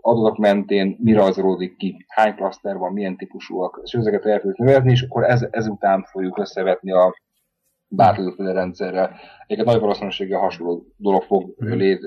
adatok 0.00 0.38
mentén 0.38 0.96
mi 1.00 1.12
rajzolódik 1.12 1.76
ki, 1.76 2.04
hány 2.08 2.34
klaszter 2.34 2.76
van, 2.76 2.92
milyen 2.92 3.16
típusúak, 3.16 3.80
és 3.84 3.92
ezeket 3.92 4.24
el 4.26 4.40
tudjuk 4.40 4.58
nevezni, 4.58 4.90
és 4.90 5.02
akkor 5.02 5.24
ez, 5.24 5.46
ezután 5.50 6.02
fogjuk 6.02 6.38
összevetni 6.38 6.92
a 6.92 7.14
bármiféle 7.88 8.52
rendszerrel. 8.52 9.10
Egyébként 9.46 9.66
nagy 9.66 9.80
valószínűséggel 9.80 10.40
hasonló 10.40 10.86
dolog 10.96 11.22
fog 11.22 11.54
mm. 11.64 11.68
lét, 11.68 12.00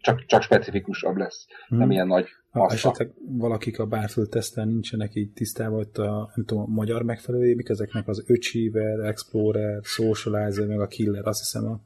csak, 0.00 0.24
csak 0.24 0.42
specifikusabb 0.42 1.16
lesz, 1.16 1.46
mm. 1.74 1.78
nem 1.78 1.90
ilyen 1.90 2.06
nagy 2.06 2.26
ha 2.52 2.68
esetleg 2.70 3.10
valakik 3.38 3.78
a 3.78 3.86
Battlefield 3.86 4.28
tesztel 4.28 4.64
nincsenek 4.64 5.14
így 5.14 5.32
tisztában, 5.32 5.74
hogy 5.74 6.04
a, 6.04 6.30
nem 6.34 6.44
tudom, 6.44 6.62
a 6.62 6.66
magyar 6.66 7.02
megfelelőjé, 7.02 7.54
mik 7.54 7.68
ezeknek 7.68 8.08
az 8.08 8.24
Achiever, 8.28 8.98
Explorer, 8.98 9.80
Socializer, 9.82 10.66
meg 10.66 10.80
a 10.80 10.86
Killer, 10.86 11.26
azt 11.26 11.38
hiszem 11.38 11.64
a, 11.66 11.80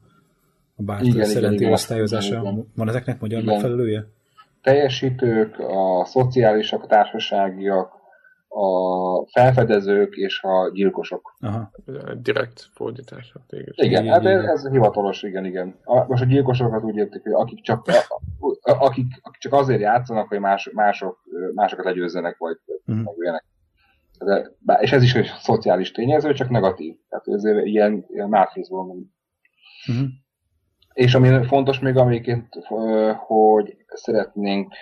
a 0.77 0.83
Battlefield 0.83 1.25
szerinti 1.25 1.65
osztályozása. 1.65 2.39
Igen. 2.39 2.71
Van 2.75 2.89
ezeknek 2.89 3.19
magyar 3.19 3.41
igen. 3.41 3.53
megfelelője? 3.53 4.05
Teljesítők, 4.61 5.59
a 5.59 6.05
szociálisak, 6.05 6.83
a 6.83 6.87
társaságiak, 6.87 7.91
a 8.47 9.27
felfedezők 9.31 10.15
és 10.15 10.41
a 10.41 10.71
gyilkosok. 10.73 11.35
Aha. 11.39 11.71
Direkt 12.21 12.69
fordítás. 12.73 13.33
Igen, 13.49 14.03
igen, 14.03 14.07
hát 14.07 14.25
ez, 14.25 14.43
ez 14.43 14.67
hivatalos, 14.67 15.23
igen, 15.23 15.45
igen. 15.45 15.75
A, 15.83 16.05
most 16.07 16.23
a 16.23 16.25
gyilkosokat 16.25 16.83
úgy 16.83 16.95
értik, 16.95 17.23
hogy 17.23 17.31
akik 17.31 17.61
csak, 17.61 17.85
akik, 18.61 19.19
akik 19.21 19.41
csak 19.41 19.53
azért 19.53 19.81
játszanak, 19.81 20.27
hogy 20.27 20.39
más, 20.39 20.69
mások, 20.73 21.17
másokat 21.53 21.85
legyőzzenek, 21.85 22.37
vagy 22.37 22.57
uh-huh. 22.85 23.05
megüljenek. 23.05 23.45
De, 24.19 24.77
és 24.79 24.91
ez 24.91 25.03
is 25.03 25.15
egy 25.15 25.31
szociális 25.39 25.91
tényező, 25.91 26.33
csak 26.33 26.49
negatív. 26.49 26.95
Tehát 27.09 27.27
ez 27.27 27.43
ilyen, 27.65 28.05
ilyen 28.07 28.29
márfizból. 28.29 28.85
Uh-huh. 29.87 30.07
És 30.97 31.15
ami 31.15 31.43
fontos 31.45 31.79
még, 31.79 31.97
amiket, 31.97 32.47
hogy 33.17 33.77
szeretnénk 33.87 34.73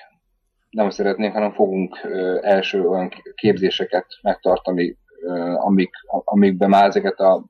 nem 0.69 0.89
szeretnénk, 0.89 1.33
hanem 1.33 1.51
fogunk 1.51 1.99
első 2.41 2.87
olyan 2.89 3.09
képzéseket 3.35 4.05
megtartani, 4.21 4.97
amik, 5.55 5.89
amikben 6.07 6.69
már 6.69 6.85
ezeket 6.85 7.19
a 7.19 7.45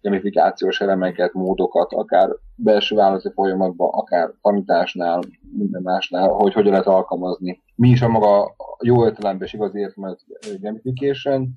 gamifikációs 0.00 0.80
elemeket, 0.80 1.32
módokat, 1.32 1.92
akár 1.92 2.28
belső 2.56 2.96
vállalati 2.96 3.30
folyamatban, 3.34 3.88
akár 3.92 4.30
tanításnál, 4.42 5.20
minden 5.56 5.82
másnál, 5.82 6.28
hogy 6.28 6.52
hogyan 6.52 6.70
lehet 6.70 6.86
alkalmazni. 6.86 7.62
Mi 7.74 7.88
is 7.88 8.02
a 8.02 8.08
maga 8.08 8.54
jó 8.82 9.04
értelemben 9.04 9.46
és 9.46 9.52
igazi 9.52 9.78
értelemben 9.78 10.18
gamification, 10.60 11.52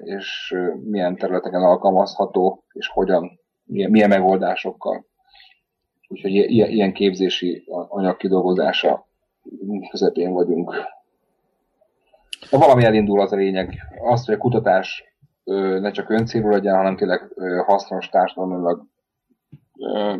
és 0.00 0.56
milyen 0.84 1.16
területeken 1.16 1.62
alkalmazható, 1.62 2.64
és 2.72 2.88
hogyan, 2.88 3.40
milyen, 3.64 3.90
milyen 3.90 4.08
megoldásokkal. 4.08 5.12
Úgyhogy 6.14 6.32
ilyen 6.50 6.92
képzési 6.92 7.64
anyag 7.88 8.16
kidolgozása 8.16 9.06
közepén 9.90 10.32
vagyunk. 10.32 10.74
Ha 12.50 12.58
valami 12.58 12.84
elindul, 12.84 13.20
az 13.20 13.32
a 13.32 13.36
lényeg. 13.36 13.78
Az, 14.04 14.24
hogy 14.24 14.34
a 14.34 14.38
kutatás 14.38 15.04
ne 15.80 15.90
csak 15.90 16.10
öncélú 16.10 16.48
legyen, 16.48 16.76
hanem 16.76 16.96
tényleg 16.96 17.32
hasznos 17.66 18.08
társadalmilag 18.08 18.86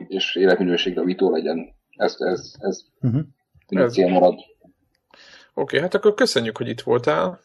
és 0.06 0.36
életminőségre 0.36 1.02
vitó 1.02 1.30
legyen. 1.30 1.74
Ez, 1.96 2.16
ez, 2.18 2.54
ez, 2.58 2.84
uh-huh. 3.00 3.22
ez 3.68 3.92
cél 3.92 4.08
marad. 4.08 4.32
Oké, 4.32 4.46
okay, 5.54 5.80
hát 5.80 5.94
akkor 5.94 6.14
köszönjük, 6.14 6.56
hogy 6.56 6.68
itt 6.68 6.80
voltál. 6.80 7.40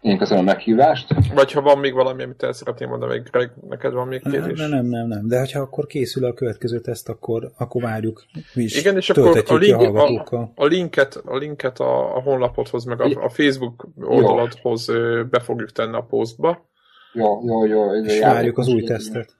Én 0.00 0.18
köszönöm 0.18 0.42
a 0.42 0.46
meghívást. 0.46 1.14
Vagy 1.34 1.52
ha 1.52 1.60
van 1.60 1.78
még 1.78 1.92
valami, 1.92 2.22
amit 2.22 2.42
el 2.42 2.52
szeretném 2.52 2.88
mondani, 2.88 3.12
még 3.12 3.22
Greg, 3.30 3.50
neked 3.68 3.92
van 3.92 4.08
még 4.08 4.22
kérdés? 4.22 4.58
Nem, 4.58 4.70
nem, 4.70 4.86
nem, 4.86 5.06
nem. 5.06 5.28
De 5.28 5.48
ha 5.52 5.60
akkor 5.60 5.86
készül 5.86 6.24
a 6.24 6.32
következő 6.32 6.80
teszt, 6.80 7.08
akkor, 7.08 7.50
akkor 7.58 7.82
várjuk. 7.82 8.24
Mi 8.54 8.62
is 8.62 8.78
Igen, 8.78 8.96
és 8.96 9.10
akkor 9.10 9.44
a, 9.46 9.54
link, 9.54 9.80
a, 9.80 10.06
a, 10.30 10.52
a, 10.54 10.64
linket, 10.64 11.22
a 11.24 11.36
linket 11.36 11.80
a, 11.80 12.16
a 12.16 12.20
honlapodhoz, 12.20 12.84
meg 12.84 13.00
a, 13.00 13.24
a 13.24 13.28
Facebook 13.28 13.88
oldaladhoz 14.00 14.88
jó. 14.88 15.24
be 15.24 15.40
fogjuk 15.40 15.72
tenni 15.72 15.96
a 15.96 16.02
posztba. 16.02 16.68
Jó, 17.12 17.46
jó, 17.46 17.64
jó. 17.64 17.94
És 17.94 18.20
várjuk 18.20 18.58
az 18.58 18.68
új 18.68 18.82
tesztet. 18.82 19.36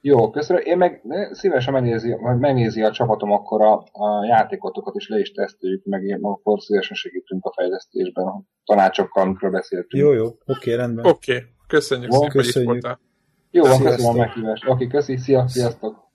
Jó, 0.00 0.30
köszönöm. 0.30 0.62
Én 0.64 0.76
meg 0.76 1.02
szívesen 1.30 1.72
megnézi, 1.72 2.16
megnézi 2.38 2.82
a 2.82 2.90
csapatom 2.90 3.30
akkor 3.30 3.62
a, 3.62 3.72
a 3.92 4.24
játékotokat, 4.24 4.94
és 4.94 5.08
le 5.08 5.18
is 5.18 5.32
teszteljük, 5.32 5.84
meg 5.84 6.02
én 6.02 6.18
akkor 6.22 6.60
szívesen 6.60 6.96
segítünk 6.96 7.44
a 7.44 7.52
fejlesztésben, 7.56 8.26
a 8.26 8.42
tanácsokkal, 8.64 9.22
amikről 9.22 9.50
beszéltünk. 9.50 10.02
Jó, 10.02 10.12
jó, 10.12 10.26
oké, 10.46 10.74
rendben. 10.74 11.06
Oké, 11.06 11.44
köszönjük 11.66 12.12
szépen, 12.12 12.30
hogy 12.32 12.46
itt 12.46 12.64
voltál. 12.64 13.00
Jó, 13.50 13.62
köszönöm 13.62 14.06
a 14.06 14.12
meghívást. 14.12 14.68
Oké, 14.68 14.86
köszi, 14.86 15.16
szia, 15.16 15.48
sziasztok! 15.48 16.07